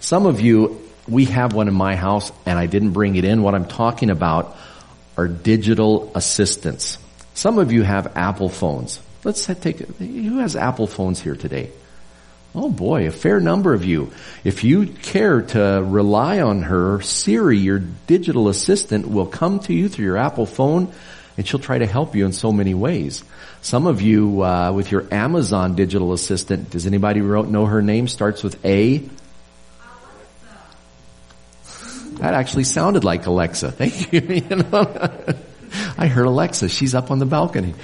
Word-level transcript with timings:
Some 0.00 0.24
of 0.26 0.40
you, 0.40 0.80
we 1.06 1.26
have 1.26 1.52
one 1.52 1.68
in 1.68 1.74
my 1.74 1.94
house 1.94 2.32
and 2.46 2.58
I 2.58 2.66
didn't 2.66 2.92
bring 2.92 3.16
it 3.16 3.24
in. 3.24 3.42
What 3.42 3.54
I'm 3.54 3.66
talking 3.66 4.10
about 4.10 4.56
are 5.16 5.28
digital 5.28 6.10
assistants. 6.14 6.98
Some 7.34 7.58
of 7.58 7.70
you 7.70 7.82
have 7.82 8.16
Apple 8.16 8.48
phones. 8.48 9.00
Let's 9.24 9.44
take, 9.44 9.78
who 9.78 10.38
has 10.38 10.56
Apple 10.56 10.86
phones 10.86 11.20
here 11.20 11.36
today? 11.36 11.70
Oh 12.54 12.70
boy, 12.70 13.06
a 13.06 13.12
fair 13.12 13.38
number 13.38 13.74
of 13.74 13.84
you. 13.84 14.10
If 14.42 14.64
you 14.64 14.86
care 14.86 15.42
to 15.42 15.84
rely 15.86 16.40
on 16.40 16.62
her, 16.62 17.00
Siri, 17.02 17.58
your 17.58 17.78
digital 17.78 18.48
assistant, 18.48 19.06
will 19.06 19.26
come 19.26 19.60
to 19.60 19.74
you 19.74 19.88
through 19.88 20.06
your 20.06 20.16
Apple 20.16 20.46
phone 20.46 20.92
and 21.36 21.46
she'll 21.46 21.60
try 21.60 21.78
to 21.78 21.86
help 21.86 22.16
you 22.16 22.24
in 22.24 22.32
so 22.32 22.50
many 22.52 22.74
ways. 22.74 23.22
Some 23.62 23.86
of 23.86 24.00
you, 24.00 24.42
uh, 24.42 24.72
with 24.72 24.90
your 24.90 25.06
Amazon 25.12 25.76
digital 25.76 26.12
assistant, 26.12 26.70
does 26.70 26.86
anybody 26.86 27.20
know 27.20 27.66
her 27.66 27.82
name? 27.82 28.08
Starts 28.08 28.42
with 28.42 28.64
A. 28.64 29.08
That 32.20 32.34
actually 32.34 32.64
sounded 32.64 33.02
like 33.02 33.26
Alexa. 33.26 33.72
Thank 33.72 34.12
you. 34.12 34.20
you 34.20 34.56
know? 34.56 35.24
I 35.96 36.06
heard 36.06 36.26
Alexa. 36.26 36.68
She's 36.68 36.94
up 36.94 37.10
on 37.10 37.18
the 37.18 37.26
balcony. 37.26 37.74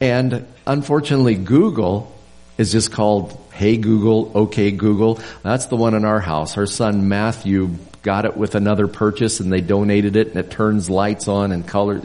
And 0.00 0.46
unfortunately, 0.66 1.34
Google 1.34 2.16
is 2.56 2.72
just 2.72 2.92
called 2.92 3.38
Hey 3.52 3.76
Google, 3.76 4.30
OK 4.34 4.70
Google. 4.70 5.20
That's 5.42 5.66
the 5.66 5.76
one 5.76 5.94
in 5.94 6.04
our 6.04 6.20
house. 6.20 6.56
Our 6.56 6.66
son 6.66 7.08
Matthew 7.08 7.76
got 8.02 8.24
it 8.24 8.36
with 8.36 8.54
another 8.54 8.86
purchase 8.86 9.40
and 9.40 9.52
they 9.52 9.60
donated 9.60 10.16
it 10.16 10.28
and 10.28 10.36
it 10.36 10.50
turns 10.50 10.88
lights 10.88 11.28
on 11.28 11.52
and 11.52 11.66
color. 11.66 12.00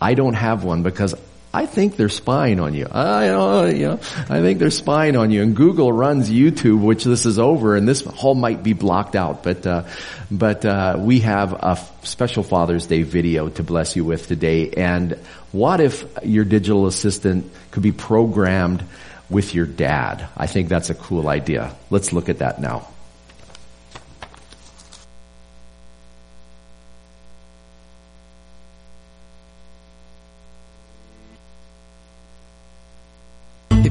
I 0.00 0.14
don't 0.14 0.34
have 0.34 0.64
one 0.64 0.82
because 0.82 1.14
I 1.52 1.66
think 1.66 1.96
they're 1.96 2.08
spying 2.08 2.60
on 2.60 2.74
you. 2.74 2.86
I, 2.90 3.28
uh, 3.28 3.66
you 3.66 3.86
know, 3.86 3.94
I 3.94 4.40
think 4.40 4.60
they're 4.60 4.70
spying 4.70 5.16
on 5.16 5.32
you. 5.32 5.42
And 5.42 5.56
Google 5.56 5.92
runs 5.92 6.30
YouTube, 6.30 6.80
which 6.80 7.02
this 7.02 7.26
is 7.26 7.40
over, 7.40 7.74
and 7.74 7.88
this 7.88 8.02
whole 8.02 8.36
might 8.36 8.62
be 8.62 8.72
blocked 8.72 9.16
out. 9.16 9.42
But, 9.42 9.66
uh, 9.66 9.84
but 10.30 10.64
uh, 10.64 10.96
we 11.00 11.20
have 11.20 11.52
a 11.52 11.76
special 12.02 12.44
Father's 12.44 12.86
Day 12.86 13.02
video 13.02 13.48
to 13.48 13.64
bless 13.64 13.96
you 13.96 14.04
with 14.04 14.28
today. 14.28 14.70
And 14.70 15.18
what 15.50 15.80
if 15.80 16.06
your 16.22 16.44
digital 16.44 16.86
assistant 16.86 17.50
could 17.72 17.82
be 17.82 17.92
programmed 17.92 18.84
with 19.28 19.52
your 19.52 19.66
dad? 19.66 20.28
I 20.36 20.46
think 20.46 20.68
that's 20.68 20.90
a 20.90 20.94
cool 20.94 21.28
idea. 21.28 21.74
Let's 21.90 22.12
look 22.12 22.28
at 22.28 22.38
that 22.38 22.60
now. 22.60 22.86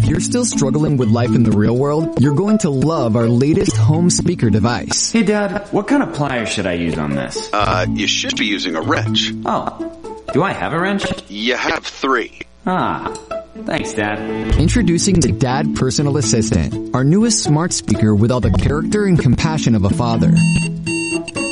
You're 0.10 0.20
still 0.20 0.46
struggling 0.46 0.98
with 0.98 1.10
life 1.10 1.30
in 1.36 1.44
the 1.44 1.52
real 1.52 1.78
world, 1.78 2.20
you're 2.20 2.36
going 2.36 2.58
to 2.60 2.70
love 2.70 3.16
our 3.16 3.28
latest 3.28 3.78
home 3.78 4.10
speaker 4.10 4.50
device. 4.50 5.12
Hey 5.12 5.24
dad, 5.24 5.68
what 5.72 5.88
kind 5.88 6.02
of 6.02 6.14
pliers 6.14 6.50
should 6.50 6.66
I 6.66 6.74
use 6.74 6.98
on 6.98 7.12
this? 7.12 7.50
Uh, 7.54 7.86
you 7.90 8.08
should 8.08 8.36
be 8.38 8.46
using 8.46 8.76
a 8.76 8.82
wrench. 8.82 9.32
Oh, 9.46 10.24
do 10.34 10.42
I 10.42 10.52
have 10.52 10.74
a 10.74 10.80
wrench? 10.80 11.06
You 11.30 11.56
have 11.56 11.86
three. 11.86 12.42
Ah, 12.66 13.14
thanks 13.66 13.94
dad. 13.94 14.60
Introducing 14.60 15.20
the 15.20 15.32
Dad 15.32 15.76
Personal 15.76 16.18
Assistant, 16.18 16.96
our 16.96 17.04
newest 17.04 17.44
smart 17.44 17.72
speaker 17.72 18.16
with 18.16 18.32
all 18.32 18.42
the 18.42 18.52
character 18.52 19.06
and 19.06 19.20
compassion 19.20 19.76
of 19.76 19.86
a 19.86 19.90
father. 19.90 20.34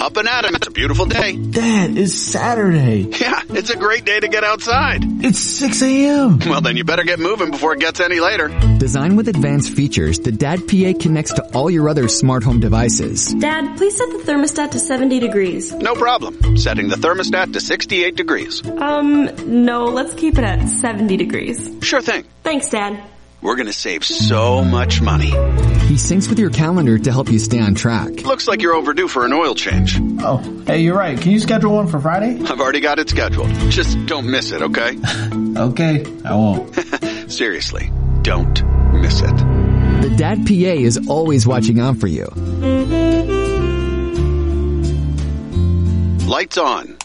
Up 0.08 0.16
and 0.16 0.30
at 0.30 0.46
him. 0.46 0.56
It's 0.56 0.68
a 0.68 0.72
beautiful 0.72 1.06
day. 1.06 1.36
Dad, 1.36 1.98
it's 1.98 2.14
Saturday. 2.14 3.10
Yeah, 3.20 3.42
it's 3.50 3.72
a 3.72 3.76
great 3.76 4.06
day 4.06 4.18
to 4.18 4.30
get 4.30 4.46
outside. 4.46 5.02
It's 5.04 5.38
6 5.38 5.82
a.m. 5.82 6.40
Well, 6.40 6.62
then 6.62 6.78
you 6.78 6.86
better 6.86 7.04
get 7.04 7.20
moving 7.20 7.52
before 7.52 7.74
it 7.74 7.82
gets 7.82 8.00
any 8.00 8.22
later. 8.22 8.48
Designed 8.78 9.18
with 9.18 9.28
advanced 9.28 9.74
features, 9.76 10.20
the 10.20 10.32
Dad 10.32 10.60
PA 10.66 10.94
connects 10.98 11.34
to 11.34 11.44
all 11.54 11.70
your 11.70 11.90
other 11.90 12.08
smart 12.08 12.46
home 12.46 12.62
devices. 12.62 13.34
Dad, 13.34 13.76
please 13.76 13.98
set 13.98 14.10
the 14.12 14.20
thermostat 14.20 14.72
to 14.72 14.80
70 14.80 15.20
degrees. 15.20 15.74
No 15.74 15.94
problem. 15.94 16.56
Setting 16.56 16.88
the 16.88 16.96
thermostat 16.96 17.52
to 17.52 17.60
68 17.60 18.16
degrees. 18.16 18.66
Um, 18.66 19.26
no, 19.66 19.88
let's 19.88 20.14
keep 20.14 20.38
it 20.38 20.46
at 20.46 20.70
70 20.70 21.18
degrees. 21.18 21.70
Sure 21.82 22.02
thing. 22.02 22.24
Thanks, 22.44 22.70
Dad. 22.70 22.98
We're 23.40 23.56
gonna 23.56 23.74
save 23.74 24.04
so 24.04 24.64
much 24.64 25.00
money. 25.00 25.30
He 25.88 25.94
syncs 25.94 26.28
with 26.28 26.40
your 26.40 26.50
calendar 26.50 26.98
to 26.98 27.12
help 27.12 27.32
you 27.32 27.38
stay 27.38 27.60
on 27.60 27.76
track. 27.76 28.24
Looks 28.24 28.48
like 28.48 28.64
you're 28.64 28.74
overdue 28.74 29.08
for 29.08 29.26
an 29.26 29.34
oil 29.34 29.54
change. 29.54 30.00
Oh, 30.22 30.38
hey, 30.66 30.80
you're 30.80 30.98
right. 30.98 31.20
Can 31.20 31.32
you 31.32 31.40
schedule 31.40 31.76
one 31.76 31.88
for 31.88 32.00
Friday? 32.00 32.42
I've 32.44 32.60
already 32.60 32.80
got 32.80 32.98
it 32.98 33.10
scheduled. 33.10 33.50
Just 33.70 34.04
don't 34.08 34.30
miss 34.30 34.52
it, 34.52 34.64
okay? 34.64 34.98
okay, 35.56 36.04
I 36.26 36.34
won't. 36.34 36.76
Seriously, 37.32 37.92
don't 38.24 38.64
miss 38.94 39.22
it. 39.22 39.38
The 40.02 40.16
Dad 40.18 40.48
PA 40.48 40.52
is 40.52 41.08
always 41.08 41.46
watching 41.46 41.80
out 41.80 41.98
for 41.98 42.08
you. 42.08 42.26
Lights 46.28 46.58
on. 46.58 46.98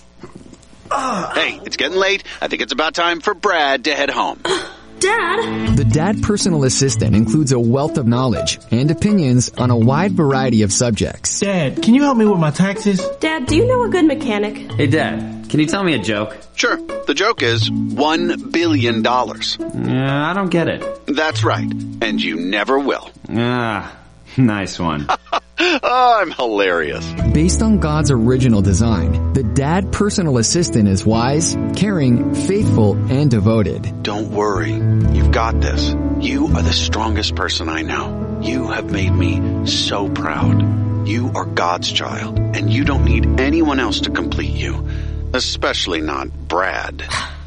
Ah. 0.91 1.33
Hey, 1.35 1.61
it's 1.65 1.77
getting 1.77 1.99
late. 1.99 2.25
I 2.41 2.49
think 2.49 2.63
it's 2.63 2.73
about 2.73 2.95
time 2.95 3.21
for 3.21 3.35
Brad 3.35 3.85
to 3.85 3.95
head 3.95 4.09
home. 4.09 4.41
Dad! 5.03 5.77
The 5.77 5.85
Dad 5.85 6.23
Personal 6.23 6.63
Assistant 6.63 7.17
includes 7.17 7.51
a 7.51 7.59
wealth 7.59 7.99
of 7.99 8.07
knowledge 8.07 8.61
and 8.71 8.89
opinions 8.89 9.51
on 9.59 9.71
a 9.71 9.77
wide 9.77 10.13
variety 10.13 10.63
of 10.63 10.73
subjects. 10.73 11.41
Dad, 11.41 11.83
can 11.83 11.95
you 11.95 12.03
help 12.05 12.17
me 12.17 12.25
with 12.25 12.39
my 12.39 12.53
taxes? 12.53 13.05
Dad, 13.19 13.47
do 13.47 13.57
you 13.57 13.67
know 13.67 13.83
a 13.83 13.89
good 13.89 14.05
mechanic? 14.05 14.71
Hey 14.73 14.87
Dad, 14.87 15.51
can 15.51 15.59
you 15.59 15.67
tell 15.67 15.83
me 15.83 15.95
a 15.95 15.99
joke? 15.99 16.37
Sure. 16.55 16.77
The 16.77 17.15
joke 17.15 17.43
is 17.43 17.69
one 17.69 18.51
billion 18.53 19.03
dollars. 19.03 19.57
Yeah, 19.59 20.31
I 20.31 20.35
don't 20.35 20.51
get 20.51 20.69
it. 20.69 21.07
That's 21.07 21.43
right. 21.43 21.69
And 22.01 22.23
you 22.23 22.37
never 22.37 22.79
will. 22.79 23.11
Ah, 23.29 23.97
nice 24.37 24.79
one. 24.79 25.09
oh, 25.83 26.19
I'm 26.21 26.31
hilarious. 26.31 27.13
Based 27.33 27.63
on 27.63 27.79
God's 27.79 28.11
original 28.11 28.63
design, 28.63 29.33
the 29.33 29.43
dad 29.43 29.93
personal 29.93 30.39
assistant 30.39 30.89
is 30.89 31.07
wise, 31.07 31.57
caring, 31.77 32.35
faithful, 32.35 32.95
and 33.11 33.31
devoted. 33.31 34.03
Don't 34.03 34.31
worry. 34.31 34.73
You've 34.73 35.33
got 35.33 35.61
this. 35.61 35.95
You 36.21 36.47
are 36.49 36.63
the 36.63 36.73
strongest 36.73 37.35
person 37.35 37.69
I 37.69 37.83
know. 37.83 38.41
You 38.43 38.69
have 38.69 38.91
made 38.91 39.13
me 39.13 39.67
so 39.67 40.09
proud. 40.09 41.07
You 41.07 41.33
are 41.35 41.45
God's 41.45 41.91
child, 41.91 42.39
and 42.39 42.73
you 42.73 42.85
don't 42.85 43.05
need 43.05 43.41
anyone 43.41 43.79
else 43.79 44.01
to 44.01 44.11
complete 44.11 44.53
you. 44.53 44.89
Especially 45.33 46.01
not 46.01 46.29
Brad. 46.29 47.05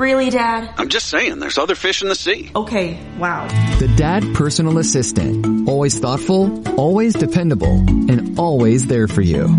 Really, 0.00 0.30
Dad? 0.30 0.72
I'm 0.78 0.88
just 0.88 1.08
saying, 1.08 1.40
there's 1.40 1.58
other 1.58 1.74
fish 1.74 2.00
in 2.00 2.08
the 2.08 2.14
sea. 2.14 2.50
Okay, 2.56 2.98
wow. 3.18 3.46
The 3.80 3.88
Dad 3.98 4.24
Personal 4.32 4.78
Assistant. 4.78 5.68
Always 5.68 5.98
thoughtful, 5.98 6.66
always 6.80 7.12
dependable, 7.12 7.84
and 8.10 8.38
always 8.38 8.86
there 8.86 9.08
for 9.08 9.20
you. 9.20 9.54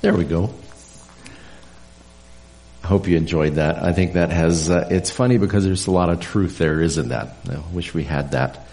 There 0.00 0.14
we 0.14 0.24
go. 0.24 0.52
Hope 2.86 3.08
you 3.08 3.16
enjoyed 3.16 3.56
that. 3.56 3.82
I 3.82 3.92
think 3.92 4.12
that 4.12 4.30
has, 4.30 4.70
uh, 4.70 4.86
it's 4.92 5.10
funny 5.10 5.38
because 5.38 5.64
there's 5.64 5.88
a 5.88 5.90
lot 5.90 6.08
of 6.08 6.20
truth 6.20 6.56
there, 6.56 6.80
isn't 6.80 7.08
that? 7.08 7.34
I 7.50 7.58
wish 7.74 7.92
we 7.92 8.04
had 8.04 8.30
that. 8.30 8.68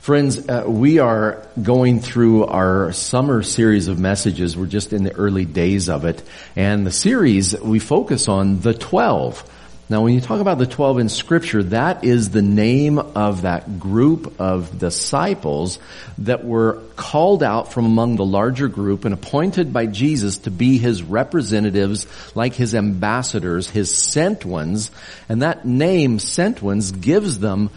Friends, 0.00 0.48
uh, 0.48 0.64
we 0.66 0.98
are 0.98 1.46
going 1.62 2.00
through 2.00 2.46
our 2.46 2.92
summer 2.92 3.42
series 3.42 3.88
of 3.88 3.98
messages. 3.98 4.56
We're 4.56 4.64
just 4.64 4.94
in 4.94 5.04
the 5.04 5.12
early 5.12 5.44
days 5.44 5.90
of 5.90 6.06
it. 6.06 6.22
And 6.56 6.86
the 6.86 6.90
series, 6.90 7.58
we 7.60 7.80
focus 7.80 8.28
on 8.28 8.60
the 8.60 8.72
12. 8.72 9.50
Now 9.90 10.02
when 10.02 10.14
you 10.14 10.22
talk 10.22 10.40
about 10.40 10.56
the 10.56 10.66
12 10.66 10.98
in 10.98 11.08
scripture, 11.10 11.62
that 11.64 12.04
is 12.04 12.30
the 12.30 12.40
name 12.40 12.98
of 12.98 13.42
that 13.42 13.78
group 13.78 14.40
of 14.40 14.78
disciples 14.78 15.78
that 16.18 16.42
were 16.42 16.80
called 16.96 17.42
out 17.42 17.70
from 17.70 17.84
among 17.84 18.16
the 18.16 18.24
larger 18.24 18.68
group 18.68 19.04
and 19.04 19.12
appointed 19.12 19.74
by 19.74 19.84
Jesus 19.84 20.38
to 20.38 20.50
be 20.50 20.78
his 20.78 21.02
representatives, 21.02 22.06
like 22.34 22.54
his 22.54 22.74
ambassadors, 22.74 23.68
his 23.68 23.94
sent 23.94 24.46
ones. 24.46 24.90
And 25.28 25.42
that 25.42 25.66
name, 25.66 26.18
sent 26.18 26.62
ones, 26.62 26.90
gives 26.90 27.38
them 27.38 27.68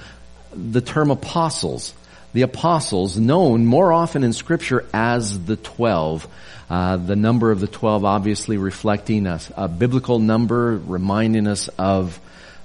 the 0.54 0.82
term 0.82 1.12
apostles. 1.12 1.94
The 2.34 2.42
apostles 2.44 3.18
known 3.18 3.66
more 3.66 3.92
often 3.92 4.24
in 4.24 4.34
scripture 4.34 4.86
as 4.94 5.46
the 5.46 5.56
12. 5.56 6.28
Uh, 6.70 6.98
the 6.98 7.16
number 7.16 7.52
of 7.52 7.62
the 7.62 7.68
12 7.68 8.04
obviously 8.04 8.58
reflecting 8.58 9.26
a, 9.26 9.40
a, 9.56 9.68
biblical 9.68 10.20
number, 10.20 10.78
reminding 10.78 11.48
us 11.48 11.70
of 11.80 12.20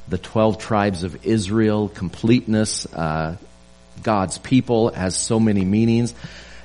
the 0.08 0.18
12 0.18 0.58
tribes 0.58 1.04
of 1.04 1.24
Israel, 1.24 1.88
completeness, 1.88 2.92
uh, 2.92 3.36
God's 4.02 4.38
people 4.38 4.90
has 4.92 5.14
so 5.16 5.38
many 5.38 5.64
meanings. 5.64 6.14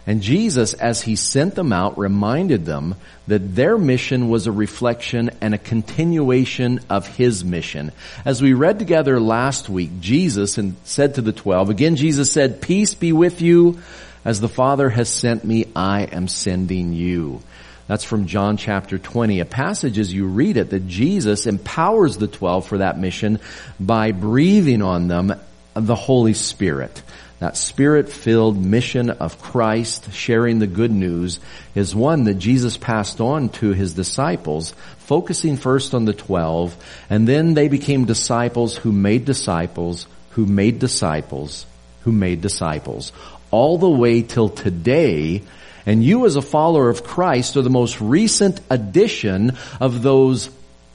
And 0.08 0.22
Jesus, 0.22 0.74
as 0.74 1.02
he 1.02 1.18
sent 1.18 1.56
them 1.56 1.74
out, 1.74 1.98
reminded 1.98 2.66
them 2.66 2.96
that 3.28 3.56
their 3.56 3.78
mission 3.78 4.30
was 4.30 4.48
a 4.48 4.54
reflection 4.54 5.32
and 5.42 5.54
a 5.54 5.58
continuation 5.58 6.80
of 6.90 7.06
his 7.18 7.44
mission. 7.44 7.92
As 8.24 8.42
we 8.42 8.54
read 8.54 8.80
together 8.80 9.20
last 9.20 9.68
week, 9.68 10.00
Jesus 10.00 10.58
and 10.58 10.78
said 10.86 11.16
to 11.16 11.22
the 11.22 11.34
twelve, 11.34 11.70
again 11.70 11.98
Jesus 11.98 12.32
said, 12.32 12.62
peace 12.62 12.94
be 12.94 13.12
with 13.12 13.42
you. 13.42 13.80
As 14.24 14.40
the 14.40 14.50
Father 14.50 14.90
has 14.90 15.10
sent 15.10 15.44
me, 15.44 15.66
I 15.76 16.04
am 16.04 16.30
sending 16.30 16.94
you. 16.94 17.42
That's 17.88 18.04
from 18.04 18.28
John 18.28 18.58
chapter 18.58 18.98
20, 18.98 19.40
a 19.40 19.46
passage 19.46 20.00
as 20.00 20.14
you 20.14 20.26
read 20.26 20.58
it 20.58 20.72
that 20.72 20.88
Jesus 20.88 21.48
empowers 21.48 22.18
the 22.18 22.28
12 22.28 22.68
for 22.68 22.80
that 22.80 23.00
mission 23.00 23.40
by 23.80 24.12
breathing 24.12 24.82
on 24.82 25.08
them 25.08 25.34
the 25.74 25.96
Holy 25.96 26.34
Spirit. 26.34 27.02
That 27.40 27.56
spirit-filled 27.56 28.58
mission 28.58 29.12
of 29.12 29.40
Christ 29.40 30.12
sharing 30.12 30.58
the 30.58 30.66
good 30.66 30.92
news 30.92 31.40
is 31.76 31.96
one 31.96 32.24
that 32.24 32.40
Jesus 32.40 32.78
passed 32.78 33.22
on 33.22 33.50
to 33.50 33.74
his 33.74 33.94
disciples, 33.94 34.74
focusing 35.00 35.56
first 35.56 35.94
on 35.94 36.06
the 36.06 36.14
12, 36.14 36.76
and 37.12 37.28
then 37.28 37.54
they 37.54 37.68
became 37.68 38.06
disciples 38.06 38.76
who 38.78 38.92
made 38.92 39.26
disciples, 39.26 40.08
who 40.32 40.48
made 40.48 40.80
disciples, 40.80 41.68
who 42.02 42.12
made 42.12 42.42
disciples. 42.42 43.12
All 43.52 43.78
the 43.78 43.90
way 43.90 44.24
till 44.24 44.50
today, 44.50 45.44
and 45.86 46.04
you 46.04 46.26
as 46.26 46.38
a 46.38 46.42
follower 46.42 46.90
of 46.90 47.04
Christ 47.04 47.56
are 47.56 47.62
the 47.62 47.70
most 47.70 48.02
recent 48.02 48.60
addition 48.72 49.56
of 49.80 50.02
those 50.02 50.50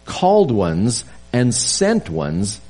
called 0.07 0.51
ones 0.51 1.05
and 1.33 1.55
sent 1.55 2.11
ones 2.11 2.61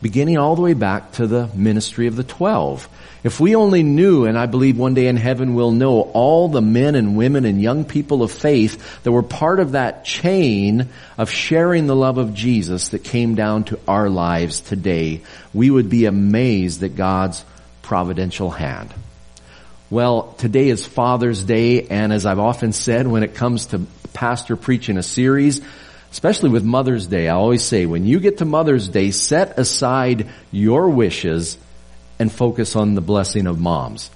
beginning 0.00 0.38
all 0.38 0.54
the 0.54 0.62
way 0.62 0.74
back 0.74 1.12
to 1.12 1.26
the 1.26 1.48
ministry 1.54 2.06
of 2.06 2.16
the 2.16 2.24
twelve. 2.24 2.88
If 3.24 3.40
we 3.40 3.56
only 3.56 3.82
knew, 3.82 4.26
and 4.26 4.38
I 4.38 4.46
believe 4.46 4.78
one 4.78 4.94
day 4.94 5.08
in 5.08 5.16
heaven 5.16 5.54
we'll 5.54 5.72
know, 5.72 6.02
all 6.02 6.48
the 6.48 6.62
men 6.62 6.94
and 6.94 7.16
women 7.16 7.44
and 7.44 7.60
young 7.60 7.84
people 7.84 8.22
of 8.22 8.30
faith 8.30 9.02
that 9.02 9.10
were 9.10 9.24
part 9.24 9.58
of 9.58 9.72
that 9.72 10.04
chain 10.04 10.88
of 11.16 11.28
sharing 11.28 11.86
the 11.86 11.96
love 11.96 12.18
of 12.18 12.32
Jesus 12.32 12.90
that 12.90 13.02
came 13.02 13.34
down 13.34 13.64
to 13.64 13.80
our 13.88 14.08
lives 14.08 14.60
today, 14.60 15.22
we 15.52 15.68
would 15.68 15.90
be 15.90 16.04
amazed 16.04 16.82
at 16.84 16.94
God's 16.94 17.44
providential 17.82 18.50
hand. 18.50 18.94
Well, 19.90 20.34
today 20.38 20.68
is 20.68 20.86
Father's 20.86 21.42
Day, 21.42 21.88
and 21.88 22.12
as 22.12 22.24
I've 22.24 22.38
often 22.38 22.72
said, 22.72 23.08
when 23.08 23.24
it 23.24 23.34
comes 23.34 23.66
to 23.66 23.80
pastor 24.12 24.54
preaching 24.54 24.96
a 24.96 25.02
series, 25.02 25.60
especially 26.12 26.50
with 26.50 26.62
Mother's 26.62 27.06
Day, 27.06 27.28
I 27.28 27.34
always 27.34 27.62
say, 27.62 27.86
when 27.86 28.06
you 28.06 28.20
get 28.20 28.38
to 28.38 28.44
Mother's 28.44 28.88
Day, 28.88 29.10
set 29.10 29.58
aside 29.58 30.28
your 30.52 30.90
wishes 30.90 31.58
and 32.18 32.30
focus 32.30 32.76
on 32.76 32.94
the 32.94 33.00
blessing 33.00 33.46
of 33.46 33.60
moms. 33.60 34.10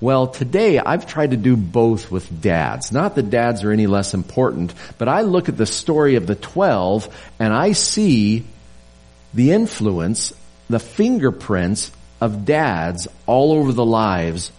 Well, 0.00 0.26
today 0.26 0.78
I've 0.78 1.06
tried 1.06 1.30
to 1.30 1.38
do 1.38 1.56
both 1.56 2.10
with 2.10 2.42
dads. 2.42 2.92
Not 2.92 3.14
that 3.14 3.30
dads 3.30 3.64
are 3.64 3.72
any 3.72 3.86
less 3.86 4.12
important, 4.12 4.74
but 4.98 5.08
I 5.08 5.22
look 5.22 5.48
at 5.48 5.56
the 5.56 5.64
story 5.66 6.16
of 6.16 6.26
the 6.26 6.34
12 6.34 7.08
and 7.38 7.52
I 7.52 7.72
see 7.72 8.44
the 9.32 9.52
influence, 9.52 10.34
the 10.68 10.78
fingerprints 10.78 11.90
of 12.20 12.44
dads 12.44 13.08
all 13.24 13.52
over 13.52 13.72
the 13.72 13.84
lives 13.84 14.52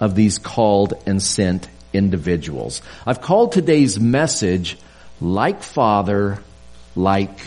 of 0.00 0.14
these 0.14 0.38
called 0.38 0.94
and 1.06 1.22
sent 1.22 1.68
individuals. 1.92 2.80
I've 3.06 3.20
called 3.20 3.52
today's 3.52 3.98
message 4.00 4.78
like 5.20 5.62
father, 5.62 6.38
like 6.94 7.38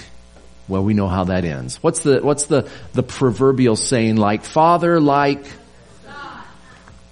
well, 0.71 0.85
we 0.85 0.93
know 0.93 1.09
how 1.09 1.25
that 1.25 1.43
ends. 1.43 1.83
What's 1.83 1.99
the, 1.99 2.21
what's 2.21 2.45
the, 2.45 2.69
the 2.93 3.03
proverbial 3.03 3.75
saying 3.75 4.15
like 4.15 4.45
father, 4.45 5.01
like, 5.01 5.45
son. 6.05 6.43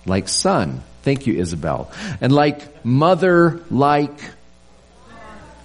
like 0.06 0.30
son. 0.30 0.82
Thank 1.02 1.28
you, 1.28 1.38
Isabel. 1.38 1.92
And 2.22 2.32
like 2.32 2.86
mother, 2.86 3.62
like, 3.70 4.18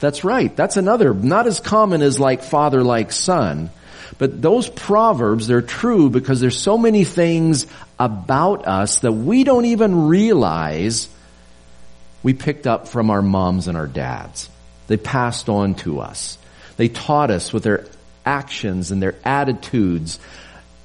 that's 0.00 0.24
right. 0.24 0.54
That's 0.56 0.76
another, 0.76 1.14
not 1.14 1.46
as 1.46 1.60
common 1.60 2.02
as 2.02 2.18
like 2.18 2.42
father, 2.42 2.82
like 2.82 3.12
son. 3.12 3.70
But 4.18 4.42
those 4.42 4.68
proverbs, 4.68 5.46
they're 5.46 5.62
true 5.62 6.10
because 6.10 6.40
there's 6.40 6.58
so 6.58 6.76
many 6.76 7.04
things 7.04 7.68
about 7.96 8.66
us 8.66 8.98
that 9.00 9.12
we 9.12 9.44
don't 9.44 9.66
even 9.66 10.08
realize 10.08 11.08
we 12.24 12.34
picked 12.34 12.66
up 12.66 12.88
from 12.88 13.10
our 13.10 13.22
moms 13.22 13.68
and 13.68 13.76
our 13.76 13.86
dads. 13.86 14.50
They 14.88 14.96
passed 14.96 15.48
on 15.48 15.76
to 15.76 16.00
us. 16.00 16.38
They 16.76 16.88
taught 16.88 17.30
us 17.30 17.52
with 17.52 17.62
their 17.62 17.86
actions 18.24 18.90
and 18.90 19.02
their 19.02 19.14
attitudes, 19.24 20.18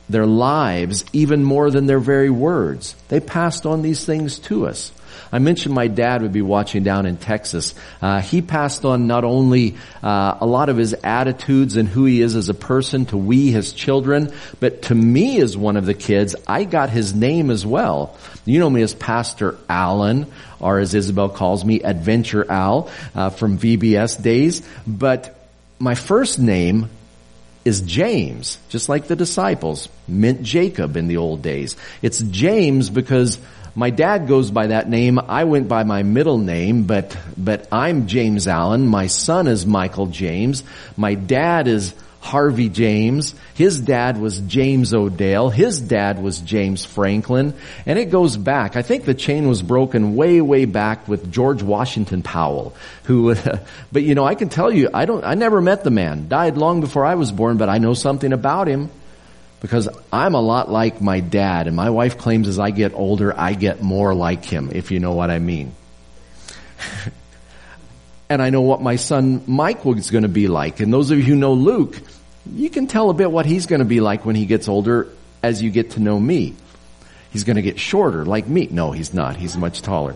their 0.10 0.26
lives, 0.26 1.06
even 1.14 1.44
more 1.44 1.70
than 1.72 1.86
their 1.86 2.00
very 2.00 2.30
words. 2.30 2.96
They 3.08 3.20
passed 3.20 3.66
on 3.66 3.82
these 3.82 4.06
things 4.06 4.40
to 4.40 4.68
us. 4.68 4.92
I 5.32 5.40
mentioned 5.40 5.76
my 5.76 5.88
dad 5.88 6.22
would 6.24 6.34
be 6.34 6.42
watching 6.42 6.84
down 6.84 7.06
in 7.06 7.18
Texas. 7.18 7.76
Uh, 8.02 8.20
he 8.22 8.42
passed 8.42 8.84
on 8.86 9.06
not 9.08 9.24
only 9.24 9.76
uh, 10.02 10.38
a 10.40 10.46
lot 10.46 10.70
of 10.70 10.78
his 10.78 10.94
attitudes 10.94 11.78
and 11.78 11.88
who 11.88 12.06
he 12.06 12.22
is 12.22 12.36
as 12.36 12.50
a 12.50 12.54
person 12.54 13.06
to 13.08 13.18
we, 13.18 13.52
his 13.52 13.74
children, 13.74 14.34
but 14.60 14.84
to 14.84 14.96
me 14.96 15.40
as 15.40 15.56
one 15.56 15.78
of 15.78 15.86
the 15.86 15.94
kids, 15.94 16.36
I 16.48 16.64
got 16.64 16.90
his 16.90 17.14
name 17.14 17.52
as 17.52 17.66
well. 17.66 18.18
You 18.46 18.60
know 18.60 18.70
me 18.70 18.82
as 18.82 18.96
Pastor 18.96 19.58
Allen, 19.70 20.26
or 20.60 20.80
as 20.80 20.96
Isabel 20.96 21.30
calls 21.30 21.64
me, 21.64 21.82
Adventure 21.84 22.50
Al, 22.50 22.90
uh, 23.14 23.30
from 23.30 23.60
VBS 23.60 24.22
days. 24.22 24.68
But 24.88 25.39
my 25.80 25.96
first 25.96 26.40
name 26.40 26.90
is 27.66 27.82
James, 27.82 28.58
just 28.70 28.90
like 28.90 29.08
the 29.08 29.16
disciples 29.16 29.90
meant 30.08 30.44
Jacob 30.44 30.98
in 30.98 31.08
the 31.08 31.18
old 31.18 31.42
days. 31.42 31.76
It's 32.02 32.20
James 32.20 32.90
because 32.90 33.40
my 33.76 33.90
dad 33.90 34.28
goes 34.28 34.52
by 34.52 34.68
that 34.68 34.90
name. 34.90 35.20
I 35.20 35.46
went 35.46 35.68
by 35.68 35.84
my 35.84 36.04
middle 36.04 36.38
name, 36.38 36.84
but, 36.84 37.16
but 37.38 37.68
I'm 37.72 38.08
James 38.08 38.48
Allen. 38.48 38.88
My 38.88 39.08
son 39.08 39.48
is 39.48 39.66
Michael 39.66 40.08
James. 40.08 40.64
My 40.98 41.14
dad 41.14 41.68
is 41.68 41.94
Harvey 42.20 42.70
James. 42.70 43.34
His 43.56 43.80
dad 43.80 44.20
was 44.20 44.40
James 44.40 44.94
Odell. 44.94 45.50
His 45.50 45.80
dad 45.80 46.22
was 46.22 46.40
James 46.40 46.86
Franklin. 46.86 47.54
And 47.86 47.98
it 47.98 48.12
goes 48.12 48.38
back. 48.38 48.76
I 48.76 48.82
think 48.82 49.06
the 49.06 49.14
chain 49.14 49.48
was 49.48 49.62
broken 49.62 50.16
way, 50.16 50.42
way 50.42 50.66
back 50.66 51.08
with 51.08 51.32
George 51.32 51.64
Washington 51.64 52.22
Powell, 52.22 52.76
who, 53.04 53.34
but 53.92 54.04
you 54.04 54.16
know, 54.16 54.26
I 54.26 54.36
can 54.36 54.50
tell 54.50 54.72
you, 54.72 54.90
I 54.94 55.06
don't, 55.06 55.24
I 55.24 55.36
never 55.36 55.62
met 55.62 55.84
the 55.84 55.92
man. 55.92 56.28
Died 56.28 56.58
long 56.58 56.82
before 56.82 57.06
I 57.06 57.16
was 57.16 57.32
born, 57.32 57.58
but 57.58 57.70
I 57.70 57.78
know 57.78 57.94
something 57.94 58.34
about 58.34 58.68
him 58.68 58.90
because 59.62 59.90
I'm 60.12 60.36
a 60.36 60.42
lot 60.42 60.70
like 60.70 61.02
my 61.02 61.20
dad 61.20 61.68
and 61.68 61.76
my 61.76 61.90
wife 61.90 62.18
claims 62.18 62.48
as 62.48 62.60
I 62.60 62.72
get 62.72 62.94
older, 62.94 63.38
I 63.38 63.54
get 63.54 63.82
more 63.82 64.14
like 64.14 64.46
him, 64.46 64.72
if 64.74 64.92
you 64.92 65.00
know 65.00 65.14
what 65.14 65.30
I 65.30 65.40
mean. 65.40 65.74
and 68.30 68.42
I 68.42 68.52
know 68.52 68.62
what 68.62 68.82
my 68.82 68.96
son 68.96 69.44
Mike 69.48 69.84
was 69.84 70.12
going 70.12 70.22
to 70.22 70.30
be 70.30 70.48
like. 70.48 70.80
And 70.80 70.94
those 70.94 71.10
of 71.10 71.18
you 71.18 71.24
who 71.24 71.36
know 71.36 71.54
Luke, 71.54 72.00
you 72.54 72.70
can 72.70 72.88
tell 72.88 73.10
a 73.10 73.14
bit 73.14 73.32
what 73.32 73.46
he's 73.46 73.66
going 73.66 73.80
to 73.80 73.86
be 73.86 74.00
like 74.00 74.26
when 74.26 74.36
he 74.36 74.46
gets 74.46 74.68
older 74.68 75.08
as 75.42 75.62
you 75.62 75.72
get 75.72 75.92
to 75.92 76.00
know 76.00 76.20
me. 76.20 76.54
He's 77.32 77.44
going 77.44 77.56
to 77.56 77.62
get 77.62 77.80
shorter 77.80 78.26
like 78.26 78.48
me. 78.48 78.68
No, 78.72 78.92
he's 78.92 79.14
not. 79.14 79.36
He's 79.36 79.58
much 79.58 79.82
taller. 79.82 80.16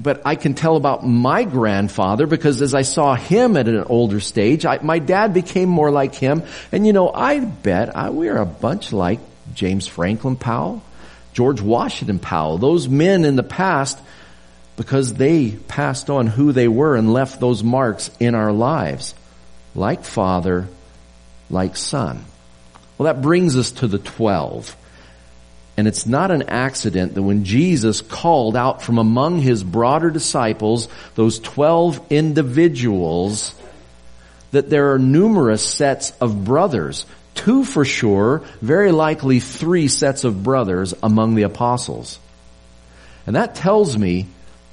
But 0.00 0.22
I 0.24 0.36
can 0.36 0.54
tell 0.54 0.76
about 0.76 1.04
my 1.04 1.42
grandfather 1.42 2.28
because 2.28 2.62
as 2.62 2.74
I 2.74 2.82
saw 2.82 3.16
him 3.16 3.56
at 3.56 3.66
an 3.66 3.82
older 3.84 4.20
stage, 4.20 4.64
I, 4.64 4.78
my 4.80 5.00
dad 5.00 5.34
became 5.34 5.68
more 5.68 5.90
like 5.90 6.14
him. 6.14 6.44
And 6.70 6.86
you 6.86 6.92
know, 6.92 7.10
I 7.12 7.40
bet 7.40 7.96
I, 7.96 8.10
we're 8.10 8.36
a 8.36 8.46
bunch 8.46 8.92
like 8.92 9.18
James 9.54 9.88
Franklin 9.88 10.36
Powell, 10.36 10.82
George 11.32 11.60
Washington 11.60 12.20
Powell, 12.20 12.58
those 12.58 12.88
men 12.88 13.24
in 13.24 13.34
the 13.34 13.42
past 13.42 13.98
because 14.78 15.12
they 15.14 15.50
passed 15.50 16.08
on 16.08 16.28
who 16.28 16.52
they 16.52 16.68
were 16.68 16.94
and 16.94 17.12
left 17.12 17.40
those 17.40 17.64
marks 17.64 18.12
in 18.20 18.36
our 18.36 18.52
lives. 18.52 19.12
Like 19.74 20.04
father, 20.04 20.68
like 21.50 21.76
son. 21.76 22.24
Well, 22.96 23.12
that 23.12 23.20
brings 23.20 23.56
us 23.56 23.72
to 23.72 23.88
the 23.88 23.98
twelve. 23.98 24.74
And 25.76 25.88
it's 25.88 26.06
not 26.06 26.30
an 26.30 26.44
accident 26.44 27.14
that 27.14 27.22
when 27.22 27.44
Jesus 27.44 28.00
called 28.00 28.56
out 28.56 28.80
from 28.80 28.98
among 28.98 29.40
his 29.40 29.64
broader 29.64 30.10
disciples, 30.10 30.88
those 31.16 31.40
twelve 31.40 32.00
individuals, 32.08 33.54
that 34.52 34.70
there 34.70 34.92
are 34.92 34.98
numerous 34.98 35.62
sets 35.62 36.12
of 36.20 36.44
brothers. 36.44 37.04
Two 37.34 37.64
for 37.64 37.84
sure, 37.84 38.42
very 38.62 38.92
likely 38.92 39.40
three 39.40 39.88
sets 39.88 40.22
of 40.22 40.44
brothers 40.44 40.94
among 41.02 41.34
the 41.34 41.42
apostles. 41.42 42.20
And 43.26 43.34
that 43.34 43.56
tells 43.56 43.98
me 43.98 44.26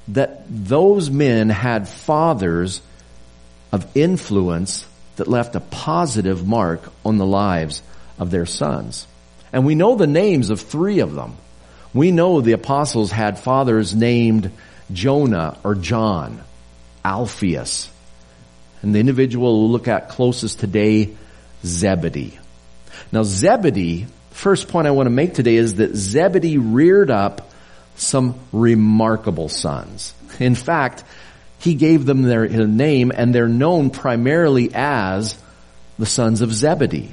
that 0.08 0.44
those 0.48 1.10
men 1.10 1.48
had 1.48 1.88
fathers 1.88 2.80
of 3.72 3.86
influence 3.96 4.86
that 5.16 5.28
left 5.28 5.56
a 5.56 5.60
positive 5.60 6.46
mark 6.46 6.82
on 7.04 7.18
the 7.18 7.26
lives 7.26 7.82
of 8.18 8.30
their 8.30 8.46
sons. 8.46 9.06
And 9.52 9.64
we 9.64 9.74
know 9.74 9.96
the 9.96 10.06
names 10.06 10.50
of 10.50 10.60
three 10.60 11.00
of 11.00 11.14
them. 11.14 11.36
We 11.94 12.10
know 12.10 12.40
the 12.40 12.52
apostles 12.52 13.10
had 13.10 13.38
fathers 13.38 13.94
named 13.94 14.50
Jonah 14.92 15.58
or 15.64 15.74
John, 15.74 16.42
Alphaeus. 17.04 17.90
And 18.82 18.94
the 18.94 19.00
individual 19.00 19.60
we'll 19.62 19.70
look 19.70 19.88
at 19.88 20.10
closest 20.10 20.60
today, 20.60 21.14
Zebedee. 21.64 22.38
Now 23.10 23.22
Zebedee, 23.22 24.06
first 24.30 24.68
point 24.68 24.86
I 24.86 24.90
want 24.90 25.06
to 25.06 25.10
make 25.10 25.34
today 25.34 25.56
is 25.56 25.76
that 25.76 25.96
Zebedee 25.96 26.58
reared 26.58 27.10
up 27.10 27.50
some 27.96 28.38
remarkable 28.52 29.48
sons. 29.48 30.14
In 30.38 30.54
fact, 30.54 31.04
he 31.58 31.74
gave 31.74 32.06
them 32.06 32.22
their 32.22 32.46
name 32.48 33.12
and 33.14 33.34
they're 33.34 33.48
known 33.48 33.90
primarily 33.90 34.70
as 34.74 35.36
the 35.98 36.06
sons 36.06 36.42
of 36.42 36.52
Zebedee. 36.52 37.10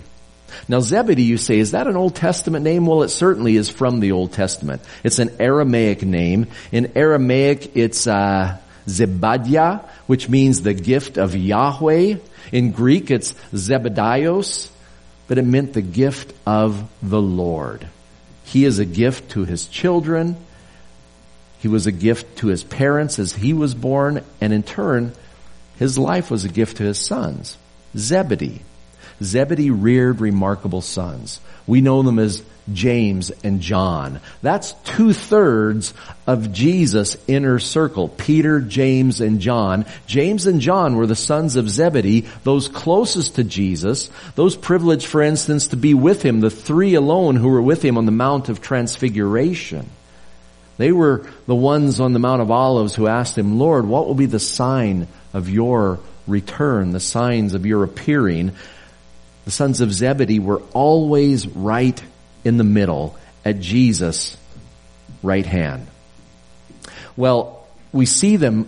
Now 0.68 0.80
Zebedee, 0.80 1.24
you 1.24 1.38
say, 1.38 1.60
is 1.60 1.72
that 1.72 1.88
an 1.88 1.96
Old 1.96 2.16
Testament 2.16 2.64
name? 2.64 2.86
Well, 2.86 3.04
it 3.04 3.10
certainly 3.10 3.56
is 3.56 3.70
from 3.70 4.00
the 4.00 4.12
Old 4.12 4.34
Testament. 4.34 4.82
It's 5.04 5.20
an 5.20 5.32
Aramaic 5.40 6.04
name. 6.04 6.48
In 6.72 6.92
Aramaic, 6.96 7.76
it's 7.76 8.06
uh, 8.06 8.58
Zebadiah, 8.88 9.84
which 10.08 10.30
means 10.30 10.62
the 10.62 10.74
gift 10.74 11.18
of 11.18 11.36
Yahweh. 11.36 12.18
In 12.52 12.72
Greek, 12.72 13.10
it's 13.10 13.34
Zebedaios, 13.54 14.70
but 15.28 15.38
it 15.38 15.46
meant 15.46 15.74
the 15.74 15.82
gift 15.82 16.34
of 16.46 16.88
the 17.02 17.22
Lord. 17.22 17.88
He 18.46 18.66
is 18.66 18.80
a 18.80 18.86
gift 18.86 19.32
to 19.32 19.46
his 19.46 19.66
children. 19.68 20.38
He 21.64 21.70
was 21.70 21.88
a 21.88 21.94
gift 21.94 22.40
to 22.40 22.48
his 22.48 22.62
parents 22.62 23.20
as 23.20 23.32
he 23.32 23.54
was 23.54 23.74
born, 23.74 24.22
and 24.42 24.52
in 24.52 24.64
turn, 24.64 25.14
his 25.78 25.98
life 25.98 26.30
was 26.30 26.44
a 26.44 26.50
gift 26.50 26.76
to 26.78 26.84
his 26.84 26.98
sons. 26.98 27.58
Zebedee. 27.96 28.62
Zebedee 29.24 29.70
reared 29.70 30.20
remarkable 30.20 30.82
sons. 30.82 31.40
We 31.66 31.80
know 31.80 32.04
them 32.04 32.20
as 32.20 32.44
James 32.74 33.32
and 33.46 33.62
John. 33.62 34.20
That's 34.42 34.74
two 34.84 35.14
thirds 35.14 35.94
of 36.28 36.52
Jesus' 36.52 37.16
inner 37.28 37.60
circle. 37.60 38.10
Peter, 38.10 38.60
James, 38.60 39.22
and 39.22 39.40
John. 39.40 39.86
James 40.06 40.46
and 40.46 40.60
John 40.60 40.98
were 40.98 41.08
the 41.08 41.16
sons 41.16 41.56
of 41.56 41.70
Zebedee, 41.70 42.28
those 42.44 42.68
closest 42.68 43.36
to 43.36 43.46
Jesus, 43.46 44.10
those 44.36 44.58
privileged, 44.58 45.06
for 45.08 45.22
instance, 45.22 45.70
to 45.70 45.78
be 45.78 45.94
with 45.94 46.24
him, 46.24 46.42
the 46.42 46.50
three 46.50 46.96
alone 46.96 47.38
who 47.38 47.48
were 47.48 47.62
with 47.62 47.86
him 47.86 47.98
on 47.98 48.06
the 48.06 48.12
Mount 48.12 48.50
of 48.50 48.60
Transfiguration. 48.60 49.90
They 50.78 50.92
were 50.92 51.28
the 51.46 51.56
ones 51.56 52.00
on 52.00 52.14
the 52.14 52.20
Mount 52.20 52.42
of 52.42 52.52
Olives 52.52 52.96
who 52.96 53.08
asked 53.08 53.38
him, 53.38 53.60
Lord, 53.60 53.86
what 53.86 54.08
will 54.08 54.16
be 54.16 54.26
the 54.26 54.40
sign 54.40 55.08
of 55.34 55.50
your 55.50 56.00
return, 56.28 56.92
the 56.92 57.00
signs 57.00 57.54
of 57.54 57.66
your 57.66 57.84
appearing? 57.84 58.54
The 59.46 59.52
sons 59.52 59.82
of 59.82 59.94
Zebedee 59.94 60.40
were 60.40 60.62
always 60.74 61.48
right 61.48 62.02
in 62.44 62.58
the 62.58 62.64
middle 62.64 63.18
at 63.46 63.60
Jesus' 63.60 64.38
right 65.22 65.46
hand. 65.46 65.88
Well, 67.16 67.68
we 67.92 68.06
see 68.06 68.38
them 68.38 68.68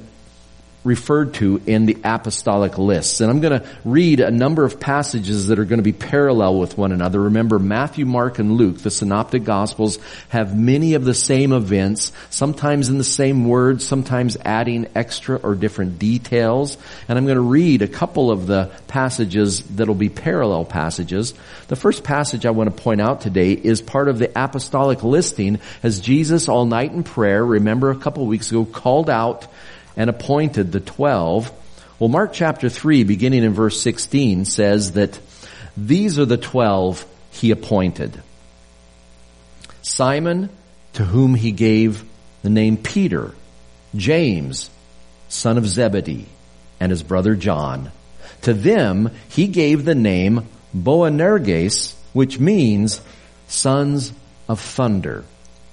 referred 0.85 1.33
to 1.33 1.59
in 1.65 1.87
the 1.87 1.97
apostolic 2.03 2.77
lists. 2.77 3.19
And 3.19 3.29
I'm 3.29 3.41
going 3.41 3.59
to 3.59 3.67
read 3.83 4.19
a 4.19 4.29
number 4.29 4.63
of 4.63 4.79
passages 4.79 5.47
that 5.47 5.57
are 5.57 5.65
going 5.65 5.79
to 5.79 5.83
be 5.83 5.91
parallel 5.91 6.59
with 6.59 6.77
one 6.77 6.91
another. 6.91 7.19
Remember, 7.21 7.57
Matthew, 7.57 8.05
Mark, 8.05 8.37
and 8.37 8.53
Luke, 8.53 8.77
the 8.77 8.91
synoptic 8.91 9.43
gospels, 9.43 9.97
have 10.29 10.57
many 10.57 10.93
of 10.93 11.03
the 11.03 11.15
same 11.15 11.51
events, 11.51 12.11
sometimes 12.29 12.87
in 12.87 12.99
the 12.99 13.03
same 13.03 13.47
words, 13.47 13.83
sometimes 13.83 14.37
adding 14.45 14.87
extra 14.93 15.37
or 15.37 15.55
different 15.55 15.97
details. 15.97 16.77
And 17.07 17.17
I'm 17.17 17.25
going 17.25 17.35
to 17.35 17.41
read 17.41 17.81
a 17.81 17.87
couple 17.87 18.29
of 18.29 18.45
the 18.45 18.71
passages 18.87 19.63
that'll 19.63 19.95
be 19.95 20.09
parallel 20.09 20.65
passages. 20.65 21.33
The 21.67 21.75
first 21.75 22.03
passage 22.03 22.45
I 22.45 22.51
want 22.51 22.75
to 22.75 22.83
point 22.83 23.01
out 23.01 23.21
today 23.21 23.53
is 23.53 23.81
part 23.81 24.07
of 24.07 24.19
the 24.19 24.31
apostolic 24.35 25.03
listing 25.03 25.59
as 25.81 25.99
Jesus 25.99 26.47
all 26.47 26.65
night 26.65 26.91
in 26.91 27.03
prayer, 27.03 27.43
remember 27.43 27.89
a 27.89 27.97
couple 27.97 28.23
weeks 28.27 28.51
ago, 28.51 28.65
called 28.65 29.09
out 29.09 29.47
and 29.95 30.09
appointed 30.09 30.71
the 30.71 30.79
twelve. 30.79 31.51
Well, 31.99 32.09
Mark 32.09 32.33
chapter 32.33 32.69
3, 32.69 33.03
beginning 33.03 33.43
in 33.43 33.53
verse 33.53 33.79
16, 33.81 34.45
says 34.45 34.93
that 34.93 35.17
these 35.77 36.19
are 36.19 36.25
the 36.25 36.37
twelve 36.37 37.05
he 37.31 37.51
appointed. 37.51 38.21
Simon, 39.81 40.49
to 40.93 41.03
whom 41.03 41.35
he 41.35 41.51
gave 41.51 42.03
the 42.41 42.49
name 42.49 42.77
Peter, 42.77 43.33
James, 43.95 44.69
son 45.29 45.57
of 45.57 45.67
Zebedee, 45.67 46.27
and 46.79 46.91
his 46.91 47.03
brother 47.03 47.35
John. 47.35 47.91
To 48.43 48.53
them 48.53 49.11
he 49.29 49.47
gave 49.47 49.85
the 49.85 49.95
name 49.95 50.47
Boanerges, 50.73 51.95
which 52.13 52.39
means 52.39 53.01
sons 53.47 54.11
of 54.47 54.59
thunder. 54.59 55.23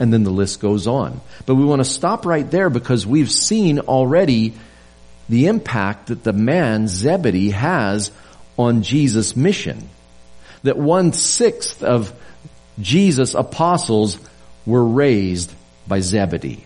And 0.02 0.12
then 0.12 0.24
the 0.24 0.32
list 0.32 0.58
goes 0.58 0.88
on. 0.88 1.20
But 1.46 1.54
we 1.54 1.64
want 1.64 1.78
to 1.78 1.84
stop 1.84 2.26
right 2.26 2.50
there 2.50 2.68
because 2.70 3.06
we've 3.06 3.30
seen 3.30 3.78
already 3.78 4.52
the 5.28 5.46
impact 5.46 6.08
that 6.08 6.24
the 6.24 6.32
man 6.32 6.88
Zebedee 6.88 7.50
has 7.50 8.10
on 8.58 8.82
Jesus' 8.82 9.36
mission. 9.36 9.88
That 10.64 10.76
one 10.76 11.12
sixth 11.12 11.84
of 11.84 12.12
Jesus' 12.80 13.34
apostles 13.34 14.18
were 14.66 14.84
raised 14.84 15.54
by 15.86 16.00
Zebedee. 16.00 16.64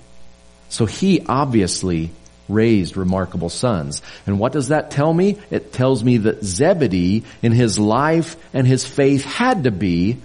So 0.71 0.87
he 0.87 1.21
obviously 1.29 2.13
raised 2.49 2.97
remarkable 2.97 3.51
sons. 3.51 4.01
And 4.27 4.39
what 4.39 4.53
does 4.53 4.69
that 4.69 4.91
tell 4.91 5.13
me? 5.13 5.37
It 5.51 5.75
tells 5.75 6.03
me 6.03 6.17
that 6.17 6.43
Zebedee 6.43 7.25
in 7.43 7.53
his 7.53 7.79
life 7.79 8.39
and 8.55 8.67
his 8.67 8.87
faith 8.87 9.27
had 9.27 9.65
to 9.65 9.71
be 9.71 10.17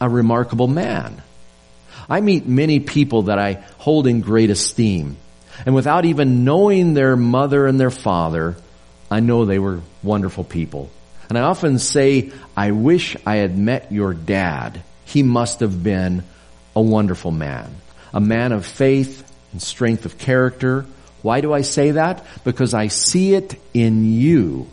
a 0.00 0.08
remarkable 0.08 0.66
man. 0.66 1.20
I 2.08 2.20
meet 2.20 2.46
many 2.46 2.80
people 2.80 3.22
that 3.22 3.38
I 3.38 3.64
hold 3.78 4.06
in 4.06 4.20
great 4.20 4.50
esteem. 4.50 5.16
And 5.66 5.74
without 5.74 6.04
even 6.04 6.44
knowing 6.44 6.94
their 6.94 7.16
mother 7.16 7.66
and 7.66 7.78
their 7.78 7.90
father, 7.90 8.56
I 9.10 9.20
know 9.20 9.44
they 9.44 9.58
were 9.58 9.80
wonderful 10.02 10.44
people. 10.44 10.90
And 11.28 11.38
I 11.38 11.42
often 11.42 11.78
say, 11.78 12.32
I 12.56 12.72
wish 12.72 13.16
I 13.24 13.36
had 13.36 13.56
met 13.56 13.92
your 13.92 14.14
dad. 14.14 14.82
He 15.04 15.22
must 15.22 15.60
have 15.60 15.82
been 15.82 16.24
a 16.74 16.82
wonderful 16.82 17.30
man. 17.30 17.74
A 18.12 18.20
man 18.20 18.52
of 18.52 18.66
faith 18.66 19.30
and 19.52 19.62
strength 19.62 20.04
of 20.04 20.18
character. 20.18 20.84
Why 21.22 21.40
do 21.40 21.52
I 21.52 21.62
say 21.62 21.92
that? 21.92 22.24
Because 22.44 22.74
I 22.74 22.88
see 22.88 23.34
it 23.34 23.54
in 23.72 24.12
you, 24.12 24.66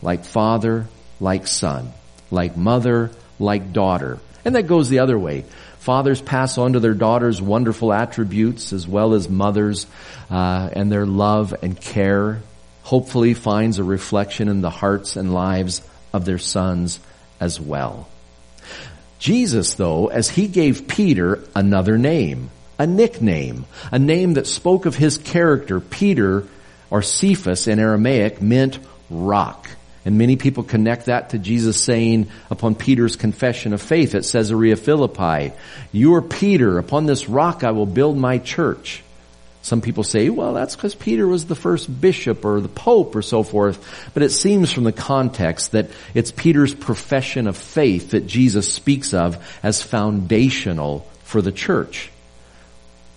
like 0.00 0.24
father, 0.24 0.86
like 1.20 1.46
son, 1.46 1.92
like 2.30 2.56
mother, 2.56 3.10
like 3.38 3.72
daughter. 3.72 4.18
And 4.44 4.54
that 4.54 4.64
goes 4.64 4.88
the 4.88 5.00
other 5.00 5.18
way. 5.18 5.44
Fathers 5.82 6.22
pass 6.22 6.58
on 6.58 6.74
to 6.74 6.80
their 6.80 6.94
daughters 6.94 7.42
wonderful 7.42 7.92
attributes 7.92 8.72
as 8.72 8.86
well 8.86 9.14
as 9.14 9.28
mothers 9.28 9.88
uh, 10.30 10.70
and 10.72 10.92
their 10.92 11.06
love 11.06 11.56
and 11.60 11.78
care 11.78 12.40
hopefully 12.84 13.34
finds 13.34 13.80
a 13.80 13.84
reflection 13.84 14.46
in 14.46 14.60
the 14.60 14.70
hearts 14.70 15.16
and 15.16 15.34
lives 15.34 15.82
of 16.12 16.24
their 16.24 16.38
sons 16.38 17.00
as 17.40 17.60
well. 17.60 18.08
Jesus, 19.18 19.74
though, 19.74 20.06
as 20.06 20.28
he 20.28 20.46
gave 20.46 20.86
Peter 20.86 21.42
another 21.52 21.98
name, 21.98 22.50
a 22.78 22.86
nickname, 22.86 23.64
a 23.90 23.98
name 23.98 24.34
that 24.34 24.46
spoke 24.46 24.86
of 24.86 24.94
his 24.94 25.18
character, 25.18 25.80
Peter, 25.80 26.46
or 26.90 27.02
Cephas 27.02 27.66
in 27.66 27.80
Aramaic, 27.80 28.40
meant 28.40 28.78
rock. 29.10 29.68
And 30.04 30.18
many 30.18 30.36
people 30.36 30.64
connect 30.64 31.06
that 31.06 31.30
to 31.30 31.38
Jesus 31.38 31.82
saying 31.82 32.28
upon 32.50 32.74
Peter's 32.74 33.16
confession 33.16 33.72
of 33.72 33.80
faith 33.80 34.14
at 34.14 34.24
Caesarea 34.24 34.76
Philippi, 34.76 35.52
you 35.92 36.14
are 36.14 36.22
Peter, 36.22 36.78
upon 36.78 37.06
this 37.06 37.28
rock 37.28 37.62
I 37.62 37.70
will 37.70 37.86
build 37.86 38.16
my 38.16 38.38
church. 38.38 39.02
Some 39.62 39.80
people 39.80 40.02
say, 40.02 40.28
well, 40.28 40.54
that's 40.54 40.74
because 40.74 40.96
Peter 40.96 41.26
was 41.26 41.46
the 41.46 41.54
first 41.54 42.00
bishop 42.00 42.44
or 42.44 42.60
the 42.60 42.68
pope 42.68 43.14
or 43.14 43.22
so 43.22 43.44
forth. 43.44 44.10
But 44.12 44.24
it 44.24 44.30
seems 44.30 44.72
from 44.72 44.82
the 44.82 44.90
context 44.90 45.70
that 45.70 45.90
it's 46.14 46.32
Peter's 46.32 46.74
profession 46.74 47.46
of 47.46 47.56
faith 47.56 48.10
that 48.10 48.26
Jesus 48.26 48.72
speaks 48.72 49.14
of 49.14 49.38
as 49.62 49.80
foundational 49.80 51.06
for 51.22 51.40
the 51.40 51.52
church. 51.52 52.10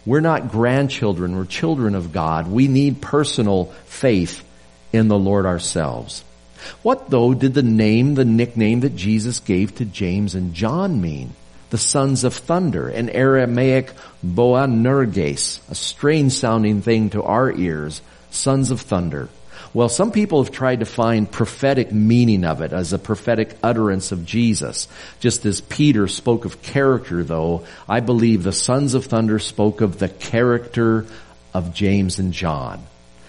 We're 0.06 0.22
not 0.22 0.52
grandchildren, 0.52 1.36
we're 1.36 1.46
children 1.46 1.96
of 1.96 2.14
God. 2.14 2.48
We 2.48 2.68
need 2.68 3.02
personal 3.02 3.66
faith 3.86 4.44
in 4.94 5.08
the 5.08 5.18
Lord 5.18 5.48
ourselves. 5.48 6.24
What 6.82 7.10
though 7.10 7.34
did 7.34 7.54
the 7.54 7.64
name, 7.64 8.16
the 8.16 8.26
nickname 8.26 8.82
that 8.82 8.96
Jesus 8.96 9.40
gave 9.40 9.76
to 9.76 9.86
James 9.86 10.36
and 10.36 10.54
John 10.54 11.02
mean? 11.02 11.34
The 11.70 11.78
sons 11.78 12.24
of 12.24 12.34
thunder, 12.34 12.88
an 12.88 13.10
Aramaic 13.10 13.92
Boanerges, 14.24 15.60
a 15.70 15.76
strange 15.76 16.34
sounding 16.34 16.82
thing 16.82 17.10
to 17.12 17.24
our 17.24 17.52
ears, 17.52 18.02
sons 18.30 18.72
of 18.72 18.82
thunder. 18.82 19.30
Well, 19.74 19.90
some 19.90 20.14
people 20.14 20.42
have 20.42 20.54
tried 20.54 20.80
to 20.80 20.86
find 20.86 21.30
prophetic 21.30 21.92
meaning 21.92 22.46
of 22.46 22.62
it 22.62 22.72
as 22.72 22.94
a 22.94 22.98
prophetic 22.98 23.58
utterance 23.62 24.14
of 24.14 24.26
Jesus. 24.26 24.88
Just 25.20 25.46
as 25.46 25.60
Peter 25.60 26.08
spoke 26.08 26.46
of 26.46 26.62
character 26.62 27.26
though, 27.26 27.66
I 27.90 28.00
believe 28.00 28.44
the 28.44 28.54
sons 28.54 28.94
of 28.94 29.06
thunder 29.06 29.38
spoke 29.38 29.82
of 29.82 30.00
the 30.00 30.08
character 30.08 31.06
of 31.54 31.74
James 31.74 32.20
and 32.20 32.32
John. 32.32 32.86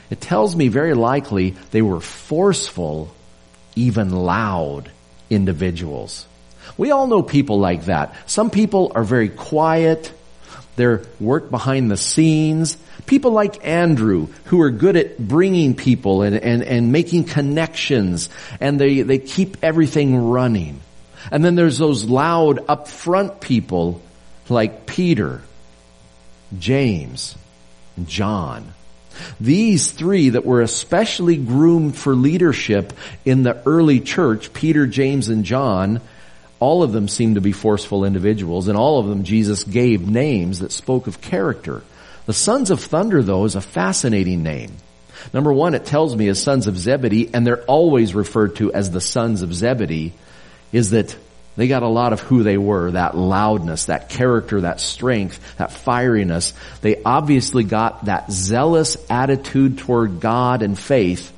It 0.09 0.21
tells 0.21 0.55
me 0.55 0.69
very 0.69 0.95
likely 0.95 1.57
they 1.73 1.83
were 1.83 2.01
forceful 2.01 3.13
even 3.77 4.11
loud 4.11 4.91
individuals. 5.31 6.27
We 6.77 6.91
all 6.91 7.07
know 7.07 7.23
people 7.23 7.61
like 7.61 7.85
that. 7.85 8.15
Some 8.29 8.51
people 8.51 8.93
are 8.95 9.05
very 9.05 9.29
quiet. 9.29 10.13
They're 10.75 11.03
work 11.21 11.51
behind 11.51 11.91
the 11.91 11.97
scenes. 11.97 12.77
People 13.07 13.31
like 13.31 13.67
Andrew 13.67 14.29
who 14.47 14.61
are 14.61 14.71
good 14.71 14.97
at 14.97 15.19
bringing 15.19 15.75
people 15.75 16.23
and, 16.23 16.37
and, 16.37 16.63
and 16.63 16.93
making 16.93 17.25
connections 17.25 18.29
and 18.61 18.81
they, 18.81 19.03
they 19.03 19.19
keep 19.19 19.59
everything 19.63 20.17
running. 20.17 20.81
And 21.31 21.45
then 21.45 21.55
there's 21.55 21.79
those 21.79 22.05
loud 22.05 22.59
upfront 22.67 23.41
people 23.41 24.03
like 24.49 24.87
Peter, 24.87 25.43
James, 26.59 27.37
John. 28.05 28.73
These 29.41 29.91
three 29.91 30.31
that 30.31 30.47
were 30.47 30.61
especially 30.61 31.37
groomed 31.37 31.97
for 31.97 32.15
leadership 32.15 32.93
in 33.25 33.43
the 33.43 33.61
early 33.67 34.01
church, 34.01 34.53
Peter, 34.53 34.87
James, 34.87 35.29
and 35.29 35.45
John, 35.45 36.01
All 36.59 36.83
of 36.83 36.93
them 36.93 37.09
seemed 37.09 37.35
to 37.35 37.41
be 37.41 37.53
forceful 37.53 38.05
individuals, 38.05 38.69
and 38.69 38.79
all 38.79 38.99
of 38.99 39.07
them 39.09 39.25
Jesus 39.25 39.65
gave 39.65 40.09
names 40.09 40.61
that 40.61 40.73
spoke 40.73 41.07
of 41.07 41.21
character. 41.21 41.83
The 42.25 42.33
sons 42.33 42.71
of 42.71 42.81
thunder, 42.81 43.23
though, 43.23 43.45
is 43.45 43.57
a 43.57 43.61
fascinating 43.61 44.43
name. 44.43 44.73
Number 45.35 45.53
one, 45.53 45.75
it 45.75 45.85
tells 45.85 46.17
me 46.17 46.29
as 46.29 46.43
sons 46.43 46.67
of 46.67 46.79
Zebedee, 46.79 47.31
and 47.35 47.47
they're 47.47 47.63
always 47.65 48.15
referred 48.15 48.57
to 48.57 48.73
as 48.73 48.91
the 48.91 49.01
sons 49.01 49.43
of 49.43 49.53
Zebedee, 49.53 50.15
is 50.73 50.91
that 50.91 51.15
they 51.57 51.69
got 51.69 51.83
a 51.83 51.89
lot 51.89 52.13
of 52.13 52.21
who 52.21 52.43
they 52.43 52.59
were, 52.59 52.91
that 52.93 53.17
loudness, 53.17 53.87
that 53.87 54.09
character, 54.09 54.61
that 54.61 54.81
strength, 54.81 55.41
that 55.57 55.71
fieriness. 55.71 56.53
They 56.83 57.03
obviously 57.03 57.65
got 57.65 58.05
that 58.05 58.31
zealous 58.31 58.97
attitude 59.09 59.79
toward 59.79 60.21
God 60.21 60.63
and 60.63 60.79
faith 60.79 61.33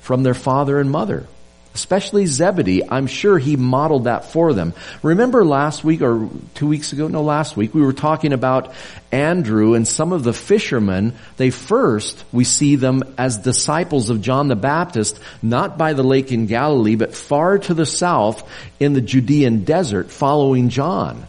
from 0.00 0.22
their 0.22 0.34
father 0.34 0.80
and 0.80 0.90
mother 0.90 1.26
especially 1.74 2.26
Zebedee, 2.26 2.82
I'm 2.88 3.06
sure 3.06 3.38
he 3.38 3.56
modeled 3.56 4.04
that 4.04 4.26
for 4.26 4.52
them. 4.52 4.74
Remember 5.02 5.44
last 5.44 5.84
week 5.84 6.02
or 6.02 6.28
two 6.54 6.66
weeks 6.66 6.92
ago, 6.92 7.08
no 7.08 7.22
last 7.22 7.56
week, 7.56 7.74
we 7.74 7.82
were 7.82 7.92
talking 7.92 8.32
about 8.32 8.72
Andrew 9.10 9.74
and 9.74 9.86
some 9.88 10.12
of 10.12 10.22
the 10.22 10.32
fishermen. 10.32 11.14
They 11.36 11.50
first, 11.50 12.24
we 12.32 12.44
see 12.44 12.76
them 12.76 13.02
as 13.16 13.38
disciples 13.38 14.10
of 14.10 14.20
John 14.20 14.48
the 14.48 14.56
Baptist, 14.56 15.18
not 15.42 15.78
by 15.78 15.94
the 15.94 16.02
lake 16.02 16.32
in 16.32 16.46
Galilee, 16.46 16.96
but 16.96 17.14
far 17.14 17.58
to 17.58 17.74
the 17.74 17.86
south 17.86 18.48
in 18.78 18.92
the 18.92 19.00
Judean 19.00 19.64
desert 19.64 20.10
following 20.10 20.68
John 20.68 21.26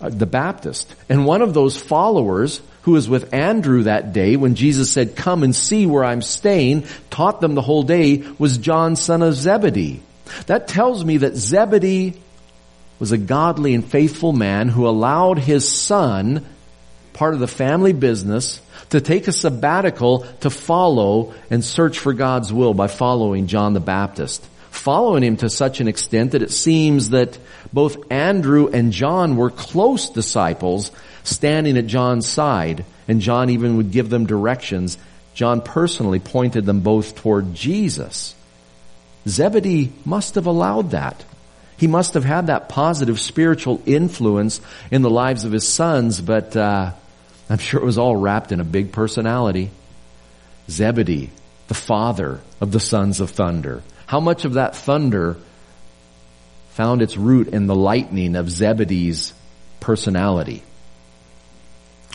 uh, 0.00 0.08
the 0.08 0.26
Baptist. 0.26 0.94
And 1.08 1.26
one 1.26 1.42
of 1.42 1.54
those 1.54 1.80
followers 1.80 2.60
who 2.84 2.92
was 2.92 3.08
with 3.08 3.32
Andrew 3.32 3.84
that 3.84 4.12
day 4.12 4.36
when 4.36 4.54
Jesus 4.54 4.90
said, 4.90 5.16
come 5.16 5.42
and 5.42 5.56
see 5.56 5.86
where 5.86 6.04
I'm 6.04 6.20
staying, 6.20 6.84
taught 7.08 7.40
them 7.40 7.54
the 7.54 7.62
whole 7.62 7.82
day, 7.82 8.22
was 8.38 8.58
John 8.58 8.94
son 8.96 9.22
of 9.22 9.34
Zebedee. 9.34 10.02
That 10.46 10.68
tells 10.68 11.02
me 11.02 11.18
that 11.18 11.34
Zebedee 11.34 12.14
was 12.98 13.12
a 13.12 13.18
godly 13.18 13.74
and 13.74 13.84
faithful 13.84 14.34
man 14.34 14.68
who 14.68 14.86
allowed 14.86 15.38
his 15.38 15.66
son, 15.68 16.44
part 17.14 17.32
of 17.32 17.40
the 17.40 17.48
family 17.48 17.94
business, 17.94 18.60
to 18.90 19.00
take 19.00 19.28
a 19.28 19.32
sabbatical 19.32 20.26
to 20.40 20.50
follow 20.50 21.32
and 21.50 21.64
search 21.64 21.98
for 21.98 22.12
God's 22.12 22.52
will 22.52 22.74
by 22.74 22.86
following 22.86 23.46
John 23.46 23.72
the 23.72 23.80
Baptist. 23.80 24.46
Following 24.70 25.22
him 25.22 25.38
to 25.38 25.48
such 25.48 25.80
an 25.80 25.88
extent 25.88 26.32
that 26.32 26.42
it 26.42 26.50
seems 26.50 27.10
that 27.10 27.38
both 27.72 28.12
Andrew 28.12 28.68
and 28.68 28.92
John 28.92 29.36
were 29.36 29.50
close 29.50 30.10
disciples 30.10 30.90
standing 31.24 31.76
at 31.76 31.86
John's 31.86 32.28
side, 32.28 32.84
and 33.08 33.20
John 33.20 33.50
even 33.50 33.76
would 33.78 33.90
give 33.90 34.08
them 34.08 34.26
directions. 34.26 34.96
John 35.34 35.60
personally 35.60 36.20
pointed 36.20 36.64
them 36.64 36.80
both 36.80 37.16
toward 37.16 37.54
Jesus. 37.54 38.34
Zebedee 39.26 39.92
must 40.04 40.36
have 40.36 40.46
allowed 40.46 40.90
that. 40.90 41.24
He 41.76 41.86
must 41.88 42.14
have 42.14 42.24
had 42.24 42.46
that 42.46 42.68
positive 42.68 43.18
spiritual 43.18 43.82
influence 43.84 44.60
in 44.92 45.02
the 45.02 45.10
lives 45.10 45.44
of 45.44 45.50
his 45.50 45.66
sons, 45.66 46.20
but 46.20 46.56
uh, 46.56 46.92
I'm 47.50 47.58
sure 47.58 47.80
it 47.80 47.86
was 47.86 47.98
all 47.98 48.14
wrapped 48.14 48.52
in 48.52 48.60
a 48.60 48.64
big 48.64 48.92
personality. 48.92 49.70
Zebedee, 50.70 51.30
the 51.68 51.74
father 51.74 52.40
of 52.60 52.70
the 52.70 52.80
sons 52.80 53.20
of 53.20 53.30
thunder. 53.30 53.82
How 54.06 54.20
much 54.20 54.44
of 54.44 54.54
that 54.54 54.76
thunder 54.76 55.36
found 56.70 57.02
its 57.02 57.16
root 57.16 57.48
in 57.48 57.66
the 57.66 57.74
lightning 57.74 58.36
of 58.36 58.50
Zebedee's 58.50 59.32
personality? 59.80 60.62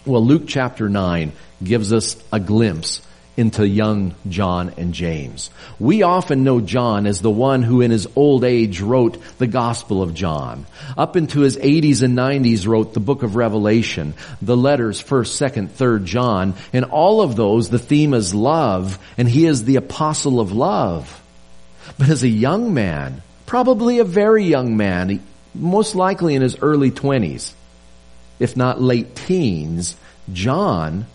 Well, 0.10 0.26
Luke 0.26 0.46
chapter 0.48 0.90
9 0.90 1.34
gives 1.64 1.94
us 1.94 2.18
a 2.34 2.40
glimpse 2.40 3.04
into 3.38 3.68
young 3.68 4.16
John 4.28 4.74
and 4.76 4.92
James. 4.92 5.52
We 5.78 6.02
often 6.02 6.44
know 6.44 6.62
John 6.62 7.06
as 7.06 7.22
the 7.22 7.30
one 7.30 7.62
who 7.62 7.82
in 7.82 7.92
his 7.92 8.08
old 8.16 8.44
age 8.44 8.82
wrote 8.82 9.22
the 9.38 9.46
Gospel 9.46 10.02
of 10.02 10.16
John. 10.16 10.66
Up 10.98 11.16
into 11.16 11.42
his 11.42 11.58
80s 11.58 12.02
and 12.02 12.18
90s 12.18 12.66
wrote 12.66 12.96
the 12.96 13.00
book 13.00 13.22
of 13.22 13.36
Revelation, 13.36 14.16
the 14.42 14.58
letters 14.58 15.00
1st, 15.00 15.52
2nd, 15.52 15.68
3rd 15.70 16.06
John, 16.06 16.56
and 16.74 16.86
all 16.86 17.22
of 17.22 17.36
those 17.36 17.70
the 17.70 17.78
theme 17.78 18.16
is 18.16 18.34
love, 18.34 18.98
and 19.16 19.30
he 19.30 19.46
is 19.46 19.64
the 19.64 19.76
apostle 19.76 20.40
of 20.40 20.52
love. 20.52 21.22
But 22.00 22.10
as 22.10 22.24
a 22.24 22.28
young 22.28 22.74
man, 22.74 23.22
probably 23.46 24.00
a 24.00 24.04
very 24.04 24.46
young 24.46 24.76
man, 24.76 25.24
most 25.54 25.94
likely 25.94 26.34
in 26.34 26.42
his 26.42 26.58
early 26.64 26.90
20s, 26.90 27.54
if 28.40 28.58
not 28.58 28.82
late 28.82 29.16
teens, 29.16 29.96
John 30.32 31.06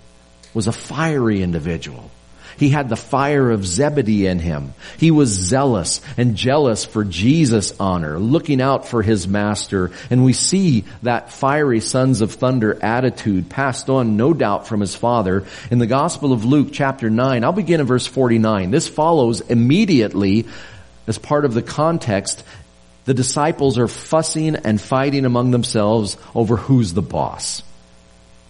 was 0.53 0.67
a 0.67 0.73
fiery 0.73 1.43
individual. 1.43 2.11
He 2.57 2.69
had 2.69 2.89
the 2.89 2.97
fire 2.97 3.51
of 3.51 3.67
Zebedee 3.67 4.27
in 4.27 4.39
him. 4.39 4.75
He 4.99 5.11
was 5.11 5.29
zealous 5.29 6.01
and 6.17 6.37
jealous 6.37 6.85
for 6.85 7.05
Jesus' 7.05 7.73
honor, 7.81 8.19
looking 8.19 8.61
out 8.61 8.87
for 8.87 9.03
his 9.03 9.27
master. 9.27 9.91
And 10.11 10.25
we 10.25 10.33
see 10.33 10.85
that 11.03 11.33
fiery 11.33 11.81
sons 11.81 12.21
of 12.21 12.33
thunder 12.33 12.79
attitude 12.83 13.49
passed 13.51 13.91
on, 13.91 14.17
no 14.17 14.33
doubt, 14.33 14.69
from 14.69 14.81
his 14.81 14.95
father 14.95 15.45
in 15.71 15.79
the 15.79 15.87
Gospel 15.87 16.33
of 16.33 16.45
Luke 16.45 16.69
chapter 16.73 17.11
9. 17.11 17.45
I'll 17.45 17.53
begin 17.53 17.81
in 17.81 17.87
verse 17.87 18.07
49. 18.07 18.71
This 18.71 18.89
follows 18.89 19.41
immediately 19.41 20.47
as 21.07 21.19
part 21.19 21.45
of 21.45 21.55
the 21.55 21.63
context 21.63 22.45
the 23.05 23.15
disciples 23.15 23.79
are 23.79 23.89
fussing 23.89 24.57
and 24.57 24.81
fighting 24.81 25.25
among 25.25 25.51
themselves 25.51 26.17
over 26.35 26.57
who's 26.57 26.95
the 26.95 27.03
boss. 27.03 27.63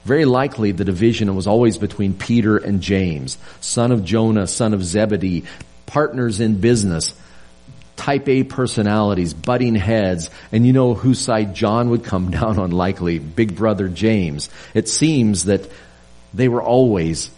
Very 0.05 0.27
likely 0.27 0.73
the 0.73 0.85
division 0.85 1.35
was 1.35 1.47
always 1.47 1.79
between 1.79 2.15
Peter 2.15 2.57
and 2.59 2.81
James, 2.81 3.39
son 3.61 3.91
of 3.91 4.05
Jonah, 4.05 4.47
son 4.47 4.75
of 4.75 4.85
Zebedee, 4.85 5.45
partners 5.87 6.41
in 6.41 6.61
business, 6.61 7.15
type 7.97 8.29
A 8.29 8.45
personalities, 8.45 9.33
butting 9.33 9.75
heads, 9.75 10.31
and 10.53 10.67
you 10.67 10.73
know 10.73 10.95
whose 10.95 11.19
side 11.19 11.55
John 11.55 11.91
would 11.91 12.05
come 12.05 12.31
down 12.39 12.59
on 12.59 12.71
likely, 12.71 13.19
big 13.19 13.57
brother 13.57 13.89
James. 13.89 14.51
It 14.75 14.89
seems 14.89 15.45
that 15.45 15.69
they 16.35 16.49
were 16.49 16.63
always 16.63 17.31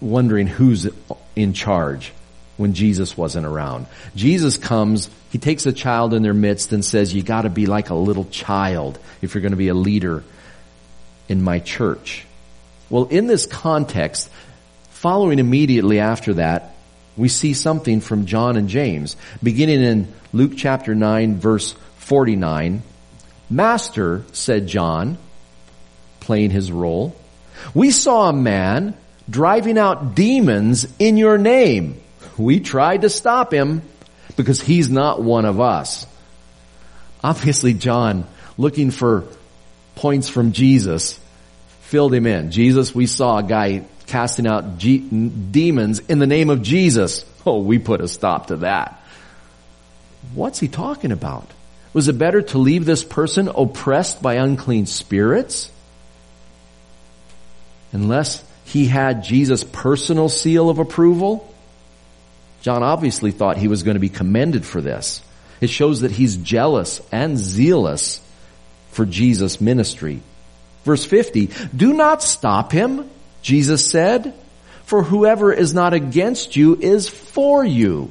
wondering 0.00 0.46
who's 0.46 0.88
in 1.36 1.52
charge 1.52 2.12
when 2.56 2.74
Jesus 2.74 3.16
wasn't 3.16 3.46
around. 3.46 3.86
Jesus 4.14 4.58
comes, 4.58 5.08
he 5.30 5.38
takes 5.38 5.66
a 5.66 5.72
child 5.72 6.14
in 6.14 6.22
their 6.22 6.34
midst 6.34 6.72
and 6.72 6.84
says, 6.84 7.14
you 7.14 7.22
gotta 7.22 7.50
be 7.50 7.66
like 7.66 7.90
a 7.90 7.94
little 7.94 8.24
child 8.26 8.98
if 9.22 9.34
you're 9.34 9.42
gonna 9.42 9.56
be 9.56 9.68
a 9.68 9.74
leader 9.74 10.24
in 11.28 11.42
my 11.42 11.58
church. 11.58 12.26
Well, 12.88 13.06
in 13.06 13.26
this 13.26 13.46
context, 13.46 14.28
following 14.90 15.38
immediately 15.38 16.00
after 16.00 16.34
that, 16.34 16.74
we 17.16 17.28
see 17.28 17.54
something 17.54 18.00
from 18.00 18.26
John 18.26 18.56
and 18.56 18.68
James. 18.68 19.16
Beginning 19.42 19.82
in 19.82 20.12
Luke 20.32 20.52
chapter 20.56 20.94
9 20.94 21.36
verse 21.38 21.74
49, 21.98 22.82
Master, 23.48 24.24
said 24.32 24.66
John, 24.66 25.18
playing 26.20 26.50
his 26.50 26.72
role, 26.72 27.16
we 27.74 27.90
saw 27.90 28.28
a 28.28 28.32
man 28.32 28.94
driving 29.28 29.78
out 29.78 30.14
demons 30.14 30.86
in 30.98 31.16
your 31.16 31.38
name 31.38 32.00
we 32.40 32.60
tried 32.60 33.02
to 33.02 33.08
stop 33.08 33.52
him 33.52 33.82
because 34.36 34.60
he's 34.60 34.90
not 34.90 35.22
one 35.22 35.44
of 35.44 35.60
us. 35.60 36.06
Obviously, 37.22 37.74
John, 37.74 38.26
looking 38.56 38.90
for 38.90 39.24
points 39.94 40.28
from 40.28 40.52
Jesus, 40.52 41.18
filled 41.82 42.14
him 42.14 42.26
in. 42.26 42.50
Jesus, 42.50 42.94
we 42.94 43.06
saw 43.06 43.38
a 43.38 43.42
guy 43.42 43.84
casting 44.06 44.46
out 44.46 44.78
G- 44.78 44.98
demons 44.98 46.00
in 46.00 46.18
the 46.18 46.26
name 46.26 46.50
of 46.50 46.62
Jesus. 46.62 47.24
Oh, 47.46 47.60
we 47.60 47.78
put 47.78 48.00
a 48.00 48.08
stop 48.08 48.48
to 48.48 48.56
that. 48.58 49.02
What's 50.34 50.58
he 50.58 50.68
talking 50.68 51.12
about? 51.12 51.48
Was 51.92 52.08
it 52.08 52.18
better 52.18 52.42
to 52.42 52.58
leave 52.58 52.84
this 52.84 53.02
person 53.02 53.48
oppressed 53.48 54.22
by 54.22 54.34
unclean 54.34 54.86
spirits? 54.86 55.70
Unless 57.92 58.44
he 58.64 58.86
had 58.86 59.24
Jesus' 59.24 59.64
personal 59.64 60.28
seal 60.28 60.70
of 60.70 60.78
approval? 60.78 61.49
John 62.62 62.82
obviously 62.82 63.30
thought 63.30 63.56
he 63.56 63.68
was 63.68 63.82
going 63.82 63.94
to 63.94 64.00
be 64.00 64.08
commended 64.08 64.66
for 64.66 64.80
this. 64.80 65.22
It 65.60 65.70
shows 65.70 66.00
that 66.00 66.10
he's 66.10 66.36
jealous 66.36 67.00
and 67.12 67.38
zealous 67.38 68.20
for 68.90 69.06
Jesus' 69.06 69.60
ministry. 69.60 70.20
Verse 70.84 71.04
50, 71.04 71.50
do 71.74 71.92
not 71.92 72.22
stop 72.22 72.72
him, 72.72 73.08
Jesus 73.42 73.84
said, 73.84 74.34
for 74.84 75.02
whoever 75.02 75.52
is 75.52 75.74
not 75.74 75.92
against 75.92 76.56
you 76.56 76.76
is 76.76 77.08
for 77.08 77.64
you. 77.64 78.10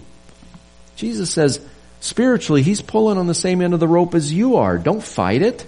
Jesus 0.96 1.32
says, 1.32 1.60
spiritually, 2.00 2.62
he's 2.62 2.82
pulling 2.82 3.18
on 3.18 3.28
the 3.28 3.34
same 3.34 3.62
end 3.62 3.74
of 3.74 3.80
the 3.80 3.88
rope 3.88 4.16
as 4.16 4.32
you 4.32 4.58
are. 4.58 4.78
Don't 4.78 5.04
fight 5.04 5.42
it. 5.42 5.66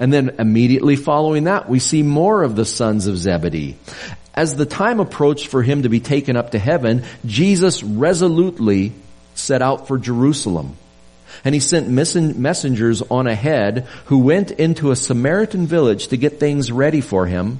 And 0.00 0.12
then 0.12 0.36
immediately 0.38 0.96
following 0.96 1.44
that, 1.44 1.68
we 1.68 1.78
see 1.78 2.02
more 2.02 2.42
of 2.42 2.54
the 2.54 2.64
sons 2.64 3.06
of 3.06 3.16
Zebedee. 3.16 3.76
As 4.38 4.54
the 4.54 4.66
time 4.66 5.00
approached 5.00 5.48
for 5.48 5.64
him 5.64 5.82
to 5.82 5.88
be 5.88 5.98
taken 5.98 6.36
up 6.36 6.52
to 6.52 6.60
heaven, 6.60 7.02
Jesus 7.26 7.82
resolutely 7.82 8.92
set 9.34 9.62
out 9.62 9.88
for 9.88 9.98
Jerusalem. 9.98 10.76
And 11.44 11.56
he 11.56 11.60
sent 11.60 11.88
messengers 11.88 13.02
on 13.02 13.26
ahead 13.26 13.88
who 14.04 14.18
went 14.18 14.52
into 14.52 14.92
a 14.92 14.96
Samaritan 14.96 15.66
village 15.66 16.06
to 16.08 16.16
get 16.16 16.38
things 16.38 16.70
ready 16.70 17.00
for 17.00 17.26
him. 17.26 17.58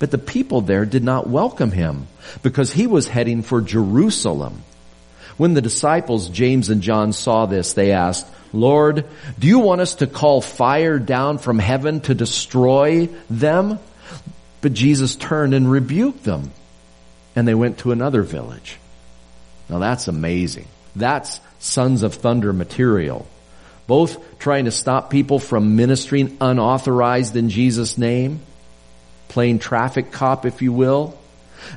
But 0.00 0.10
the 0.10 0.18
people 0.18 0.60
there 0.60 0.84
did 0.84 1.04
not 1.04 1.28
welcome 1.28 1.70
him 1.70 2.08
because 2.42 2.72
he 2.72 2.88
was 2.88 3.06
heading 3.06 3.42
for 3.42 3.60
Jerusalem. 3.60 4.64
When 5.36 5.54
the 5.54 5.62
disciples, 5.62 6.30
James 6.30 6.68
and 6.68 6.82
John, 6.82 7.12
saw 7.12 7.46
this, 7.46 7.74
they 7.74 7.92
asked, 7.92 8.26
Lord, 8.52 9.06
do 9.38 9.46
you 9.46 9.60
want 9.60 9.80
us 9.80 9.94
to 9.96 10.08
call 10.08 10.40
fire 10.40 10.98
down 10.98 11.38
from 11.38 11.60
heaven 11.60 12.00
to 12.00 12.14
destroy 12.16 13.08
them? 13.30 13.78
But 14.62 14.72
Jesus 14.72 15.16
turned 15.16 15.52
and 15.52 15.70
rebuked 15.70 16.24
them, 16.24 16.52
and 17.36 17.46
they 17.46 17.54
went 17.54 17.78
to 17.78 17.92
another 17.92 18.22
village. 18.22 18.78
Now 19.68 19.78
that's 19.78 20.08
amazing. 20.08 20.68
That's 20.96 21.40
sons 21.58 22.02
of 22.02 22.14
thunder 22.14 22.52
material. 22.52 23.26
Both 23.86 24.38
trying 24.38 24.64
to 24.66 24.70
stop 24.70 25.10
people 25.10 25.38
from 25.38 25.76
ministering 25.76 26.36
unauthorized 26.40 27.36
in 27.36 27.50
Jesus' 27.50 27.98
name, 27.98 28.40
playing 29.28 29.58
traffic 29.58 30.12
cop, 30.12 30.46
if 30.46 30.62
you 30.62 30.72
will. 30.72 31.18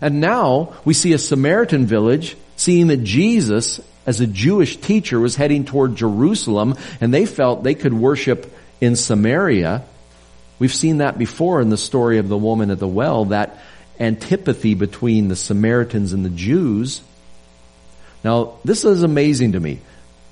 And 0.02 0.21
now 0.21 0.74
we 0.86 0.93
see 0.93 1.13
a 1.13 1.17
Samaritan 1.17 1.86
village 1.86 2.38
seeing 2.56 2.88
that 2.88 3.04
Jesus, 3.04 3.80
as 4.06 4.21
a 4.21 4.28
Jewish 4.28 4.78
teacher, 4.78 5.19
was 5.19 5.36
heading 5.36 5.65
toward 5.65 5.95
Jerusalem 5.95 6.76
and 7.02 7.13
they 7.13 7.26
felt 7.26 7.63
they 7.63 7.76
could 7.76 7.93
worship 7.93 8.52
in 8.82 8.95
Samaria. 8.95 9.84
We've 10.60 10.74
seen 10.74 11.00
that 11.00 11.18
before 11.18 11.62
in 11.62 11.70
the 11.70 11.78
story 11.78 12.18
of 12.18 12.30
the 12.30 12.38
woman 12.38 12.72
at 12.72 12.80
the 12.80 12.88
well, 12.88 13.26
that 13.26 13.58
antipathy 14.00 14.74
between 14.74 15.28
the 15.28 15.36
Samaritans 15.36 16.13
and 16.13 16.24
the 16.24 16.30
Jews. 16.30 17.02
Now, 18.24 18.54
this 18.63 18.86
is 18.86 19.04
amazing 19.04 19.54
to 19.54 19.60
me. 19.60 19.80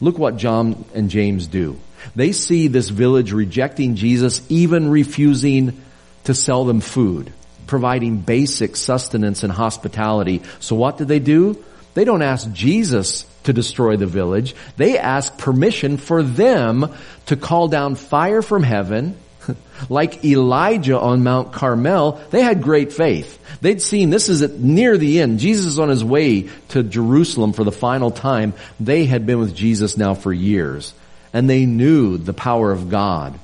Look 0.02 0.18
what 0.18 0.38
John 0.38 0.86
and 0.94 1.10
James 1.10 1.48
do. 1.48 1.80
They 2.16 2.32
see 2.32 2.68
this 2.68 2.90
village 2.90 3.32
rejecting 3.32 3.96
Jesus, 3.96 4.42
even 4.50 4.90
refusing 4.90 5.82
to 6.26 6.34
sell 6.34 6.66
them 6.66 6.82
food, 6.82 7.32
providing 7.68 8.18
basic 8.18 8.76
sustenance 8.76 9.44
and 9.44 9.52
hospitality. 9.52 10.42
So 10.60 10.76
what 10.76 10.98
do 10.98 11.06
they 11.06 11.20
do? 11.20 11.64
They 11.94 12.04
don't 12.04 12.22
ask 12.22 12.52
Jesus 12.52 13.26
to 13.44 13.54
destroy 13.54 13.98
the 13.98 14.08
village. 14.08 14.56
They 14.78 14.98
ask 14.98 15.38
permission 15.38 15.98
for 15.98 16.24
them 16.24 16.94
to 17.28 17.38
call 17.38 17.68
down 17.68 17.96
fire 17.96 18.42
from 18.42 18.64
heaven 18.64 19.18
like 19.90 20.24
Elijah 20.24 21.00
on 21.00 21.24
Mount 21.24 21.54
Carmel, 21.54 22.22
they 22.32 22.42
had 22.42 22.62
great 22.62 22.94
faith. 22.94 23.40
They'd 23.62 23.82
seen 23.82 24.10
this 24.10 24.30
is 24.30 24.42
at 24.42 24.52
near 24.52 24.98
the 24.98 25.22
end. 25.22 25.40
Jesus 25.40 25.66
is 25.66 25.80
on 25.80 25.90
his 25.90 26.04
way 26.04 26.50
to 26.70 26.84
Jerusalem 26.84 27.54
for 27.54 27.64
the 27.64 27.72
final 27.72 28.12
time. 28.12 28.54
They 28.80 29.06
had 29.06 29.26
been 29.26 29.40
with 29.40 29.56
Jesus 29.56 29.98
now 29.98 30.14
for 30.14 30.34
years. 30.34 30.94
And 31.34 31.50
they 31.50 31.66
knew 31.66 32.18
the 32.18 32.34
power 32.34 32.72
of 32.72 32.90
God 32.90 33.40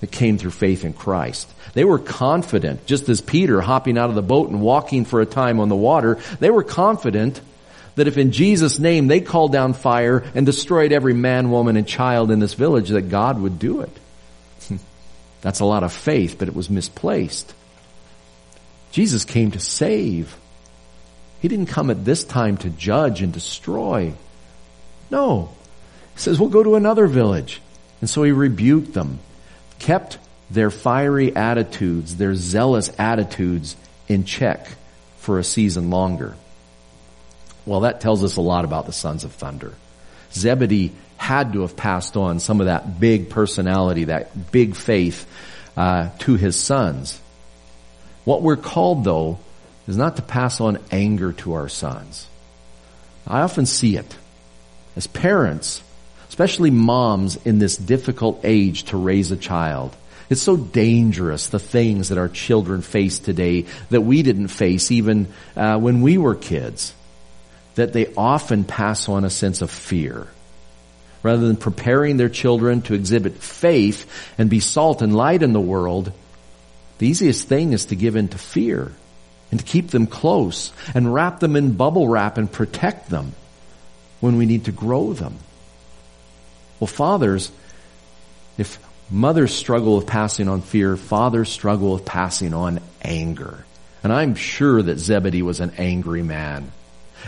that 0.00 0.10
came 0.10 0.38
through 0.38 0.50
faith 0.50 0.84
in 0.84 0.92
Christ. 0.92 1.48
They 1.72 1.84
were 1.84 1.98
confident, 1.98 2.86
just 2.86 3.08
as 3.08 3.20
Peter 3.20 3.60
hopping 3.60 3.96
out 3.96 4.10
of 4.10 4.14
the 4.14 4.22
boat 4.22 4.50
and 4.50 4.60
walking 4.60 5.04
for 5.04 5.20
a 5.20 5.26
time 5.26 5.58
on 5.58 5.68
the 5.68 5.76
water, 5.76 6.18
they 6.38 6.50
were 6.50 6.62
confident 6.62 7.40
that 7.96 8.06
if 8.06 8.18
in 8.18 8.30
Jesus' 8.30 8.78
name 8.78 9.06
they 9.06 9.20
called 9.20 9.52
down 9.52 9.72
fire 9.72 10.22
and 10.34 10.44
destroyed 10.44 10.92
every 10.92 11.14
man, 11.14 11.50
woman, 11.50 11.76
and 11.76 11.88
child 11.88 12.30
in 12.30 12.40
this 12.40 12.54
village, 12.54 12.90
that 12.90 13.08
God 13.08 13.40
would 13.40 13.58
do 13.58 13.80
it. 13.80 13.90
That's 15.46 15.60
a 15.60 15.64
lot 15.64 15.84
of 15.84 15.92
faith, 15.92 16.40
but 16.40 16.48
it 16.48 16.56
was 16.56 16.68
misplaced. 16.68 17.54
Jesus 18.90 19.24
came 19.24 19.52
to 19.52 19.60
save. 19.60 20.36
He 21.40 21.46
didn't 21.46 21.66
come 21.66 21.88
at 21.88 22.04
this 22.04 22.24
time 22.24 22.56
to 22.56 22.68
judge 22.68 23.22
and 23.22 23.32
destroy. 23.32 24.12
No. 25.08 25.50
He 26.14 26.18
says, 26.18 26.40
we'll 26.40 26.48
go 26.48 26.64
to 26.64 26.74
another 26.74 27.06
village. 27.06 27.62
And 28.00 28.10
so 28.10 28.24
he 28.24 28.32
rebuked 28.32 28.92
them, 28.92 29.20
kept 29.78 30.18
their 30.50 30.72
fiery 30.72 31.36
attitudes, 31.36 32.16
their 32.16 32.34
zealous 32.34 32.90
attitudes 32.98 33.76
in 34.08 34.24
check 34.24 34.66
for 35.18 35.38
a 35.38 35.44
season 35.44 35.90
longer. 35.90 36.34
Well, 37.66 37.82
that 37.82 38.00
tells 38.00 38.24
us 38.24 38.34
a 38.34 38.40
lot 38.40 38.64
about 38.64 38.86
the 38.86 38.92
sons 38.92 39.22
of 39.22 39.30
thunder. 39.30 39.74
Zebedee 40.32 40.90
had 41.16 41.52
to 41.54 41.62
have 41.62 41.76
passed 41.76 42.16
on 42.16 42.40
some 42.40 42.60
of 42.60 42.66
that 42.66 43.00
big 43.00 43.30
personality, 43.30 44.04
that 44.04 44.52
big 44.52 44.76
faith 44.76 45.26
uh, 45.76 46.10
to 46.20 46.34
his 46.36 46.56
sons. 46.56 47.20
What 48.24 48.42
we're 48.42 48.56
called, 48.56 49.04
though, 49.04 49.38
is 49.86 49.96
not 49.96 50.16
to 50.16 50.22
pass 50.22 50.60
on 50.60 50.78
anger 50.90 51.32
to 51.32 51.54
our 51.54 51.68
sons. 51.68 52.26
I 53.26 53.40
often 53.42 53.66
see 53.66 53.96
it 53.96 54.16
as 54.94 55.06
parents, 55.06 55.82
especially 56.28 56.70
moms 56.70 57.36
in 57.44 57.58
this 57.58 57.76
difficult 57.76 58.40
age 58.44 58.84
to 58.84 58.96
raise 58.96 59.30
a 59.30 59.36
child. 59.36 59.94
It's 60.28 60.42
so 60.42 60.56
dangerous, 60.56 61.48
the 61.48 61.60
things 61.60 62.08
that 62.08 62.18
our 62.18 62.28
children 62.28 62.82
face 62.82 63.18
today 63.20 63.66
that 63.90 64.00
we 64.00 64.22
didn't 64.22 64.48
face 64.48 64.90
even 64.90 65.28
uh, 65.56 65.78
when 65.78 66.02
we 66.02 66.18
were 66.18 66.34
kids, 66.34 66.92
that 67.76 67.92
they 67.92 68.12
often 68.16 68.64
pass 68.64 69.08
on 69.08 69.24
a 69.24 69.30
sense 69.30 69.62
of 69.62 69.70
fear 69.70 70.26
rather 71.26 71.44
than 71.44 71.56
preparing 71.56 72.16
their 72.16 72.28
children 72.28 72.82
to 72.82 72.94
exhibit 72.94 73.34
faith 73.34 74.08
and 74.38 74.48
be 74.48 74.60
salt 74.60 75.02
and 75.02 75.12
light 75.12 75.42
in 75.42 75.52
the 75.52 75.60
world, 75.60 76.12
the 76.98 77.08
easiest 77.08 77.48
thing 77.48 77.72
is 77.72 77.86
to 77.86 77.96
give 77.96 78.14
in 78.14 78.28
to 78.28 78.38
fear 78.38 78.92
and 79.50 79.58
to 79.58 79.66
keep 79.66 79.90
them 79.90 80.06
close 80.06 80.72
and 80.94 81.12
wrap 81.12 81.40
them 81.40 81.56
in 81.56 81.72
bubble 81.72 82.06
wrap 82.06 82.38
and 82.38 82.50
protect 82.50 83.10
them 83.10 83.32
when 84.20 84.36
we 84.36 84.46
need 84.46 84.66
to 84.66 84.72
grow 84.72 85.14
them. 85.14 85.36
Well, 86.78 86.86
fathers, 86.86 87.50
if 88.56 88.78
mothers 89.10 89.52
struggle 89.52 89.96
with 89.96 90.06
passing 90.06 90.48
on 90.48 90.62
fear, 90.62 90.96
fathers 90.96 91.48
struggle 91.48 91.94
with 91.94 92.04
passing 92.04 92.54
on 92.54 92.78
anger. 93.02 93.64
And 94.04 94.12
I'm 94.12 94.36
sure 94.36 94.80
that 94.80 95.00
Zebedee 95.00 95.42
was 95.42 95.58
an 95.58 95.72
angry 95.76 96.22
man. 96.22 96.70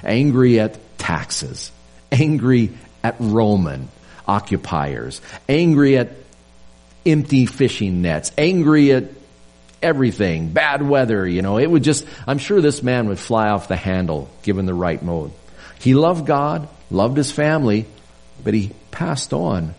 Angry 0.04 0.60
at 0.60 0.78
taxes. 0.98 1.72
Angry 2.12 2.70
at 3.02 3.16
Roman 3.18 3.88
occupiers, 4.26 5.20
angry 5.48 5.96
at 5.96 6.10
empty 7.06 7.46
fishing 7.46 8.02
nets, 8.02 8.30
angry 8.36 8.92
at 8.92 9.04
everything, 9.82 10.50
bad 10.50 10.86
weather, 10.86 11.26
you 11.26 11.42
know, 11.42 11.58
it 11.58 11.70
would 11.70 11.82
just, 11.82 12.04
I'm 12.26 12.38
sure 12.38 12.60
this 12.60 12.82
man 12.82 13.08
would 13.08 13.18
fly 13.18 13.48
off 13.48 13.68
the 13.68 13.76
handle 13.76 14.28
given 14.42 14.66
the 14.66 14.74
right 14.74 15.02
mode. 15.02 15.32
He 15.80 15.94
loved 15.94 16.26
God, 16.26 16.68
loved 16.90 17.16
his 17.16 17.30
family, 17.30 17.86
but 18.44 18.54
he 18.54 18.72
passed 18.90 19.32
on 19.32 19.74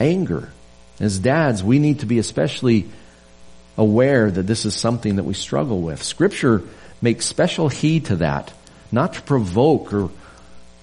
anger. 0.00 0.50
As 1.00 1.18
dads, 1.18 1.62
we 1.62 1.78
need 1.78 2.00
to 2.00 2.06
be 2.06 2.18
especially 2.18 2.88
aware 3.76 4.30
that 4.30 4.42
this 4.42 4.64
is 4.64 4.74
something 4.74 5.16
that 5.16 5.24
we 5.24 5.34
struggle 5.34 5.80
with. 5.80 6.02
Scripture 6.02 6.62
makes 7.00 7.26
special 7.26 7.68
heed 7.68 8.06
to 8.06 8.16
that, 8.16 8.52
not 8.90 9.12
to 9.14 9.22
provoke 9.22 9.92
or 9.92 10.10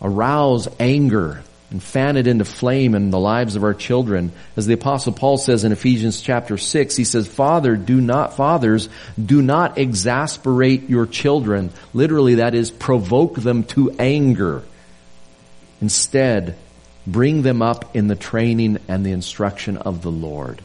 arouse 0.01 0.67
anger 0.79 1.43
and 1.75 1.83
fan 1.83 2.15
it 2.15 2.25
into 2.25 2.45
flame 2.45 2.95
in 2.95 3.09
the 3.09 3.19
lives 3.19 3.57
of 3.57 3.63
our 3.65 3.73
children. 3.73 4.31
As 4.55 4.65
the 4.65 4.75
apostle 4.75 5.11
Paul 5.11 5.37
says 5.37 5.65
in 5.65 5.73
Ephesians 5.73 6.21
chapter 6.21 6.57
6, 6.57 6.95
he 6.95 7.03
says, 7.03 7.27
Father, 7.27 7.75
do 7.75 7.99
not, 7.99 8.37
fathers, 8.37 8.87
do 9.21 9.41
not 9.41 9.77
exasperate 9.77 10.89
your 10.89 11.05
children. 11.05 11.71
Literally 11.93 12.35
that 12.35 12.55
is 12.55 12.71
provoke 12.71 13.35
them 13.35 13.65
to 13.65 13.91
anger. 13.99 14.63
Instead, 15.81 16.55
bring 17.05 17.41
them 17.41 17.61
up 17.61 17.93
in 17.93 18.07
the 18.07 18.15
training 18.15 18.77
and 18.87 19.05
the 19.05 19.11
instruction 19.11 19.75
of 19.75 20.01
the 20.01 20.11
Lord. 20.11 20.61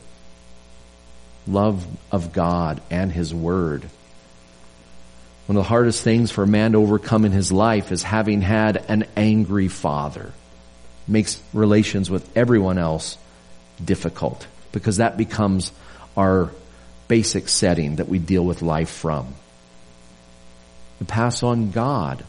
Love 1.49 1.85
of 2.13 2.33
God 2.33 2.81
and 2.89 3.11
His 3.11 3.35
Word. 3.35 3.83
One 5.47 5.57
of 5.57 5.65
the 5.65 5.69
hardest 5.69 6.05
things 6.05 6.31
for 6.31 6.45
a 6.45 6.47
man 6.47 6.71
to 6.71 6.79
overcome 6.79 7.25
in 7.25 7.33
his 7.33 7.51
life 7.51 7.91
is 7.91 8.05
having 8.05 8.43
had 8.43 8.77
an 8.89 9.09
angry 9.17 9.67
father 9.67 10.33
makes 11.07 11.41
relations 11.53 12.11
with 12.11 12.29
everyone 12.37 12.79
else 12.79 13.19
difficult 13.85 14.47
because 14.73 14.99
that 14.99 15.17
becomes 15.17 15.73
our 16.17 16.51
basic 17.09 17.49
setting 17.49 17.97
that 17.97 18.09
we 18.09 18.19
deal 18.19 18.45
with 18.45 18.63
life 18.63 18.91
from. 18.91 19.35
To 20.99 21.05
pass 21.05 21.43
on 21.43 21.71
God. 21.71 22.25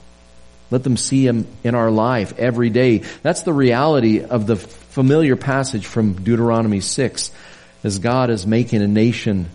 Let 0.72 0.84
them 0.84 0.96
see 0.96 1.28
Him 1.28 1.46
in 1.64 1.76
our 1.76 1.92
life 1.92 2.38
every 2.40 2.70
day. 2.70 3.00
That's 3.22 3.42
the 3.42 3.54
reality 3.54 4.24
of 4.24 4.48
the 4.48 4.56
familiar 4.56 5.36
passage 5.36 5.86
from 5.86 6.14
Deuteronomy 6.14 6.80
6 6.80 7.32
as 7.84 8.00
God 8.00 8.30
is 8.30 8.48
making 8.48 8.82
a 8.82 8.88
nation 8.88 9.50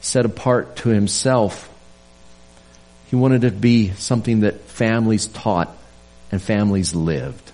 set 0.00 0.26
apart 0.26 0.76
to 0.76 0.88
Himself. 0.88 1.68
He 3.08 3.16
wanted 3.16 3.44
it 3.44 3.50
to 3.50 3.56
be 3.56 3.90
something 3.92 4.40
that 4.40 4.60
families 4.62 5.28
taught 5.28 5.74
and 6.32 6.42
families 6.42 6.94
lived 6.94 7.51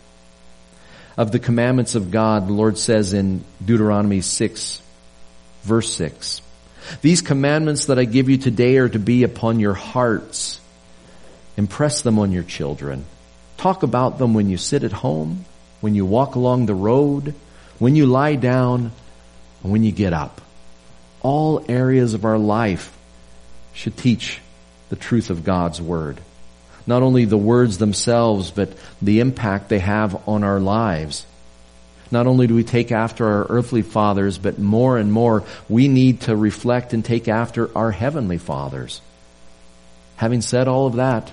of 1.18 1.32
the 1.32 1.40
commandments 1.40 1.96
of 1.96 2.12
God, 2.12 2.46
the 2.46 2.52
Lord 2.52 2.78
says 2.78 3.12
in 3.12 3.44
Deuteronomy 3.62 4.20
6, 4.20 4.80
verse 5.64 5.92
6, 5.92 6.40
These 7.02 7.22
commandments 7.22 7.86
that 7.86 7.98
I 7.98 8.04
give 8.04 8.28
you 8.28 8.38
today 8.38 8.76
are 8.76 8.88
to 8.88 9.00
be 9.00 9.24
upon 9.24 9.58
your 9.58 9.74
hearts. 9.74 10.60
Impress 11.56 12.02
them 12.02 12.20
on 12.20 12.30
your 12.30 12.44
children. 12.44 13.04
Talk 13.56 13.82
about 13.82 14.18
them 14.18 14.32
when 14.32 14.48
you 14.48 14.56
sit 14.56 14.84
at 14.84 14.92
home, 14.92 15.44
when 15.80 15.96
you 15.96 16.06
walk 16.06 16.36
along 16.36 16.66
the 16.66 16.74
road, 16.74 17.34
when 17.80 17.96
you 17.96 18.06
lie 18.06 18.36
down, 18.36 18.92
and 19.64 19.72
when 19.72 19.82
you 19.82 19.90
get 19.90 20.12
up. 20.12 20.40
All 21.20 21.64
areas 21.68 22.14
of 22.14 22.24
our 22.24 22.38
life 22.38 22.96
should 23.74 23.96
teach 23.96 24.40
the 24.88 24.96
truth 24.96 25.30
of 25.30 25.42
God's 25.42 25.82
Word. 25.82 26.20
Not 26.88 27.02
only 27.02 27.26
the 27.26 27.36
words 27.36 27.76
themselves, 27.76 28.50
but 28.50 28.72
the 29.02 29.20
impact 29.20 29.68
they 29.68 29.78
have 29.78 30.26
on 30.26 30.42
our 30.42 30.58
lives. 30.58 31.26
Not 32.10 32.26
only 32.26 32.46
do 32.46 32.54
we 32.54 32.64
take 32.64 32.90
after 32.90 33.28
our 33.28 33.46
earthly 33.50 33.82
fathers, 33.82 34.38
but 34.38 34.58
more 34.58 34.96
and 34.96 35.12
more 35.12 35.44
we 35.68 35.88
need 35.88 36.22
to 36.22 36.34
reflect 36.34 36.94
and 36.94 37.04
take 37.04 37.28
after 37.28 37.70
our 37.76 37.90
heavenly 37.90 38.38
fathers. 38.38 39.02
Having 40.16 40.40
said 40.40 40.66
all 40.66 40.86
of 40.86 40.96
that, 40.96 41.30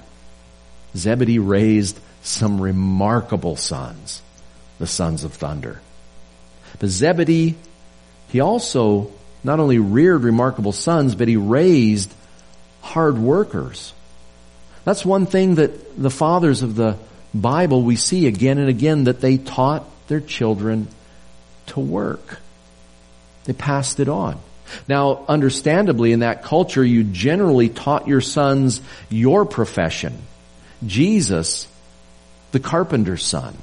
Zebedee 0.94 1.40
raised 1.40 1.98
some 2.22 2.60
remarkable 2.60 3.56
sons, 3.56 4.22
the 4.78 4.88
sons 4.88 5.24
of 5.24 5.36
thunder. 5.36 5.80
But 6.80 6.90
Zebedee, 6.90 7.56
he 8.28 8.42
also 8.42 9.10
not 9.42 9.62
only 9.62 9.80
reared 9.80 10.24
remarkable 10.24 10.74
sons, 10.74 11.16
but 11.16 11.30
he 11.30 11.38
raised 11.38 12.14
hard 12.82 13.18
workers. 13.18 13.94
That's 14.86 15.06
one 15.06 15.26
thing 15.26 15.56
that 15.56 16.02
the 16.02 16.10
fathers 16.10 16.62
of 16.62 16.76
the 16.76 16.98
Bible 17.34 17.82
we 17.84 17.98
see 17.98 18.28
again 18.28 18.60
and 18.60 18.70
again 18.70 19.06
that 19.06 19.20
they 19.20 19.38
taught 19.38 19.84
their 20.08 20.22
children 20.22 20.88
to 21.68 21.80
work. 21.80 22.40
They 23.44 23.54
passed 23.54 24.00
it 24.00 24.08
on. 24.08 24.40
Now, 24.88 25.26
understandably, 25.28 26.12
in 26.12 26.20
that 26.20 26.44
culture, 26.44 26.84
you 26.84 27.04
generally 27.04 27.70
taught 27.70 28.08
your 28.08 28.22
sons 28.22 28.82
your 29.10 29.46
profession. 29.46 30.18
Jesus, 30.86 31.68
the 32.52 32.60
carpenter's 32.60 33.24
son. 33.24 33.56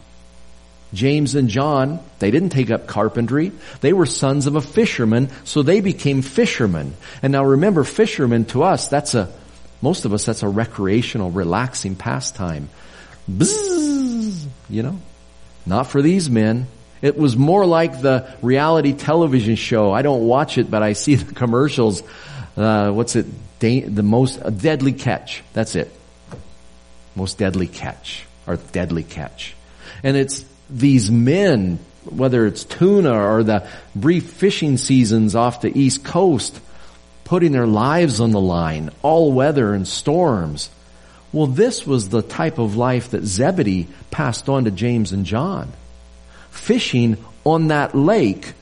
James 0.92 1.35
and 1.35 1.48
John, 1.48 2.00
they 2.18 2.30
didn't 2.30 2.50
take 2.50 2.70
up 2.70 2.87
carpentry. 2.87 3.52
They 3.80 3.92
were 3.92 4.06
sons 4.06 4.46
of 4.46 4.56
a 4.56 4.61
fisherman, 4.61 5.30
so 5.44 5.62
they 5.62 5.80
became 5.80 6.22
fishermen. 6.22 6.94
And 7.22 7.32
now 7.32 7.44
remember, 7.44 7.82
fishermen 7.82 8.44
to 8.46 8.62
us, 8.62 8.88
that's 8.88 9.14
a, 9.14 9.32
most 9.83 10.05
of 10.05 10.14
us, 10.14 10.25
that's 10.25 10.45
a 10.45 10.49
recreational, 10.49 11.31
relaxing 11.31 11.97
pastime. 11.97 12.71
Bzzz, 13.31 14.47
you 14.71 14.83
know? 14.83 14.99
Not 15.66 15.88
for 15.88 16.01
these 16.01 16.31
men. 16.31 16.68
It 17.03 17.18
was 17.18 17.37
more 17.37 17.66
like 17.66 18.01
the 18.01 18.33
reality 18.42 18.92
television 18.92 19.57
show. 19.57 19.92
I 19.92 20.03
don't 20.03 20.27
watch 20.27 20.57
it, 20.57 20.71
but 20.71 20.83
I 20.83 20.92
see 20.92 21.14
the 21.16 21.35
commercials. 21.35 22.03
Uh, 22.57 22.92
what's 22.92 23.16
it? 23.16 23.27
Da- 23.59 23.83
the 23.83 24.03
most 24.03 24.40
deadly 24.59 24.92
catch. 24.92 25.42
That's 25.53 25.75
it. 25.75 25.90
Most 27.16 27.38
deadly 27.38 27.66
catch 27.66 28.25
or 28.47 28.57
deadly 28.57 29.03
catch. 29.03 29.55
And 30.03 30.16
it's 30.16 30.45
these 30.71 31.11
men, 31.11 31.79
whether 32.05 32.47
it's 32.47 32.64
tuna 32.64 33.12
or 33.12 33.42
the 33.42 33.68
brief 33.95 34.31
fishing 34.33 34.77
seasons 34.79 35.35
off 35.35 35.61
the 35.61 35.77
East 35.77 36.05
Coast, 36.05 36.59
putting 37.33 37.53
their 37.53 37.66
lives 37.66 38.21
on 38.21 38.31
the 38.31 38.38
line, 38.38 38.90
all 39.01 39.33
weather 39.33 39.73
and 39.73 39.88
storms. 39.88 40.68
Well, 41.33 41.47
this 41.47 41.87
was 41.87 42.11
the 42.11 42.21
type 42.21 42.59
of 42.59 42.77
life 42.77 43.12
that 43.12 43.25
Zebedee 43.25 43.88
passed 44.11 44.51
on 44.51 44.66
to 44.66 44.71
James 44.71 45.12
and 45.12 45.25
John. 45.25 45.73
Fishing 46.51 47.16
on 47.42 47.68
that 47.68 47.95
lake 47.95 48.53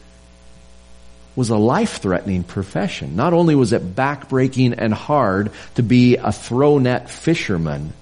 was 1.34 1.50
a 1.50 1.56
life-threatening 1.56 2.44
profession. 2.44 3.16
Not 3.16 3.32
only 3.32 3.56
was 3.56 3.72
it 3.72 3.96
backbreaking 3.96 4.76
and 4.78 4.94
hard 4.94 5.50
to 5.74 5.82
be 5.82 6.14
a 6.14 6.30
throw 6.30 6.78
net 6.78 7.10
fisherman, 7.10 7.92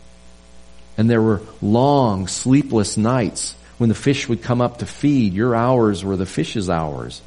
and 0.98 1.08
there 1.08 1.22
were 1.22 1.40
long, 1.62 2.26
sleepless 2.28 2.98
nights 2.98 3.54
when 3.78 3.88
the 3.88 3.94
fish 3.94 4.28
would 4.28 4.42
come 4.42 4.60
up 4.60 4.80
to 4.80 4.86
feed. 4.86 5.32
Your 5.32 5.54
hours 5.54 6.04
were 6.04 6.18
the 6.18 6.26
fish's 6.26 6.68
hours. 6.68 7.22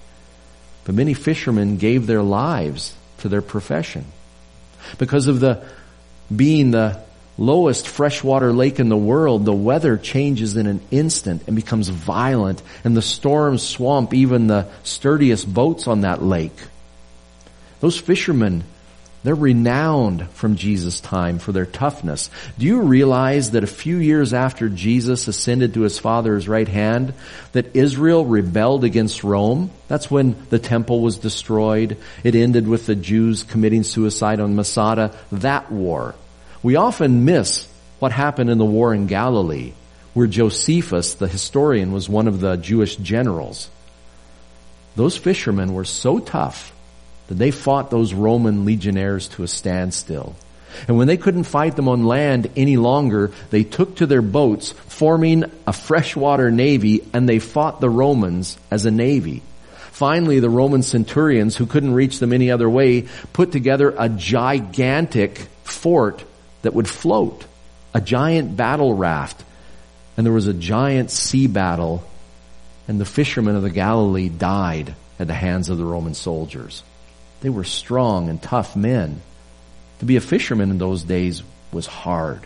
But 0.84 0.94
many 0.94 1.16
fishermen 1.16 1.78
gave 1.78 2.06
their 2.06 2.22
lives 2.22 2.94
to 3.22 3.30
their 3.30 3.42
profession. 3.42 4.06
Because 4.98 5.28
of 5.28 5.40
the 5.40 5.64
being 6.34 6.72
the 6.72 7.02
lowest 7.38 7.88
freshwater 7.88 8.54
lake 8.54 8.80
in 8.80 8.90
the 8.90 8.98
world, 8.98 9.46
the 9.46 9.54
weather 9.54 9.98
changes 9.98 10.58
in 10.58 10.68
an 10.68 10.82
instant 10.92 11.44
and 11.48 11.56
becomes 11.56 11.90
violent 11.90 12.62
and 12.84 12.96
the 12.96 13.02
storms 13.02 13.64
swamp 13.64 14.14
even 14.14 14.48
the 14.48 14.68
sturdiest 14.84 15.52
boats 15.52 15.88
on 15.88 16.02
that 16.02 16.22
lake. 16.22 16.58
Those 17.80 17.98
fishermen 17.98 18.64
they're 19.24 19.36
renowned 19.36 20.28
from 20.32 20.56
Jesus' 20.56 21.00
time 21.00 21.38
for 21.38 21.52
their 21.52 21.68
toughness. 21.68 22.32
Do 22.58 22.66
you 22.66 22.82
realize 22.82 23.52
that 23.52 23.64
a 23.64 23.68
few 23.68 23.98
years 23.98 24.34
after 24.34 24.68
Jesus 24.68 25.28
ascended 25.28 25.76
to 25.76 25.82
his 25.82 26.00
Father's 26.00 26.48
right 26.48 26.68
hand, 26.68 27.14
that 27.52 27.76
Israel 27.76 28.26
rebelled 28.26 28.84
against 28.84 29.24
Rome? 29.24 29.70
That's 29.88 30.10
when 30.10 30.36
the 30.50 30.58
temple 30.58 31.02
was 31.02 31.18
destroyed. 31.18 31.98
It 32.24 32.34
ended 32.34 32.68
with 32.68 32.88
the 32.88 32.96
Jews 32.96 33.44
committing 33.44 33.84
suicide 33.84 34.40
on 34.40 34.56
Masada. 34.56 35.16
That 35.32 35.72
war. 35.72 36.16
We 36.64 36.76
often 36.76 37.24
miss 37.24 37.68
what 38.00 38.12
happened 38.12 38.50
in 38.50 38.58
the 38.58 38.66
war 38.66 38.92
in 38.92 39.06
Galilee, 39.06 39.74
where 40.16 40.26
Josephus, 40.26 41.14
the 41.14 41.28
historian, 41.28 41.92
was 41.92 42.10
one 42.10 42.28
of 42.28 42.40
the 42.40 42.56
Jewish 42.56 42.96
generals. 42.96 43.70
Those 44.96 45.16
fishermen 45.16 45.74
were 45.74 45.86
so 45.86 46.18
tough 46.18 46.74
that 47.32 47.38
they 47.38 47.52
fought 47.52 47.90
those 47.90 48.14
Roman 48.14 48.66
legionnaires 48.66 49.30
to 49.30 49.44
a 49.44 49.48
standstill. 49.48 50.36
And 50.90 50.98
when 50.98 51.08
they 51.08 51.16
couldn't 51.16 51.46
fight 51.46 51.78
them 51.78 51.88
on 51.88 52.04
land 52.04 52.52
any 52.58 52.76
longer, 52.76 53.32
they 53.52 53.64
took 53.64 53.96
to 53.96 54.06
their 54.06 54.22
boats, 54.22 54.74
forming 54.74 55.46
a 55.66 55.72
freshwater 55.72 56.52
navy, 56.52 57.08
and 57.14 57.30
they 57.30 57.40
fought 57.40 57.80
the 57.80 57.90
Romans 57.90 58.58
as 58.70 58.86
a 58.86 58.92
navy. 58.92 59.44
Finally, 59.92 60.42
the 60.42 60.50
Roman 60.50 60.84
centurions, 60.84 61.56
who 61.56 61.66
couldn't 61.66 61.94
reach 61.94 62.20
them 62.20 62.34
any 62.34 62.52
other 62.52 62.70
way, 62.70 63.08
put 63.32 63.54
together 63.54 63.96
a 63.98 64.10
gigantic 64.10 65.48
fort 65.64 66.26
that 66.64 66.74
would 66.74 66.90
float, 66.90 67.46
a 67.94 68.02
giant 68.02 68.58
battle 68.58 68.94
raft. 68.94 69.42
And 70.18 70.26
there 70.26 70.34
was 70.34 70.48
a 70.48 70.54
giant 70.54 71.12
sea 71.12 71.48
battle, 71.48 72.04
and 72.90 73.00
the 73.00 73.06
fishermen 73.06 73.56
of 73.56 73.64
the 73.64 73.70
Galilee 73.70 74.28
died 74.28 74.96
at 75.18 75.28
the 75.28 75.34
hands 75.34 75.70
of 75.70 75.78
the 75.78 75.86
Roman 75.86 76.14
soldiers. 76.14 76.84
They 77.42 77.50
were 77.50 77.64
strong 77.64 78.30
and 78.30 78.42
tough 78.42 78.76
men. 78.76 79.22
To 80.00 80.06
be 80.06 80.16
a 80.16 80.22
fisherman 80.22 80.72
in 80.72 80.78
those 80.78 81.04
days 81.04 81.44
was 81.72 81.86
hard. 81.86 82.46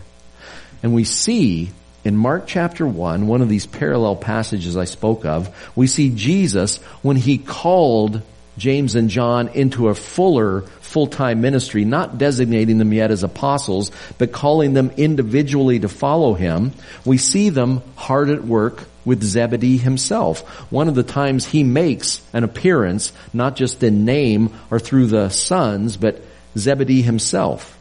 And 0.83 0.93
we 0.93 1.03
see 1.03 1.71
in 2.03 2.15
Mark 2.15 2.45
chapter 2.47 2.87
1, 2.87 3.27
one 3.27 3.41
of 3.41 3.49
these 3.49 3.65
parallel 3.65 4.15
passages 4.15 4.77
I 4.77 4.85
spoke 4.85 5.25
of, 5.25 5.49
we 5.75 5.87
see 5.87 6.11
Jesus 6.11 6.77
when 7.01 7.15
he 7.15 7.37
called 7.37 8.21
James 8.57 8.95
and 8.95 9.09
John 9.09 9.49
into 9.49 9.89
a 9.89 9.95
fuller 9.95 10.61
full-time 10.61 11.41
ministry, 11.41 11.83
not 11.83 12.17
designating 12.17 12.77
them 12.77 12.93
yet 12.93 13.11
as 13.11 13.23
apostles, 13.23 13.91
but 14.17 14.31
calling 14.31 14.73
them 14.73 14.91
individually 14.95 15.79
to 15.79 15.89
follow 15.89 16.35
him. 16.35 16.71
We 17.03 17.17
see 17.17 17.49
them 17.49 17.81
hard 17.95 18.29
at 18.29 18.45
work 18.45 18.83
with 19.05 19.23
Zebedee 19.23 19.77
himself. 19.77 20.41
One 20.71 20.89
of 20.89 20.95
the 20.95 21.03
times 21.03 21.45
he 21.45 21.63
makes 21.63 22.21
an 22.33 22.43
appearance, 22.43 23.13
not 23.33 23.55
just 23.55 23.83
in 23.83 24.03
name 24.03 24.53
or 24.69 24.79
through 24.79 25.07
the 25.07 25.29
sons, 25.29 25.95
but 25.95 26.21
Zebedee 26.57 27.01
himself. 27.01 27.77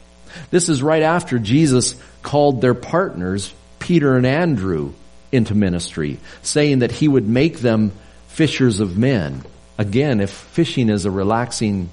This 0.50 0.68
is 0.68 0.82
right 0.82 1.02
after 1.02 1.38
Jesus 1.38 1.94
called 2.22 2.60
their 2.60 2.74
partners, 2.74 3.52
Peter 3.78 4.16
and 4.16 4.26
Andrew, 4.26 4.92
into 5.32 5.54
ministry, 5.54 6.18
saying 6.42 6.80
that 6.80 6.92
he 6.92 7.08
would 7.08 7.28
make 7.28 7.58
them 7.58 7.92
fishers 8.28 8.80
of 8.80 8.96
men. 8.96 9.42
Again, 9.78 10.20
if 10.20 10.30
fishing 10.30 10.88
is 10.88 11.04
a 11.04 11.10
relaxing 11.10 11.88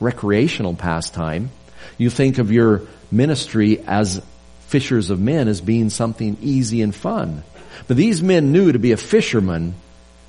recreational 0.00 0.74
pastime, 0.74 1.50
you 1.96 2.10
think 2.10 2.38
of 2.38 2.52
your 2.52 2.82
ministry 3.10 3.80
as 3.86 4.22
fishers 4.66 5.10
of 5.10 5.18
men 5.18 5.48
as 5.48 5.60
being 5.60 5.90
something 5.90 6.36
easy 6.42 6.82
and 6.82 6.94
fun. 6.94 7.42
But 7.86 7.96
these 7.96 8.22
men 8.22 8.52
knew 8.52 8.72
to 8.72 8.78
be 8.78 8.92
a 8.92 8.96
fisherman 8.96 9.74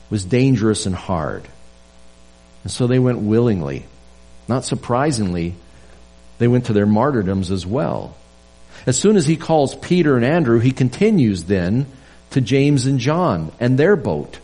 was 0.09 0.25
dangerous 0.25 0.85
and 0.85 0.95
hard. 0.95 1.47
And 2.63 2.71
so 2.71 2.88
they 2.88 2.99
went 2.99 3.19
willingly. 3.19 3.85
Not 4.47 4.65
surprisingly, 4.65 5.55
they 6.38 6.47
went 6.47 6.65
to 6.65 6.73
their 6.73 6.85
martyrdoms 6.85 7.51
as 7.51 7.65
well. 7.65 8.15
As 8.85 8.97
soon 8.97 9.17
as 9.17 9.25
he 9.25 9.35
calls 9.35 9.75
Peter 9.75 10.15
and 10.15 10.25
Andrew, 10.25 10.59
he 10.59 10.71
continues 10.71 11.43
then 11.43 11.85
to 12.31 12.41
James 12.41 12.85
and 12.85 12.99
John 12.99 13.51
and 13.59 13.77
their 13.77 13.95
boat. 13.95 14.39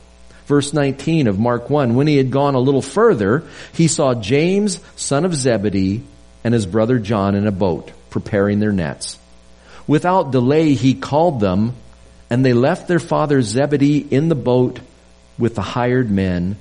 Verse 0.45 0.73
19 0.73 1.27
of 1.27 1.39
Mark 1.39 1.69
1, 1.69 1.95
when 1.95 2.07
he 2.07 2.17
had 2.17 2.29
gone 2.29 2.53
a 2.53 2.59
little 2.59 2.81
further, 2.81 3.43
he 3.73 3.87
saw 3.87 4.13
James, 4.13 4.79
son 4.95 5.25
of 5.25 5.33
Zebedee, 5.33 6.03
and 6.43 6.53
his 6.53 6.67
brother 6.67 6.99
John 6.99 7.33
in 7.33 7.47
a 7.47 7.51
boat, 7.51 7.91
preparing 8.11 8.59
their 8.59 8.71
nets. 8.71 9.17
Without 9.87 10.31
delay, 10.31 10.73
he 10.73 10.93
called 10.93 11.39
them 11.39 11.73
and 12.29 12.43
they 12.43 12.53
left 12.53 12.87
their 12.87 12.99
father 12.99 13.41
Zebedee 13.41 13.99
in 13.99 14.29
the 14.29 14.35
boat 14.35 14.79
with 15.37 15.55
the 15.55 15.61
hired 15.61 16.09
men 16.09 16.57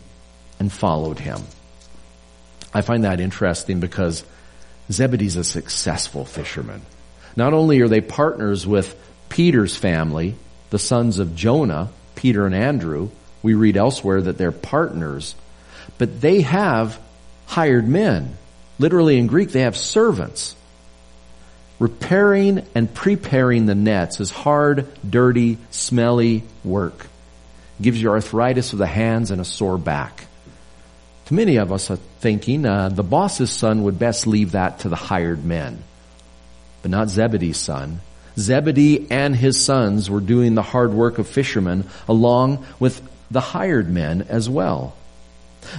and 0.59 0.73
followed 0.73 1.19
him. 1.19 1.41
I 2.73 2.81
find 2.81 3.05
that 3.05 3.21
interesting 3.21 3.81
because 3.81 4.25
Zebedee's 4.91 5.37
a 5.37 5.45
successful 5.45 6.25
fisherman. 6.25 6.83
Not 7.37 7.53
only 7.53 7.81
are 7.81 7.89
they 7.89 8.01
partners 8.01 8.67
with 8.67 8.97
Peter's 9.29 9.77
family, 9.77 10.35
the 10.71 10.79
sons 10.79 11.19
of 11.19 11.37
Jonah, 11.37 11.91
Peter 12.15 12.47
and 12.47 12.55
Andrew, 12.55 13.11
we 13.43 13.55
read 13.55 13.77
elsewhere 13.77 14.23
that 14.23 14.39
they're 14.39 14.53
partners, 14.53 15.35
but 15.99 16.21
they 16.21 16.43
have 16.43 16.99
hired 17.47 17.87
men. 17.87 18.37
Literally 18.79 19.19
in 19.19 19.27
Greek, 19.27 19.51
they 19.51 19.61
have 19.61 19.77
servants. 19.77 20.57
Repairing 21.79 22.65
and 22.75 22.93
preparing 22.93 23.67
the 23.67 23.75
nets 23.75 24.21
is 24.21 24.31
hard, 24.31 24.87
dirty, 25.09 25.59
smelly 25.71 26.45
work. 26.63 27.07
It 27.81 27.83
gives 27.83 28.01
you 28.01 28.11
arthritis 28.11 28.73
of 28.73 28.79
the 28.79 28.87
hands 28.87 29.31
and 29.31 29.41
a 29.41 29.45
sore 29.45 29.79
back. 29.79 30.27
To 31.27 31.35
many 31.35 31.57
of 31.57 31.73
us 31.73 31.91
are 31.91 31.99
thinking 32.21 32.65
uh, 32.65 32.91
the 32.91 33.03
boss's 33.03 33.51
son 33.51 33.83
would 33.85 33.99
best 33.99 34.27
leave 34.27 34.53
that 34.53 34.81
to 34.81 34.89
the 34.89 34.97
hired 34.97 35.45
men. 35.45 35.83
But 36.83 36.91
not 36.91 37.09
Zebedee's 37.09 37.57
son. 37.57 38.01
Zebedee 38.39 39.07
and 39.11 39.35
his 39.35 39.61
sons 39.61 40.11
were 40.11 40.21
doing 40.21 40.55
the 40.55 40.63
hard 40.63 40.93
work 40.93 41.19
of 41.19 41.27
fishermen 41.27 41.89
along 42.09 42.65
with 42.79 43.01
the 43.31 43.41
hired 43.41 43.89
men 43.89 44.27
as 44.29 44.49
well. 44.49 44.95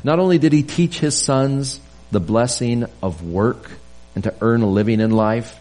Not 0.03 0.19
only 0.19 0.39
did 0.39 0.51
he 0.51 0.63
teach 0.63 0.99
his 0.99 1.17
sons 1.17 1.79
the 2.11 2.19
blessing 2.19 2.85
of 3.03 3.23
work 3.23 3.69
and 4.15 4.23
to 4.23 4.33
earn 4.41 4.61
a 4.61 4.67
living 4.67 4.99
in 4.99 5.11
life, 5.11 5.59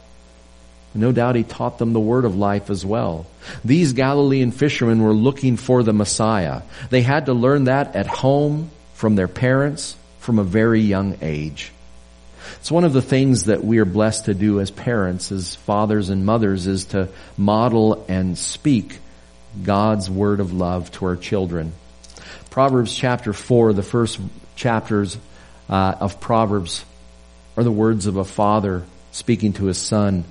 no 0.95 1.13
doubt 1.13 1.37
he 1.37 1.43
taught 1.43 1.79
them 1.79 1.93
the 1.93 2.01
word 2.01 2.25
of 2.25 2.37
life 2.37 2.71
as 2.71 2.87
well. 2.87 3.27
These 3.65 3.93
Galilean 3.95 4.53
fishermen 4.53 5.03
were 5.03 5.13
looking 5.13 5.57
for 5.57 5.83
the 5.83 5.93
Messiah. 5.93 6.63
They 6.91 7.03
had 7.03 7.27
to 7.27 7.35
learn 7.35 7.65
that 7.65 7.97
at 7.97 8.07
home 8.07 8.71
from 8.95 9.17
their 9.17 9.29
parents 9.29 9.97
from 10.21 10.39
a 10.39 10.45
very 10.45 10.81
young 10.81 11.19
age. 11.21 11.73
It's 12.57 12.71
one 12.71 12.85
of 12.85 12.93
the 12.93 13.03
things 13.03 13.45
that 13.47 13.65
we 13.65 13.79
are 13.79 13.85
blessed 13.85 14.27
to 14.27 14.35
do 14.35 14.61
as 14.61 14.71
parents, 14.71 15.33
as 15.33 15.55
fathers 15.55 16.11
and 16.11 16.25
mothers, 16.25 16.67
is 16.67 16.87
to 16.87 17.09
model 17.37 18.05
and 18.09 18.39
speak 18.39 18.99
God's 19.63 20.09
word 20.09 20.41
of 20.41 20.53
love 20.53 20.91
to 20.93 21.07
our 21.07 21.17
children. 21.17 21.73
Proverbs 22.51 22.95
chapter 22.95 23.33
4, 23.33 23.73
the 23.73 23.83
first 23.83 24.21
chapters 24.57 25.17
uh, 25.69 25.95
of 26.01 26.21
Proverbs 26.21 26.85
are 27.57 27.65
the 27.65 27.73
words 27.73 28.07
of 28.07 28.17
a 28.17 28.25
father 28.25 28.85
speaking 29.13 29.53
to 29.55 29.67
his 29.67 29.79
son. 29.79 30.25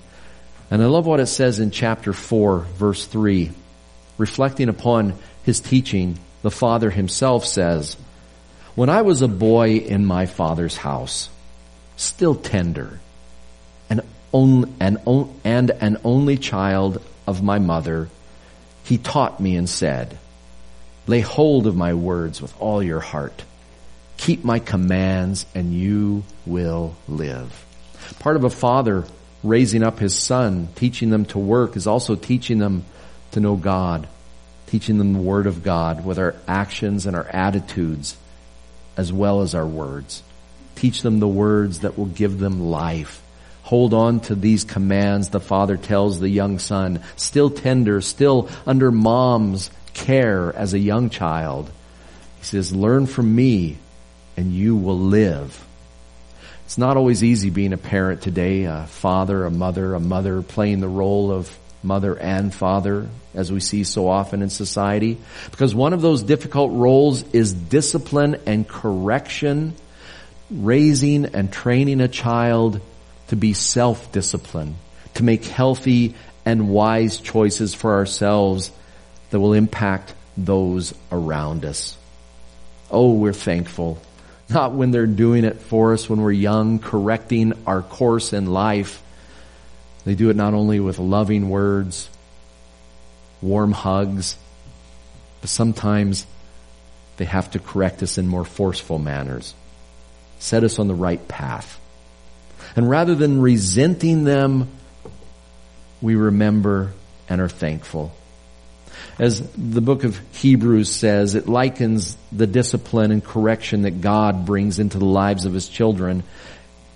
And 0.74 0.82
I 0.82 0.88
love 0.88 1.06
what 1.06 1.20
it 1.20 1.28
says 1.28 1.60
in 1.60 1.70
chapter 1.70 2.14
4, 2.14 2.62
verse 2.62 3.06
3. 3.06 3.52
Reflecting 4.18 4.70
upon 4.70 5.14
his 5.44 5.60
teaching, 5.60 6.18
the 6.42 6.50
father 6.50 6.90
himself 6.90 7.46
says, 7.46 7.96
When 8.74 8.90
I 8.90 9.04
was 9.04 9.22
a 9.22 9.28
boy 9.28 9.76
in 9.76 10.04
my 10.04 10.26
father's 10.26 10.76
house, 10.76 11.30
still 11.96 12.34
tender, 12.34 13.00
and, 13.88 14.02
and, 14.34 14.98
and 15.44 15.70
an 15.70 15.98
only 16.04 16.38
child 16.38 17.00
of 17.28 17.44
my 17.44 17.60
mother, 17.60 18.10
he 18.84 18.98
taught 18.98 19.40
me 19.40 19.56
and 19.56 19.70
said, 19.70 20.18
Lay 21.06 21.20
hold 21.20 21.68
of 21.68 21.76
my 21.76 21.94
words 21.94 22.42
with 22.42 22.60
all 22.60 22.82
your 22.82 23.00
heart. 23.00 23.44
Keep 24.18 24.44
my 24.44 24.58
commands 24.58 25.46
and 25.54 25.72
you 25.72 26.24
will 26.48 26.96
live. 27.08 27.64
Part 28.18 28.38
of 28.38 28.44
a 28.44 28.50
father 28.50 29.06
raising 29.44 29.84
up 29.84 30.00
his 30.00 30.18
son, 30.18 30.70
teaching 30.76 31.10
them 31.10 31.26
to 31.26 31.40
work 31.40 31.76
is 31.76 31.88
also 31.88 32.16
teaching 32.16 32.60
them 32.60 32.86
to 33.32 33.40
know 33.40 33.56
God, 33.56 34.08
teaching 34.68 34.98
them 34.98 35.14
the 35.14 35.20
word 35.20 35.48
of 35.48 35.64
God 35.64 36.06
with 36.06 36.18
our 36.18 36.36
actions 36.48 37.06
and 37.06 37.16
our 37.16 37.28
attitudes 37.28 38.18
as 38.96 39.12
well 39.12 39.42
as 39.42 39.54
our 39.54 39.66
words. 39.66 40.24
Teach 40.76 41.02
them 41.02 41.20
the 41.20 41.28
words 41.28 41.80
that 41.80 41.98
will 41.98 42.06
give 42.06 42.40
them 42.40 42.60
life. 42.62 43.22
Hold 43.64 43.94
on 43.94 44.20
to 44.22 44.36
these 44.36 44.64
commands 44.64 45.30
the 45.30 45.40
father 45.40 45.78
tells 45.78 46.20
the 46.20 46.30
young 46.30 46.60
son, 46.60 47.02
still 47.16 47.50
tender, 47.50 48.02
still 48.02 48.50
under 48.66 48.92
mom's 48.92 49.72
care 49.94 50.54
as 50.56 50.74
a 50.74 50.80
young 50.80 51.10
child. 51.10 51.72
He 52.40 52.46
says, 52.46 52.76
learn 52.76 53.08
from 53.08 53.34
me 53.34 53.78
and 54.36 54.54
you 54.54 54.76
will 54.76 55.00
live. 55.00 55.66
It's 56.74 56.78
not 56.80 56.98
always 56.98 57.24
easy 57.24 57.52
being 57.52 57.72
a 57.72 57.78
parent 57.78 58.24
today, 58.24 58.64
a 58.64 58.88
father, 58.88 59.46
a 59.46 59.52
mother, 59.52 59.94
a 59.94 60.00
mother 60.00 60.42
playing 60.42 60.80
the 60.80 60.88
role 60.88 61.32
of 61.32 61.56
mother 61.84 62.18
and 62.18 62.52
father, 62.52 63.10
as 63.36 63.52
we 63.52 63.60
see 63.60 63.84
so 63.84 64.08
often 64.08 64.42
in 64.42 64.50
society. 64.50 65.20
Because 65.52 65.76
one 65.76 65.94
of 65.94 66.02
those 66.02 66.24
difficult 66.24 66.72
roles 66.72 67.32
is 67.32 67.54
discipline 67.54 68.38
and 68.48 68.68
correction, 68.68 69.76
raising 70.50 71.26
and 71.26 71.54
training 71.54 72.02
a 72.02 72.08
child 72.08 72.82
to 73.28 73.36
be 73.36 73.54
self-disciplined, 73.54 74.76
to 75.14 75.24
make 75.24 75.46
healthy 75.46 76.16
and 76.44 76.70
wise 76.70 77.20
choices 77.20 77.76
for 77.76 77.94
ourselves 77.94 78.72
that 79.30 79.40
will 79.40 79.54
impact 79.54 80.16
those 80.36 80.96
around 81.12 81.66
us. 81.66 81.96
Oh, 82.90 83.14
we're 83.14 83.32
thankful. 83.32 84.02
Not 84.54 84.74
when 84.74 84.92
they're 84.92 85.08
doing 85.08 85.46
it 85.46 85.60
for 85.62 85.94
us 85.94 86.10
when 86.10 86.22
we're 86.22 86.32
young, 86.32 86.80
correcting 86.80 87.54
our 87.66 87.82
course 87.82 88.34
in 88.34 88.46
life. 88.46 89.02
They 90.06 90.16
do 90.16 90.30
it 90.30 90.36
not 90.36 90.54
only 90.54 90.80
with 90.80 91.00
loving 91.00 91.50
words, 91.50 92.10
warm 93.42 93.72
hugs, 93.72 94.38
but 95.42 95.50
sometimes 95.50 96.26
they 97.18 97.26
have 97.26 97.52
to 97.52 97.60
correct 97.60 98.04
us 98.04 98.18
in 98.18 98.28
more 98.28 98.46
forceful 98.46 99.00
manners. 99.00 99.54
Set 100.40 100.64
us 100.64 100.80
on 100.80 100.88
the 100.88 100.96
right 100.96 101.26
path. 101.28 101.80
And 102.76 102.90
rather 102.90 103.16
than 103.16 103.42
resenting 103.42 104.24
them, 104.24 104.70
we 106.02 106.16
remember 106.16 106.94
and 107.30 107.40
are 107.42 107.50
thankful. 107.50 108.14
As 109.20 109.42
the 109.52 109.82
book 109.82 110.04
of 110.04 110.20
Hebrews 110.34 110.90
says, 110.90 111.36
it 111.36 111.48
likens 111.48 112.18
the 112.32 112.48
discipline 112.48 113.12
and 113.12 113.24
correction 113.24 113.84
that 113.84 114.02
God 114.02 114.46
brings 114.46 114.80
into 114.80 114.98
the 114.98 115.06
lives 115.06 115.46
of 115.46 115.54
his 115.54 115.70
children. 115.70 116.24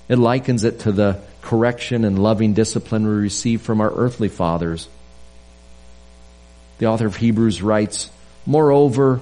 It 0.09 0.17
likens 0.17 0.63
it 0.63 0.81
to 0.81 0.91
the 0.91 1.21
correction 1.41 2.05
and 2.05 2.17
loving 2.17 2.53
discipline 2.53 3.05
we 3.05 3.13
receive 3.13 3.61
from 3.61 3.81
our 3.81 3.93
earthly 3.93 4.29
fathers. 4.29 4.87
The 6.79 6.87
author 6.87 7.05
of 7.05 7.15
Hebrews 7.15 7.61
writes, 7.61 8.09
Moreover, 8.45 9.19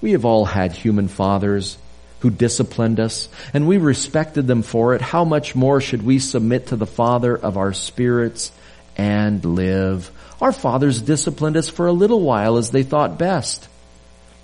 we 0.00 0.12
have 0.12 0.24
all 0.24 0.44
had 0.44 0.72
human 0.72 1.08
fathers 1.08 1.76
who 2.20 2.30
disciplined 2.30 3.00
us, 3.00 3.28
and 3.52 3.66
we 3.66 3.78
respected 3.78 4.46
them 4.46 4.62
for 4.62 4.94
it. 4.94 5.00
How 5.00 5.24
much 5.24 5.54
more 5.54 5.80
should 5.80 6.02
we 6.02 6.18
submit 6.18 6.68
to 6.68 6.76
the 6.76 6.86
Father 6.86 7.36
of 7.36 7.56
our 7.56 7.72
spirits 7.72 8.52
and 8.96 9.44
live? 9.44 10.10
Our 10.40 10.52
fathers 10.52 11.02
disciplined 11.02 11.56
us 11.56 11.68
for 11.68 11.86
a 11.86 11.92
little 11.92 12.20
while 12.20 12.58
as 12.58 12.70
they 12.70 12.84
thought 12.84 13.18
best. 13.18 13.68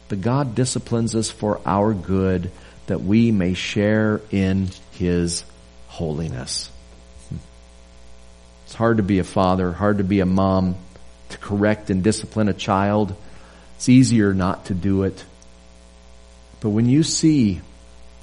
But 0.08 0.20
God 0.20 0.54
disciplines 0.54 1.14
us 1.14 1.30
for 1.30 1.60
our 1.64 1.94
good 1.94 2.50
that 2.86 3.02
we 3.02 3.30
may 3.30 3.54
share 3.54 4.20
in 4.30 4.68
His 4.92 5.44
holiness. 5.86 6.70
It's 8.66 8.74
hard 8.74 8.96
to 8.96 9.02
be 9.02 9.20
a 9.20 9.24
father, 9.24 9.72
hard 9.72 9.98
to 9.98 10.04
be 10.04 10.20
a 10.20 10.26
mom, 10.26 10.74
to 11.30 11.38
correct 11.38 11.90
and 11.90 12.02
discipline 12.02 12.48
a 12.48 12.54
child. 12.54 13.14
It's 13.76 13.88
easier 13.88 14.34
not 14.34 14.66
to 14.66 14.74
do 14.74 15.04
it. 15.04 15.24
But 16.60 16.70
when 16.70 16.88
you 16.88 17.02
see 17.02 17.60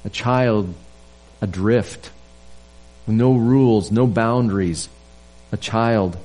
a 0.04 0.10
child 0.10 0.74
adrift, 1.40 2.10
with 3.06 3.16
no 3.16 3.34
rules, 3.34 3.90
no 3.90 4.06
boundaries, 4.06 4.88
a 5.50 5.56
child 5.56 6.16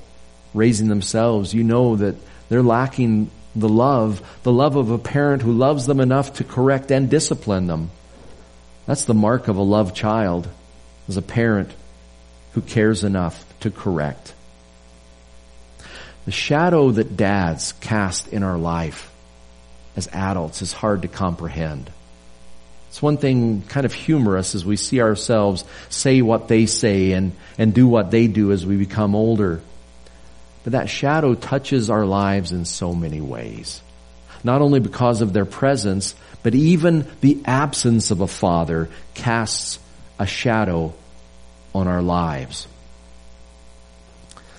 raising 0.54 0.88
themselves, 0.88 1.54
you 1.54 1.64
know 1.64 1.96
that 1.96 2.16
they're 2.48 2.62
lacking 2.62 3.30
the 3.54 3.68
love, 3.68 4.22
the 4.42 4.52
love 4.52 4.76
of 4.76 4.90
a 4.90 4.98
parent 4.98 5.42
who 5.42 5.52
loves 5.52 5.86
them 5.86 6.00
enough 6.00 6.34
to 6.34 6.44
correct 6.44 6.90
and 6.90 7.10
discipline 7.10 7.66
them. 7.66 7.90
That's 8.86 9.04
the 9.04 9.14
mark 9.14 9.48
of 9.48 9.56
a 9.56 9.62
loved 9.62 9.94
child, 9.94 10.48
as 11.08 11.16
a 11.16 11.22
parent 11.22 11.70
who 12.52 12.60
cares 12.60 13.04
enough 13.04 13.44
to 13.60 13.70
correct. 13.70 14.34
The 16.24 16.32
shadow 16.32 16.90
that 16.90 17.16
dads 17.16 17.72
cast 17.80 18.28
in 18.28 18.42
our 18.42 18.58
life 18.58 19.10
as 19.96 20.08
adults 20.12 20.62
is 20.62 20.72
hard 20.72 21.02
to 21.02 21.08
comprehend. 21.08 21.90
It's 22.88 23.02
one 23.02 23.16
thing 23.16 23.62
kind 23.68 23.84
of 23.84 23.92
humorous 23.92 24.54
as 24.54 24.64
we 24.64 24.76
see 24.76 25.00
ourselves 25.00 25.64
say 25.88 26.22
what 26.22 26.48
they 26.48 26.66
say 26.66 27.12
and, 27.12 27.32
and 27.58 27.74
do 27.74 27.86
what 27.86 28.10
they 28.10 28.26
do 28.26 28.52
as 28.52 28.64
we 28.64 28.76
become 28.76 29.14
older. 29.14 29.60
But 30.64 30.72
that 30.72 30.90
shadow 30.90 31.34
touches 31.34 31.90
our 31.90 32.04
lives 32.04 32.52
in 32.52 32.64
so 32.64 32.94
many 32.94 33.20
ways. 33.20 33.80
Not 34.44 34.62
only 34.62 34.80
because 34.80 35.20
of 35.20 35.32
their 35.32 35.44
presence, 35.44 36.14
but 36.42 36.54
even 36.54 37.06
the 37.20 37.40
absence 37.44 38.10
of 38.10 38.20
a 38.20 38.28
father 38.28 38.88
casts 39.14 39.78
a 40.18 40.26
shadow 40.26 40.94
on 41.74 41.88
our 41.88 42.02
lives. 42.02 42.66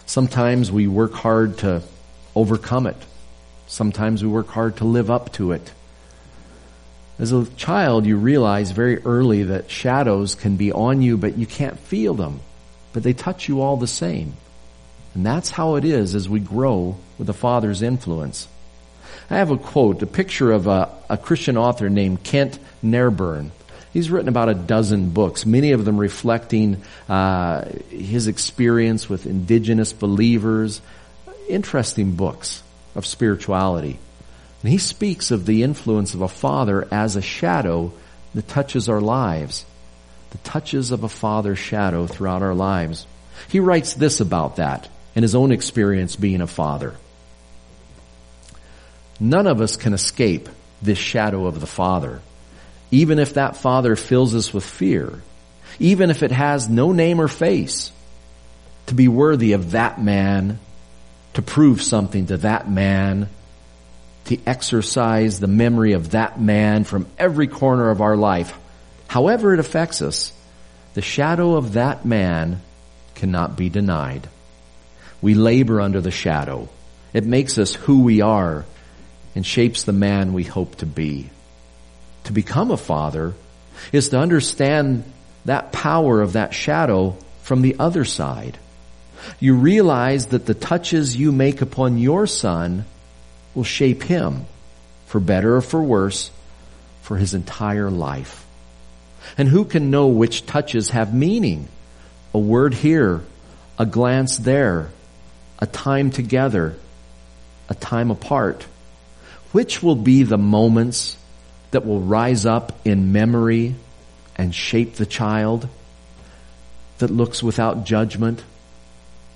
Sometimes 0.06 0.72
we 0.72 0.88
work 0.88 1.14
hard 1.14 1.60
to 1.60 1.84
overcome 2.36 2.88
it. 2.88 2.98
Sometimes 3.68 4.24
we 4.24 4.30
work 4.30 4.48
hard 4.48 4.78
to 4.78 4.86
live 4.86 5.12
up 5.12 5.32
to 5.34 5.52
it. 5.52 5.72
As 7.20 7.32
a 7.32 7.46
child, 7.58 8.06
you 8.06 8.16
realize 8.18 8.72
very 8.72 9.04
early 9.04 9.44
that 9.44 9.70
shadows 9.70 10.36
can 10.36 10.56
be 10.56 10.72
on 10.72 11.02
you, 11.02 11.18
but 11.18 11.38
you 11.38 11.46
can't 11.46 11.78
feel 11.78 12.14
them. 12.14 12.40
But 12.94 13.04
they 13.04 13.14
touch 13.14 13.48
you 13.48 13.62
all 13.62 13.78
the 13.78 13.88
same. 13.88 14.34
And 15.14 15.26
that's 15.26 15.50
how 15.50 15.76
it 15.76 15.86
is 15.86 16.16
as 16.16 16.30
we 16.30 16.40
grow 16.40 16.98
with 17.18 17.28
the 17.28 17.34
Father's 17.34 17.82
influence. 17.82 18.48
I 19.30 19.38
have 19.38 19.52
a 19.52 19.58
quote, 19.58 20.02
a 20.02 20.08
picture 20.08 20.52
of 20.52 20.68
a, 20.68 20.90
a 21.10 21.18
Christian 21.18 21.58
author 21.58 21.90
named 21.90 22.24
Kent 22.24 22.60
Nerburn. 22.84 23.52
He's 23.92 24.12
written 24.12 24.30
about 24.30 24.50
a 24.50 24.54
dozen 24.54 25.10
books, 25.10 25.46
many 25.46 25.72
of 25.72 25.84
them 25.84 25.98
reflecting 25.98 26.84
uh, 27.08 27.66
his 27.90 28.28
experience 28.28 29.10
with 29.10 29.26
indigenous 29.26 29.94
believers. 29.94 30.82
Interesting 31.48 32.12
books 32.16 32.62
of 32.96 33.06
spirituality. 33.06 34.00
And 34.62 34.72
he 34.72 34.78
speaks 34.78 35.32
of 35.32 35.46
the 35.46 35.64
influence 35.64 36.14
of 36.14 36.22
a 36.22 36.28
father 36.28 36.88
as 36.92 37.16
a 37.16 37.22
shadow 37.22 37.92
that 38.36 38.48
touches 38.48 38.90
our 38.90 39.02
lives. 39.02 39.66
The 40.32 40.38
touches 40.40 40.92
of 40.92 41.04
a 41.04 41.10
father's 41.10 41.58
shadow 41.58 42.06
throughout 42.06 42.44
our 42.44 42.54
lives. 42.54 43.08
He 43.48 43.60
writes 43.60 43.94
this 43.96 44.20
about 44.20 44.58
that 44.58 44.90
in 45.16 45.24
his 45.24 45.36
own 45.36 45.52
experience 45.52 46.16
being 46.16 46.42
a 46.42 46.48
father. 46.48 46.96
None 49.20 49.48
of 49.48 49.62
us 49.62 49.76
can 49.76 49.94
escape 49.94 50.48
this 50.82 50.98
shadow 50.98 51.46
of 51.46 51.60
the 51.60 51.68
father 51.68 52.22
even 52.92 53.20
if 53.20 53.36
that 53.36 53.58
father 53.58 53.96
fills 53.96 54.36
us 54.36 54.54
with 54.54 54.66
fear, 54.66 55.22
even 55.80 56.10
if 56.10 56.24
it 56.24 56.32
has 56.32 56.68
no 56.68 56.92
name 56.92 57.22
or 57.22 57.28
face, 57.28 57.92
to 58.88 58.96
be 58.96 59.08
worthy 59.08 59.54
of 59.54 59.72
that 59.72 60.02
man, 60.02 60.60
to 61.34 61.42
prove 61.42 61.82
something 61.82 62.28
to 62.28 62.38
that 62.38 62.70
man, 62.70 63.30
to 64.26 64.38
exercise 64.46 65.40
the 65.40 65.48
memory 65.48 65.94
of 65.94 66.12
that 66.12 66.40
man 66.42 66.84
from 66.84 67.06
every 67.18 67.48
corner 67.48 67.92
of 67.92 68.02
our 68.02 68.18
life, 68.18 68.58
however 69.08 69.54
it 69.54 69.60
affects 69.60 70.02
us, 70.02 70.34
the 70.96 71.02
shadow 71.02 71.56
of 71.56 71.74
that 71.74 72.06
man 72.06 72.62
cannot 73.14 73.56
be 73.56 73.70
denied. 73.70 74.28
We 75.22 75.34
labor 75.34 75.82
under 75.82 76.02
the 76.02 76.12
shadow. 76.12 76.70
It 77.14 77.26
makes 77.26 77.58
us 77.58 77.74
who 77.74 78.04
we 78.04 78.22
are 78.22 78.66
and 79.36 79.46
shapes 79.46 79.84
the 79.84 79.94
man 79.94 80.34
we 80.34 80.44
hope 80.44 80.76
to 80.78 80.86
be 80.86 81.30
to 82.30 82.34
become 82.34 82.70
a 82.70 82.78
father 82.78 83.34
is 83.92 84.10
to 84.10 84.20
understand 84.20 85.04
that 85.46 85.72
power 85.72 86.22
of 86.22 86.34
that 86.34 86.54
shadow 86.54 87.18
from 87.42 87.64
the 87.64 87.76
other 87.80 88.06
side. 88.06 88.56
You 89.40 89.56
realize 89.56 90.28
that 90.28 90.46
the 90.46 90.54
touches 90.54 91.16
you 91.16 91.32
make 91.32 91.62
upon 91.62 91.98
your 91.98 92.28
son 92.28 92.86
will 93.56 93.64
shape 93.64 94.04
him 94.04 94.46
for 95.08 95.20
better 95.20 95.56
or 95.56 95.62
for 95.62 95.82
worse 95.82 96.30
for 97.02 97.18
his 97.18 97.34
entire 97.34 97.90
life. 97.90 98.46
And 99.36 99.48
who 99.48 99.66
can 99.66 99.90
know 99.90 100.08
which 100.08 100.46
touches 100.46 100.92
have 100.92 101.12
meaning? 101.12 101.68
A 102.32 102.40
word 102.40 102.76
here, 102.76 103.24
a 103.80 103.88
glance 103.88 104.38
there, 104.38 104.92
a 105.60 105.68
time 105.68 106.10
together, 106.10 106.76
a 107.70 107.76
time 107.76 108.12
apart. 108.12 108.66
Which 109.52 109.82
will 109.84 109.96
be 109.96 110.24
the 110.24 110.38
moments 110.38 111.18
that 111.72 111.86
will 111.86 112.02
rise 112.02 112.46
up 112.46 112.80
in 112.86 113.12
memory 113.12 113.76
and 114.36 114.54
shape 114.54 114.96
the 114.96 115.06
child 115.06 115.68
that 117.00 117.10
looks 117.10 117.44
without 117.44 117.86
judgment 117.86 118.44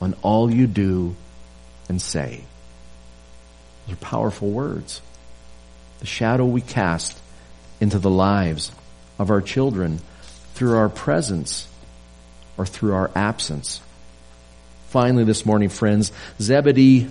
on 0.01 0.15
all 0.21 0.51
you 0.51 0.67
do 0.67 1.15
and 1.89 2.01
say. 2.01 2.43
Those 3.85 3.93
are 3.93 3.97
powerful 3.97 4.49
words. 4.49 5.01
The 5.99 6.05
shadow 6.05 6.45
we 6.45 6.61
cast 6.61 7.17
into 7.79 7.99
the 7.99 8.09
lives 8.09 8.71
of 9.19 9.29
our 9.29 9.41
children 9.41 9.99
through 10.53 10.77
our 10.77 10.89
presence 10.89 11.67
or 12.57 12.65
through 12.65 12.93
our 12.93 13.11
absence. 13.15 13.81
Finally 14.93 15.23
this 15.23 15.43
morning, 15.43 15.69
friends, 15.69 16.11
Zebedee 16.39 17.07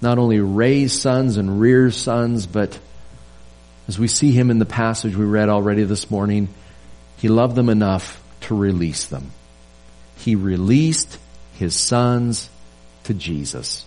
not 0.00 0.16
only 0.16 0.40
raised 0.40 0.98
sons 0.98 1.36
and 1.36 1.60
rears 1.60 1.94
sons, 1.94 2.46
but 2.46 2.78
as 3.88 3.98
we 3.98 4.08
see 4.08 4.32
him 4.32 4.50
in 4.50 4.58
the 4.58 4.64
passage 4.64 5.14
we 5.14 5.26
read 5.26 5.50
already 5.50 5.84
this 5.84 6.10
morning, 6.10 6.48
he 7.18 7.28
loved 7.28 7.56
them 7.56 7.68
enough 7.68 8.22
to 8.40 8.56
release 8.56 9.04
them. 9.08 9.32
He 10.16 10.34
released 10.34 11.18
his 11.58 11.76
sons 11.76 12.48
to 13.04 13.12
Jesus. 13.12 13.84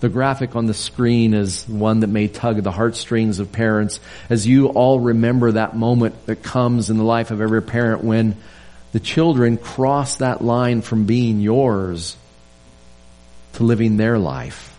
The 0.00 0.08
graphic 0.08 0.56
on 0.56 0.64
the 0.64 0.72
screen 0.72 1.34
is 1.34 1.68
one 1.68 2.00
that 2.00 2.06
may 2.06 2.28
tug 2.28 2.56
at 2.56 2.64
the 2.64 2.72
heartstrings 2.72 3.40
of 3.40 3.52
parents 3.52 4.00
as 4.30 4.46
you 4.46 4.68
all 4.68 4.98
remember 4.98 5.52
that 5.52 5.76
moment 5.76 6.14
that 6.24 6.42
comes 6.42 6.88
in 6.88 6.96
the 6.96 7.04
life 7.04 7.30
of 7.30 7.42
every 7.42 7.60
parent 7.60 8.02
when 8.02 8.38
the 8.92 9.00
children 9.00 9.58
cross 9.58 10.16
that 10.16 10.42
line 10.42 10.80
from 10.80 11.04
being 11.04 11.40
yours 11.40 12.16
to 13.60 13.64
living 13.64 13.96
their 13.96 14.18
life 14.18 14.70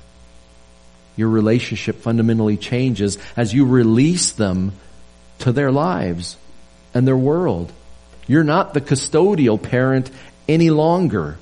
your 1.15 1.29
relationship 1.29 1.97
fundamentally 1.97 2.57
changes 2.57 3.17
as 3.35 3.53
you 3.53 3.65
release 3.65 4.31
them 4.31 4.73
to 5.39 5.51
their 5.51 5.71
lives 5.71 6.37
and 6.93 7.07
their 7.07 7.17
world. 7.17 7.71
You're 8.27 8.43
not 8.43 8.73
the 8.73 8.81
custodial 8.81 9.61
parent 9.61 10.09
any 10.47 10.69
longer. 10.69 11.37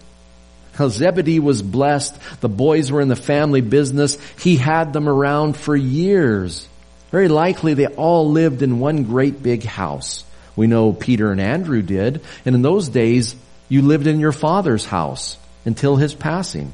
Zebedee 0.78 1.40
was 1.40 1.62
blessed. 1.62 2.18
The 2.42 2.50
boys 2.50 2.92
were 2.92 3.02
in 3.02 3.10
the 3.10 3.16
family 3.16 3.62
business. 3.62 4.18
He 4.42 4.56
had 4.56 4.94
them 4.94 5.10
around 5.10 5.58
for 5.58 5.76
years. 5.76 6.68
Very 7.12 7.28
likely 7.28 7.74
they 7.74 7.88
all 7.88 8.30
lived 8.30 8.62
in 8.62 8.80
one 8.80 9.04
great 9.04 9.44
big 9.44 9.64
house. 9.64 10.24
We 10.56 10.68
know 10.68 10.94
Peter 10.94 11.32
and 11.32 11.42
Andrew 11.42 11.82
did. 11.82 12.22
And 12.46 12.56
in 12.56 12.62
those 12.62 12.90
days, 12.90 13.36
you 13.68 13.82
lived 13.82 14.08
in 14.08 14.20
your 14.20 14.32
father's 14.32 14.86
house 14.86 15.38
until 15.66 15.98
his 15.98 16.14
passing. 16.14 16.74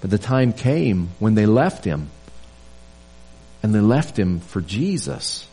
But 0.00 0.10
the 0.10 0.18
time 0.18 0.52
came 0.52 1.10
when 1.18 1.34
they 1.34 1.46
left 1.46 1.84
him. 1.84 2.10
And 3.62 3.74
they 3.74 3.80
left 3.80 4.18
him 4.18 4.40
for 4.40 4.60
Jesus. 4.60 5.46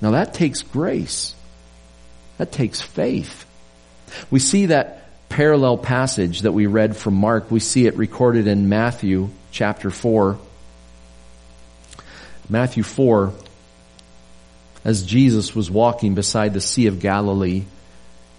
Now 0.00 0.12
that 0.12 0.34
takes 0.34 0.62
grace. 0.62 1.34
That 2.38 2.50
takes 2.50 2.80
faith. 2.80 3.46
We 4.30 4.40
see 4.40 4.66
that 4.66 5.02
parallel 5.28 5.78
passage 5.78 6.42
that 6.42 6.52
we 6.52 6.66
read 6.66 6.96
from 6.96 7.14
Mark. 7.14 7.50
We 7.50 7.60
see 7.60 7.86
it 7.86 7.96
recorded 7.96 8.46
in 8.46 8.68
Matthew 8.68 9.30
chapter 9.50 9.90
4. 9.90 10.38
Matthew 12.48 12.82
4, 12.82 13.32
as 14.84 15.04
Jesus 15.04 15.54
was 15.54 15.70
walking 15.70 16.14
beside 16.14 16.52
the 16.52 16.60
Sea 16.60 16.88
of 16.88 17.00
Galilee, 17.00 17.64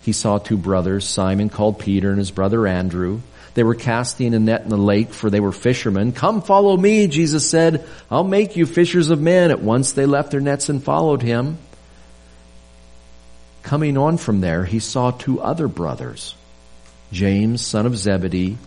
he 0.03 0.11
saw 0.11 0.37
two 0.37 0.57
brothers, 0.57 1.07
Simon 1.07 1.49
called 1.49 1.79
Peter 1.79 2.09
and 2.09 2.19
his 2.19 2.29
brother 2.31 2.67
Andrew. 2.67 3.21
They 3.53 3.63
were 3.63 3.75
casting 3.75 4.33
a 4.33 4.39
net 4.39 4.63
in 4.63 4.69
the 4.69 4.77
lake 4.77 5.13
for 5.13 5.29
they 5.29 5.39
were 5.39 5.51
fishermen. 5.51 6.11
Come 6.11 6.41
follow 6.41 6.75
me, 6.75 7.07
Jesus 7.07 7.49
said. 7.49 7.85
I'll 8.09 8.23
make 8.23 8.55
you 8.55 8.65
fishers 8.65 9.09
of 9.09 9.21
men. 9.21 9.51
At 9.51 9.61
once 9.61 9.93
they 9.93 10.05
left 10.05 10.31
their 10.31 10.41
nets 10.41 10.69
and 10.69 10.83
followed 10.83 11.21
him. 11.21 11.57
Coming 13.61 13.97
on 13.97 14.17
from 14.17 14.41
there, 14.41 14.65
he 14.65 14.79
saw 14.79 15.11
two 15.11 15.39
other 15.39 15.67
brothers, 15.67 16.35
James, 17.11 17.65
son 17.65 17.85
of 17.85 17.95
Zebedee, 17.95 18.57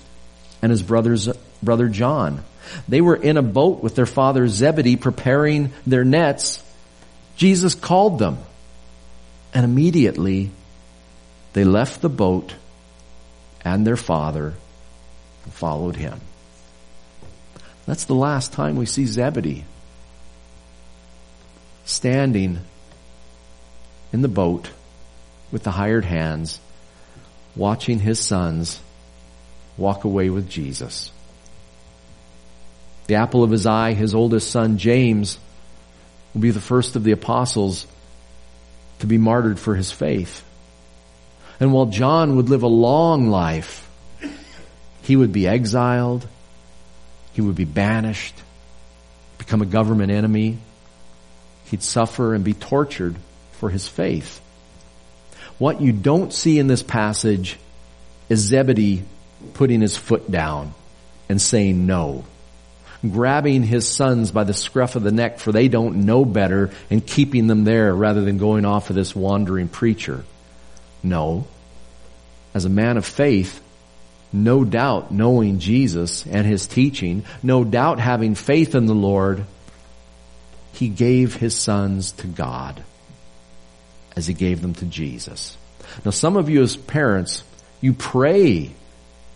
and 0.62 0.70
his 0.70 0.82
brother's, 0.82 1.28
brother 1.62 1.88
John. 1.88 2.42
They 2.88 3.00
were 3.00 3.16
in 3.16 3.36
a 3.36 3.42
boat 3.42 3.82
with 3.82 3.94
their 3.94 4.06
father 4.06 4.48
Zebedee 4.48 4.96
preparing 4.96 5.72
their 5.86 6.04
nets. 6.04 6.62
Jesus 7.36 7.74
called 7.74 8.18
them 8.18 8.38
and 9.56 9.64
immediately 9.64 10.50
they 11.54 11.64
left 11.64 12.02
the 12.02 12.10
boat 12.10 12.54
and 13.64 13.86
their 13.86 13.96
father 13.96 14.52
followed 15.50 15.96
him. 15.96 16.20
That's 17.86 18.04
the 18.04 18.14
last 18.14 18.52
time 18.52 18.76
we 18.76 18.86
see 18.86 19.06
Zebedee 19.06 19.64
standing 21.84 22.58
in 24.12 24.22
the 24.22 24.28
boat 24.28 24.70
with 25.52 25.62
the 25.62 25.70
hired 25.70 26.04
hands, 26.04 26.60
watching 27.54 28.00
his 28.00 28.18
sons 28.18 28.80
walk 29.78 30.04
away 30.04 30.30
with 30.30 30.48
Jesus. 30.48 31.12
The 33.06 33.14
apple 33.14 33.44
of 33.44 33.50
his 33.52 33.66
eye, 33.66 33.92
his 33.92 34.14
oldest 34.14 34.50
son 34.50 34.78
James, 34.78 35.38
will 36.34 36.40
be 36.40 36.50
the 36.50 36.60
first 36.60 36.96
of 36.96 37.04
the 37.04 37.12
apostles 37.12 37.86
to 38.98 39.06
be 39.06 39.16
martyred 39.16 39.60
for 39.60 39.76
his 39.76 39.92
faith. 39.92 40.44
And 41.60 41.72
while 41.72 41.86
John 41.86 42.36
would 42.36 42.48
live 42.48 42.64
a 42.64 42.68
long 42.68 43.28
life, 43.28 43.85
he 45.06 45.14
would 45.14 45.32
be 45.32 45.46
exiled. 45.46 46.26
He 47.32 47.40
would 47.40 47.54
be 47.54 47.64
banished, 47.64 48.34
become 49.38 49.62
a 49.62 49.66
government 49.66 50.10
enemy. 50.10 50.58
He'd 51.66 51.84
suffer 51.84 52.34
and 52.34 52.42
be 52.42 52.54
tortured 52.54 53.14
for 53.52 53.70
his 53.70 53.86
faith. 53.86 54.40
What 55.58 55.80
you 55.80 55.92
don't 55.92 56.32
see 56.32 56.58
in 56.58 56.66
this 56.66 56.82
passage 56.82 57.56
is 58.28 58.40
Zebedee 58.40 59.04
putting 59.54 59.80
his 59.80 59.96
foot 59.96 60.28
down 60.28 60.74
and 61.28 61.40
saying 61.40 61.86
no. 61.86 62.24
Grabbing 63.08 63.62
his 63.62 63.86
sons 63.86 64.32
by 64.32 64.42
the 64.42 64.54
scruff 64.54 64.96
of 64.96 65.04
the 65.04 65.12
neck 65.12 65.38
for 65.38 65.52
they 65.52 65.68
don't 65.68 66.04
know 66.04 66.24
better 66.24 66.72
and 66.90 67.06
keeping 67.06 67.46
them 67.46 67.62
there 67.62 67.94
rather 67.94 68.22
than 68.22 68.38
going 68.38 68.64
off 68.64 68.90
of 68.90 68.96
this 68.96 69.14
wandering 69.14 69.68
preacher. 69.68 70.24
No. 71.04 71.46
As 72.54 72.64
a 72.64 72.70
man 72.70 72.96
of 72.96 73.06
faith, 73.06 73.62
no 74.32 74.64
doubt 74.64 75.12
knowing 75.12 75.58
Jesus 75.58 76.26
and 76.26 76.46
his 76.46 76.66
teaching, 76.66 77.24
no 77.42 77.64
doubt 77.64 77.98
having 77.98 78.34
faith 78.34 78.74
in 78.74 78.86
the 78.86 78.94
Lord, 78.94 79.44
he 80.72 80.88
gave 80.88 81.34
his 81.34 81.54
sons 81.54 82.12
to 82.12 82.26
God 82.26 82.82
as 84.14 84.26
he 84.26 84.34
gave 84.34 84.62
them 84.62 84.74
to 84.74 84.84
Jesus. 84.86 85.56
Now 86.04 86.10
some 86.10 86.36
of 86.36 86.48
you 86.48 86.62
as 86.62 86.76
parents, 86.76 87.44
you 87.80 87.92
pray 87.92 88.72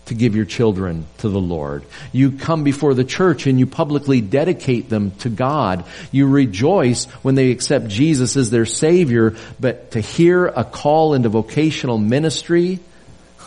to 0.05 0.13
give 0.13 0.35
your 0.35 0.45
children 0.45 1.05
to 1.19 1.29
the 1.29 1.39
Lord. 1.39 1.85
You 2.11 2.31
come 2.31 2.63
before 2.63 2.93
the 2.93 3.03
church 3.03 3.47
and 3.47 3.59
you 3.59 3.65
publicly 3.65 4.19
dedicate 4.19 4.89
them 4.89 5.11
to 5.19 5.29
God. 5.29 5.85
You 6.11 6.27
rejoice 6.27 7.05
when 7.23 7.35
they 7.35 7.51
accept 7.51 7.87
Jesus 7.87 8.35
as 8.35 8.49
their 8.49 8.65
Savior, 8.65 9.35
but 9.59 9.91
to 9.91 10.01
hear 10.01 10.47
a 10.47 10.63
call 10.63 11.13
into 11.13 11.29
vocational 11.29 11.97
ministry, 11.97 12.79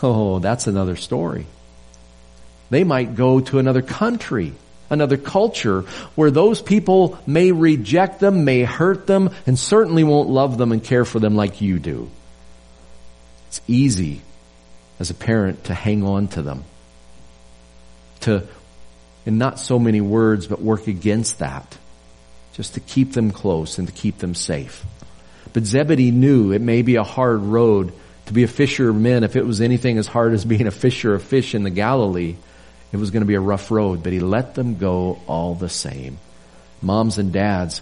oh, 0.03 0.39
that's 0.39 0.67
another 0.67 0.95
story. 0.95 1.45
They 2.69 2.83
might 2.83 3.15
go 3.15 3.39
to 3.39 3.59
another 3.59 3.81
country, 3.81 4.53
another 4.89 5.17
culture, 5.17 5.81
where 6.15 6.31
those 6.31 6.61
people 6.61 7.19
may 7.27 7.51
reject 7.51 8.19
them, 8.19 8.45
may 8.45 8.63
hurt 8.63 9.07
them, 9.07 9.29
and 9.45 9.57
certainly 9.57 10.03
won't 10.03 10.29
love 10.29 10.57
them 10.57 10.71
and 10.71 10.83
care 10.83 11.05
for 11.05 11.19
them 11.19 11.35
like 11.35 11.61
you 11.61 11.79
do. 11.79 12.09
It's 13.47 13.61
easy 13.67 14.21
as 14.99 15.09
a 15.09 15.13
parent 15.13 15.65
to 15.65 15.73
hang 15.73 16.03
on 16.03 16.27
to 16.29 16.41
them. 16.41 16.63
To, 18.21 18.47
in 19.25 19.37
not 19.37 19.59
so 19.59 19.77
many 19.77 20.01
words, 20.01 20.47
but 20.47 20.61
work 20.61 20.87
against 20.87 21.39
that. 21.39 21.77
Just 22.53 22.75
to 22.75 22.79
keep 22.79 23.13
them 23.13 23.31
close 23.31 23.77
and 23.77 23.87
to 23.87 23.93
keep 23.93 24.17
them 24.17 24.33
safe. 24.33 24.83
But 25.53 25.65
Zebedee 25.65 26.11
knew 26.11 26.51
it 26.51 26.61
may 26.61 26.81
be 26.81 26.95
a 26.95 27.03
hard 27.03 27.41
road 27.41 27.93
to 28.25 28.33
be 28.33 28.43
a 28.43 28.47
fisher 28.47 28.89
of 28.89 28.95
men 28.95 29.23
if 29.23 29.35
it 29.35 29.45
was 29.45 29.61
anything 29.61 29.97
as 29.97 30.07
hard 30.07 30.33
as 30.33 30.45
being 30.45 30.67
a 30.67 30.71
fisher 30.71 31.13
of 31.13 31.23
fish 31.23 31.55
in 31.55 31.63
the 31.63 31.69
Galilee. 31.69 32.35
It 32.91 32.97
was 32.97 33.11
going 33.11 33.21
to 33.21 33.27
be 33.27 33.35
a 33.35 33.41
rough 33.41 33.71
road, 33.71 34.03
but 34.03 34.13
he 34.13 34.19
let 34.19 34.55
them 34.55 34.77
go 34.77 35.19
all 35.27 35.55
the 35.55 35.69
same. 35.69 36.17
Moms 36.81 37.17
and 37.17 37.33
dads, 37.33 37.81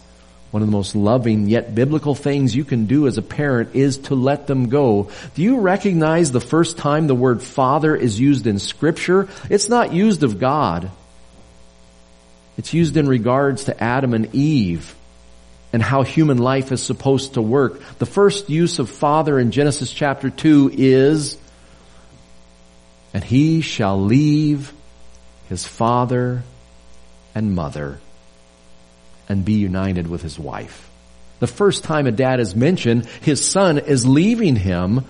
one 0.51 0.61
of 0.61 0.67
the 0.67 0.71
most 0.71 0.95
loving 0.95 1.47
yet 1.47 1.73
biblical 1.73 2.15
things 2.15 2.55
you 2.55 2.63
can 2.63 2.85
do 2.85 3.07
as 3.07 3.17
a 3.17 3.21
parent 3.21 3.75
is 3.75 3.97
to 3.97 4.15
let 4.15 4.47
them 4.47 4.69
go. 4.69 5.09
Do 5.35 5.41
you 5.41 5.59
recognize 5.59 6.31
the 6.31 6.41
first 6.41 6.77
time 6.77 7.07
the 7.07 7.15
word 7.15 7.41
father 7.41 7.95
is 7.95 8.19
used 8.19 8.47
in 8.47 8.59
scripture? 8.59 9.29
It's 9.49 9.69
not 9.69 9.93
used 9.93 10.23
of 10.23 10.39
God. 10.39 10.91
It's 12.57 12.73
used 12.73 12.97
in 12.97 13.07
regards 13.07 13.65
to 13.65 13.83
Adam 13.83 14.13
and 14.13 14.33
Eve 14.35 14.95
and 15.73 15.81
how 15.81 16.03
human 16.03 16.37
life 16.37 16.71
is 16.71 16.81
supposed 16.83 17.33
to 17.33 17.41
work. 17.41 17.81
The 17.97 18.05
first 18.05 18.49
use 18.49 18.77
of 18.77 18.89
father 18.89 19.39
in 19.39 19.49
Genesis 19.49 19.91
chapter 19.91 20.29
2 20.29 20.71
is, 20.77 21.35
and 23.11 23.23
he 23.23 23.61
shall 23.61 23.99
leave 23.99 24.71
his 25.49 25.65
father 25.65 26.43
and 27.33 27.55
mother 27.55 27.99
and 29.27 29.43
be 29.43 29.53
united 29.53 30.07
with 30.07 30.21
his 30.21 30.37
wife. 30.37 30.89
The 31.39 31.47
first 31.47 31.83
time 31.83 32.05
a 32.05 32.11
dad 32.11 32.39
is 32.39 32.55
mentioned, 32.55 33.07
his 33.21 33.43
son 33.45 33.79
is 33.79 34.05
leaving 34.05 34.55
him 34.55 35.03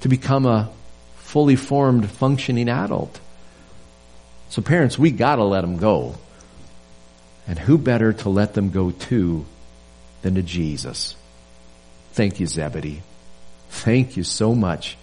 to 0.00 0.08
become 0.08 0.46
a 0.46 0.70
fully 1.16 1.56
formed 1.56 2.10
functioning 2.10 2.70
adult. 2.70 3.20
So 4.48 4.62
parents, 4.62 4.98
we 4.98 5.10
gotta 5.10 5.44
let 5.44 5.60
them 5.60 5.76
go. 5.76 6.14
And 7.46 7.58
who 7.58 7.76
better 7.76 8.14
to 8.14 8.30
let 8.30 8.54
them 8.54 8.70
go 8.70 8.90
to 8.90 9.44
than 10.24 10.34
to 10.34 10.42
Jesus? 10.42 11.14
Thank 12.12 12.40
you, 12.40 12.46
Zebedee. 12.46 13.02
Thank 13.68 14.16
you 14.16 14.24
so 14.24 14.54
much. 14.54 14.96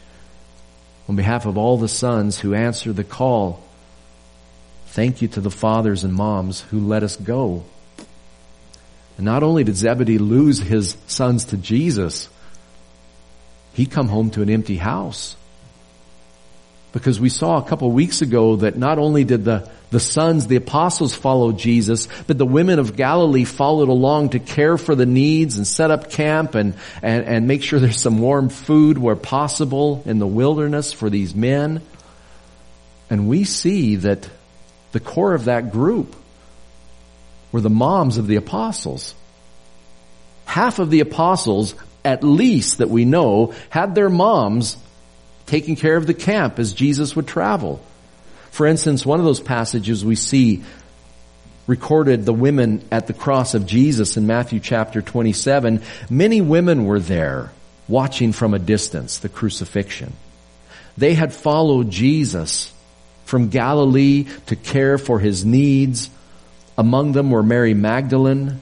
On 1.07 1.15
behalf 1.15 1.45
of 1.45 1.57
all 1.57 1.77
the 1.77 1.87
sons 1.87 2.39
who 2.39 2.55
answered 2.55 2.95
the 2.95 3.03
call, 3.03 3.63
thank 4.87 5.21
you 5.21 5.27
to 5.29 5.41
the 5.41 5.51
fathers 5.51 6.03
and 6.03 6.13
moms 6.13 6.61
who 6.61 6.79
let 6.79 7.03
us 7.03 7.15
go. 7.15 7.63
And 9.17 9.25
not 9.25 9.43
only 9.43 9.63
did 9.63 9.75
Zebedee 9.75 10.17
lose 10.17 10.59
his 10.59 10.97
sons 11.05 11.45
to 11.45 11.57
Jesus, 11.57 12.27
he 13.73 13.85
come 13.85 14.07
home 14.07 14.31
to 14.31 14.41
an 14.41 14.49
empty 14.49 14.77
house. 14.77 15.35
Because 16.93 17.19
we 17.19 17.29
saw 17.29 17.57
a 17.57 17.67
couple 17.67 17.91
weeks 17.91 18.21
ago 18.23 18.55
that 18.57 18.75
not 18.75 18.97
only 18.97 19.23
did 19.23 19.45
the, 19.45 19.69
the 19.91 19.99
sons, 19.99 20.47
the 20.47 20.55
apostles 20.55 21.13
followed 21.13 21.59
Jesus, 21.59 22.07
but 22.25 22.37
the 22.37 22.45
women 22.45 22.79
of 22.79 22.95
Galilee 22.95 23.43
followed 23.43 23.89
along 23.89 24.29
to 24.29 24.39
care 24.39 24.77
for 24.77 24.95
the 24.95 25.05
needs 25.05 25.57
and 25.57 25.67
set 25.67 25.91
up 25.91 26.09
camp 26.09 26.55
and, 26.55 26.75
and, 27.01 27.25
and 27.25 27.45
make 27.45 27.61
sure 27.61 27.77
there's 27.77 27.99
some 27.99 28.19
warm 28.19 28.47
food 28.47 28.97
where 28.97 29.17
possible 29.17 30.01
in 30.05 30.17
the 30.17 30.25
wilderness 30.25 30.93
for 30.93 31.09
these 31.09 31.35
men. 31.35 31.81
And 33.09 33.27
we 33.27 33.43
see 33.43 33.97
that 33.97 34.29
the 34.93 35.01
core 35.01 35.33
of 35.33 35.45
that 35.45 35.73
group 35.73 36.15
were 37.51 37.61
the 37.61 37.69
moms 37.69 38.17
of 38.17 38.27
the 38.27 38.37
apostles. 38.37 39.13
Half 40.45 40.79
of 40.79 40.89
the 40.89 41.01
apostles, 41.01 41.75
at 42.05 42.23
least 42.23 42.77
that 42.77 42.89
we 42.89 43.03
know, 43.03 43.53
had 43.69 43.93
their 43.93 44.09
moms 44.09 44.77
taking 45.47 45.75
care 45.75 45.97
of 45.97 46.07
the 46.07 46.13
camp 46.13 46.59
as 46.59 46.71
Jesus 46.71 47.13
would 47.13 47.27
travel. 47.27 47.83
For 48.51 48.67
instance, 48.67 49.05
one 49.05 49.19
of 49.19 49.25
those 49.25 49.39
passages 49.39 50.05
we 50.05 50.15
see 50.15 50.63
recorded 51.67 52.25
the 52.25 52.33
women 52.33 52.83
at 52.91 53.07
the 53.07 53.13
cross 53.13 53.53
of 53.53 53.65
Jesus 53.65 54.17
in 54.17 54.27
Matthew 54.27 54.59
chapter 54.59 55.01
27. 55.01 55.81
Many 56.09 56.41
women 56.41 56.85
were 56.85 56.99
there 56.99 57.51
watching 57.87 58.33
from 58.33 58.53
a 58.53 58.59
distance 58.59 59.19
the 59.19 59.29
crucifixion. 59.29 60.13
They 60.97 61.13
had 61.13 61.33
followed 61.33 61.89
Jesus 61.89 62.71
from 63.23 63.49
Galilee 63.49 64.25
to 64.47 64.55
care 64.57 64.97
for 64.97 65.19
his 65.19 65.45
needs. 65.45 66.09
Among 66.77 67.13
them 67.13 67.31
were 67.31 67.43
Mary 67.43 67.73
Magdalene, 67.73 68.59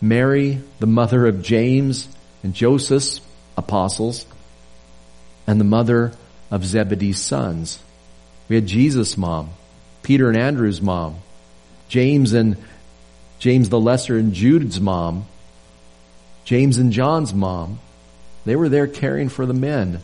Mary, 0.00 0.62
the 0.78 0.86
mother 0.86 1.26
of 1.26 1.42
James 1.42 2.08
and 2.42 2.54
Joseph, 2.54 3.22
apostles, 3.58 4.24
and 5.46 5.60
the 5.60 5.64
mother 5.64 6.12
of 6.50 6.64
Zebedee's 6.64 7.20
sons. 7.20 7.78
We 8.48 8.56
had 8.56 8.66
Jesus' 8.66 9.16
mom, 9.16 9.50
Peter 10.02 10.28
and 10.28 10.36
Andrew's 10.36 10.80
mom, 10.80 11.16
James 11.88 12.32
and 12.32 12.56
James 13.38 13.68
the 13.68 13.78
Lesser 13.78 14.16
and 14.16 14.32
Jude's 14.32 14.80
mom, 14.80 15.26
James 16.44 16.78
and 16.78 16.92
John's 16.92 17.32
mom. 17.32 17.78
They 18.44 18.56
were 18.56 18.68
there 18.68 18.86
caring 18.86 19.28
for 19.28 19.46
the 19.46 19.54
men. 19.54 20.00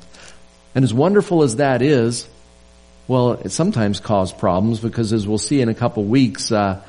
And 0.75 0.85
as 0.85 0.93
wonderful 0.93 1.43
as 1.43 1.57
that 1.57 1.83
is, 1.83 2.29
well, 3.09 3.33
it 3.33 3.51
sometimes 3.51 4.01
caused 4.01 4.39
problems 4.39 4.81
because 4.81 5.13
as 5.13 5.27
we'll 5.27 5.39
see 5.39 5.61
in 5.61 5.69
a 5.69 5.75
couple 5.75 6.05
weeks, 6.05 6.53
uh, 6.53 6.83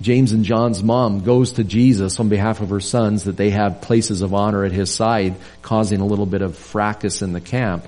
James 0.00 0.32
and 0.32 0.44
John's 0.44 0.82
mom 0.82 1.20
goes 1.20 1.52
to 1.52 1.64
Jesus 1.64 2.18
on 2.18 2.28
behalf 2.28 2.60
of 2.60 2.70
her 2.70 2.80
sons 2.80 3.24
that 3.24 3.36
they 3.36 3.50
have 3.50 3.82
places 3.82 4.20
of 4.20 4.34
honor 4.34 4.64
at 4.64 4.72
his 4.72 4.92
side, 4.92 5.36
causing 5.62 6.00
a 6.00 6.06
little 6.06 6.26
bit 6.26 6.42
of 6.42 6.56
fracas 6.56 7.22
in 7.22 7.32
the 7.32 7.40
camp. 7.40 7.86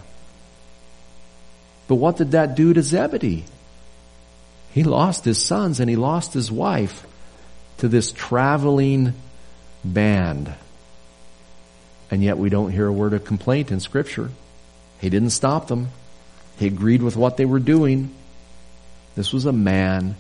But 1.87 1.97
what 1.97 2.17
did 2.17 2.33
that 2.33 2.55
do 2.55 2.73
to 2.73 2.83
Zebedee? 2.83 3.45
He 4.73 4.85
lost 4.85 5.25
his 5.25 5.43
sons 5.43 5.81
and 5.81 5.89
he 5.89 5.97
lost 5.97 6.33
his 6.33 6.51
wife 6.51 7.07
to 7.79 7.89
this 7.89 8.11
traveling 8.13 9.15
band. 9.85 10.53
And 12.11 12.23
yet 12.23 12.39
we 12.39 12.49
don't 12.49 12.71
hear 12.71 12.87
a 12.87 12.93
word 12.93 13.13
of 13.13 13.25
complaint 13.25 13.71
in 13.71 13.81
scripture. 13.81 14.31
He 15.01 15.11
didn't 15.11 15.31
stop 15.31 15.69
them. 15.69 15.89
He 16.59 16.67
agreed 16.67 17.03
with 17.03 17.17
what 17.17 17.37
they 17.37 17.45
were 17.45 17.59
doing. 17.59 18.15
This 19.15 19.33
was 19.33 19.47
a 19.47 19.53
man 19.53 20.17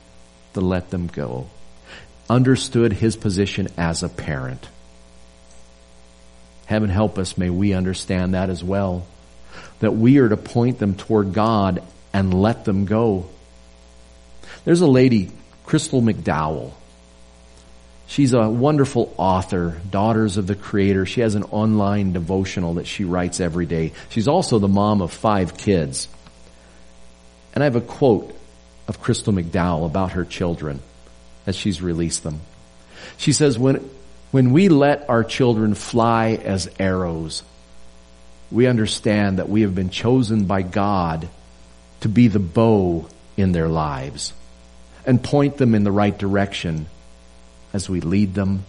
to 0.54 0.60
let 0.60 0.90
them 0.90 1.06
go. 1.06 1.48
Understood 2.28 2.92
his 2.92 3.16
position 3.16 3.68
as 3.76 4.02
a 4.02 4.08
parent. 4.08 4.68
Heaven 6.66 6.90
help 6.90 7.18
us, 7.18 7.36
may 7.36 7.50
we 7.50 7.74
understand 7.74 8.34
that 8.34 8.50
as 8.50 8.64
well. 8.64 9.06
That 9.80 9.92
we 9.92 10.18
are 10.18 10.28
to 10.28 10.36
point 10.36 10.78
them 10.78 10.94
toward 10.94 11.32
God 11.32 11.82
and 12.12 12.32
let 12.32 12.64
them 12.64 12.84
go. 12.84 13.26
There's 14.64 14.80
a 14.80 14.86
lady, 14.86 15.30
Crystal 15.66 16.00
McDowell. 16.00 16.72
She's 18.06 18.34
a 18.34 18.48
wonderful 18.48 19.12
author, 19.16 19.80
Daughters 19.90 20.36
of 20.36 20.46
the 20.46 20.54
Creator. 20.54 21.06
She 21.06 21.22
has 21.22 21.34
an 21.34 21.42
online 21.44 22.12
devotional 22.12 22.74
that 22.74 22.86
she 22.86 23.04
writes 23.04 23.40
every 23.40 23.66
day. 23.66 23.92
She's 24.10 24.28
also 24.28 24.58
the 24.58 24.68
mom 24.68 25.02
of 25.02 25.12
five 25.12 25.56
kids. 25.56 26.08
And 27.54 27.62
I 27.62 27.66
have 27.66 27.76
a 27.76 27.80
quote 27.80 28.34
of 28.88 29.00
Crystal 29.00 29.32
McDowell 29.32 29.86
about 29.86 30.12
her 30.12 30.24
children 30.24 30.80
as 31.46 31.56
she's 31.56 31.80
released 31.80 32.22
them. 32.22 32.40
She 33.16 33.32
says, 33.32 33.58
when, 33.58 33.88
when 34.30 34.52
we 34.52 34.68
let 34.68 35.08
our 35.08 35.24
children 35.24 35.74
fly 35.74 36.38
as 36.42 36.70
arrows, 36.78 37.42
we 38.54 38.68
understand 38.68 39.40
that 39.40 39.48
we 39.48 39.62
have 39.62 39.74
been 39.74 39.90
chosen 39.90 40.44
by 40.44 40.62
God 40.62 41.28
to 42.00 42.08
be 42.08 42.28
the 42.28 42.38
bow 42.38 43.08
in 43.36 43.50
their 43.50 43.66
lives 43.68 44.32
and 45.04 45.22
point 45.22 45.56
them 45.56 45.74
in 45.74 45.82
the 45.82 45.90
right 45.90 46.16
direction 46.16 46.86
as 47.72 47.90
we 47.90 48.00
lead 48.00 48.32
them 48.34 48.64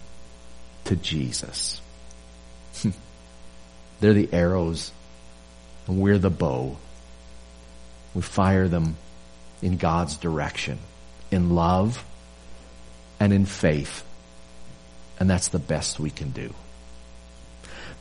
to 0.86 0.96
Jesus. 0.96 1.80
They're 4.00 4.12
the 4.12 4.28
arrows 4.32 4.90
and 5.86 6.00
we're 6.00 6.18
the 6.18 6.30
bow. 6.30 6.76
We 8.12 8.22
fire 8.22 8.66
them 8.66 8.96
in 9.62 9.76
God's 9.76 10.16
direction, 10.16 10.80
in 11.30 11.54
love 11.54 12.04
and 13.20 13.32
in 13.32 13.46
faith. 13.46 14.04
And 15.20 15.30
that's 15.30 15.48
the 15.48 15.60
best 15.60 16.00
we 16.00 16.10
can 16.10 16.30
do. 16.30 16.52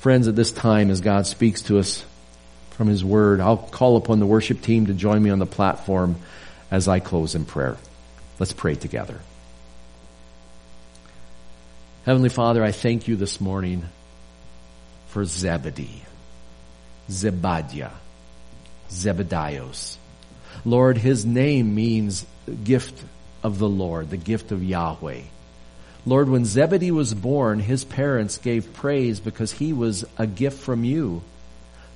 Friends, 0.06 0.28
at 0.28 0.36
this 0.36 0.52
time, 0.52 0.92
as 0.92 1.02
God 1.02 1.26
speaks 1.26 1.64
to 1.64 1.80
us 1.80 2.06
from 2.70 2.88
His 2.90 3.04
Word, 3.04 3.40
I'll 3.40 3.58
call 3.58 3.98
upon 3.98 4.20
the 4.20 4.28
worship 4.28 4.62
team 4.62 4.86
to 4.86 4.94
join 4.94 5.24
me 5.24 5.32
on 5.32 5.40
the 5.40 5.48
platform 5.48 6.18
as 6.70 6.88
I 6.88 7.00
close 7.00 7.34
in 7.34 7.44
prayer. 7.44 7.76
Let's 8.38 8.54
pray 8.54 8.76
together. 8.76 9.20
Heavenly 12.06 12.30
Father, 12.30 12.64
I 12.64 12.72
thank 12.72 13.08
you 13.08 13.16
this 13.16 13.42
morning 13.42 13.84
for 15.08 15.26
Zebedee, 15.26 16.04
Zebadiah, 17.10 17.94
Zebedaios. 18.92 19.98
Lord, 20.64 21.00
his 21.00 21.26
name 21.26 21.74
means 21.74 22.28
gift 22.64 23.04
of 23.42 23.58
the 23.58 23.68
Lord, 23.68 24.12
the 24.12 24.18
gift 24.18 24.52
of 24.52 24.64
Yahweh. 24.64 25.22
Lord, 26.06 26.30
when 26.30 26.46
Zebedee 26.46 26.92
was 26.92 27.14
born, 27.14 27.60
his 27.60 27.84
parents 27.84 28.38
gave 28.38 28.74
praise 28.74 29.20
because 29.20 29.52
he 29.52 29.74
was 29.74 30.06
a 30.18 30.28
gift 30.28 30.60
from 30.60 30.84
you. 30.84 31.24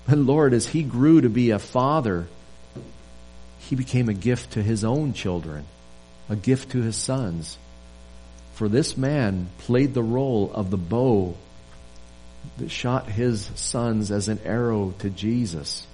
But 0.08 0.18
Lord, 0.18 0.54
as 0.54 0.66
he 0.66 0.82
grew 0.82 1.22
to 1.22 1.30
be 1.30 1.52
a 1.52 1.60
father, 1.60 2.28
he 3.60 3.76
became 3.76 4.10
a 4.10 4.14
gift 4.14 4.54
to 4.54 4.64
his 4.64 4.84
own 4.84 5.14
children, 5.14 5.66
a 6.28 6.36
gift 6.36 6.72
to 6.72 6.82
his 6.82 6.96
sons. 6.96 7.58
For 8.56 8.68
this 8.68 8.98
man 8.98 9.48
played 9.60 9.94
the 9.94 10.04
role 10.04 10.52
of 10.54 10.72
the 10.72 10.78
bow 10.78 11.36
that 12.58 12.72
shot 12.72 13.08
his 13.08 13.50
sons 13.56 14.10
as 14.12 14.28
an 14.28 14.40
arrow 14.44 14.96
to 15.00 15.10
Jesus. 15.12 15.86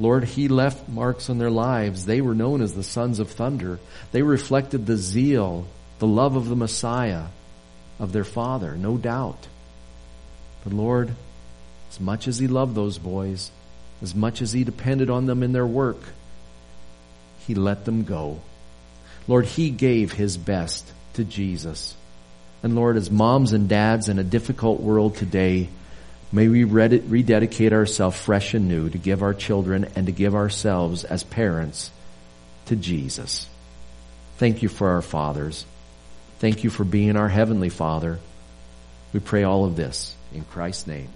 Lord, 0.00 0.24
he 0.24 0.48
left 0.48 0.88
marks 0.88 1.30
on 1.30 1.38
their 1.38 1.50
lives. 1.50 2.06
They 2.06 2.20
were 2.20 2.34
known 2.34 2.60
as 2.60 2.74
the 2.74 2.82
sons 2.82 3.18
of 3.18 3.30
thunder. 3.30 3.78
They 4.10 4.22
reflected 4.22 4.86
the 4.86 4.96
zeal, 4.96 5.66
the 5.98 6.06
love 6.06 6.36
of 6.36 6.48
the 6.48 6.56
Messiah, 6.56 7.24
of 7.98 8.12
their 8.12 8.24
father, 8.24 8.76
no 8.76 8.96
doubt. 8.96 9.48
But 10.64 10.72
Lord, 10.72 11.12
as 11.90 12.00
much 12.00 12.28
as 12.28 12.38
he 12.38 12.46
loved 12.46 12.74
those 12.74 12.98
boys, 12.98 13.50
as 14.02 14.14
much 14.14 14.42
as 14.42 14.52
he 14.52 14.64
depended 14.64 15.10
on 15.10 15.26
them 15.26 15.42
in 15.42 15.52
their 15.52 15.66
work, 15.66 16.00
he 17.46 17.54
let 17.54 17.84
them 17.84 18.04
go. 18.04 18.40
Lord, 19.26 19.46
he 19.46 19.70
gave 19.70 20.12
his 20.12 20.36
best 20.36 20.90
to 21.14 21.24
Jesus. 21.24 21.94
And 22.62 22.74
Lord, 22.74 22.96
as 22.96 23.10
moms 23.10 23.52
and 23.52 23.68
dads 23.68 24.08
in 24.08 24.18
a 24.18 24.24
difficult 24.24 24.80
world 24.80 25.16
today, 25.16 25.68
may 26.30 26.48
we 26.48 26.64
rededicate 26.64 27.72
ourselves 27.72 28.18
fresh 28.18 28.54
and 28.54 28.68
new 28.68 28.88
to 28.88 28.98
give 28.98 29.22
our 29.22 29.34
children 29.34 29.88
and 29.96 30.06
to 30.06 30.12
give 30.12 30.34
ourselves 30.34 31.04
as 31.04 31.24
parents 31.24 31.90
to 32.66 32.76
Jesus. 32.76 33.48
Thank 34.36 34.62
you 34.62 34.68
for 34.68 34.90
our 34.90 35.02
fathers. 35.02 35.64
Thank 36.38 36.64
you 36.64 36.70
for 36.70 36.84
being 36.84 37.16
our 37.16 37.28
heavenly 37.28 37.68
father. 37.68 38.18
We 39.12 39.20
pray 39.20 39.42
all 39.42 39.64
of 39.64 39.76
this 39.76 40.14
in 40.32 40.44
Christ's 40.44 40.86
name. 40.86 41.08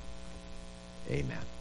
Amen. 1.10 1.51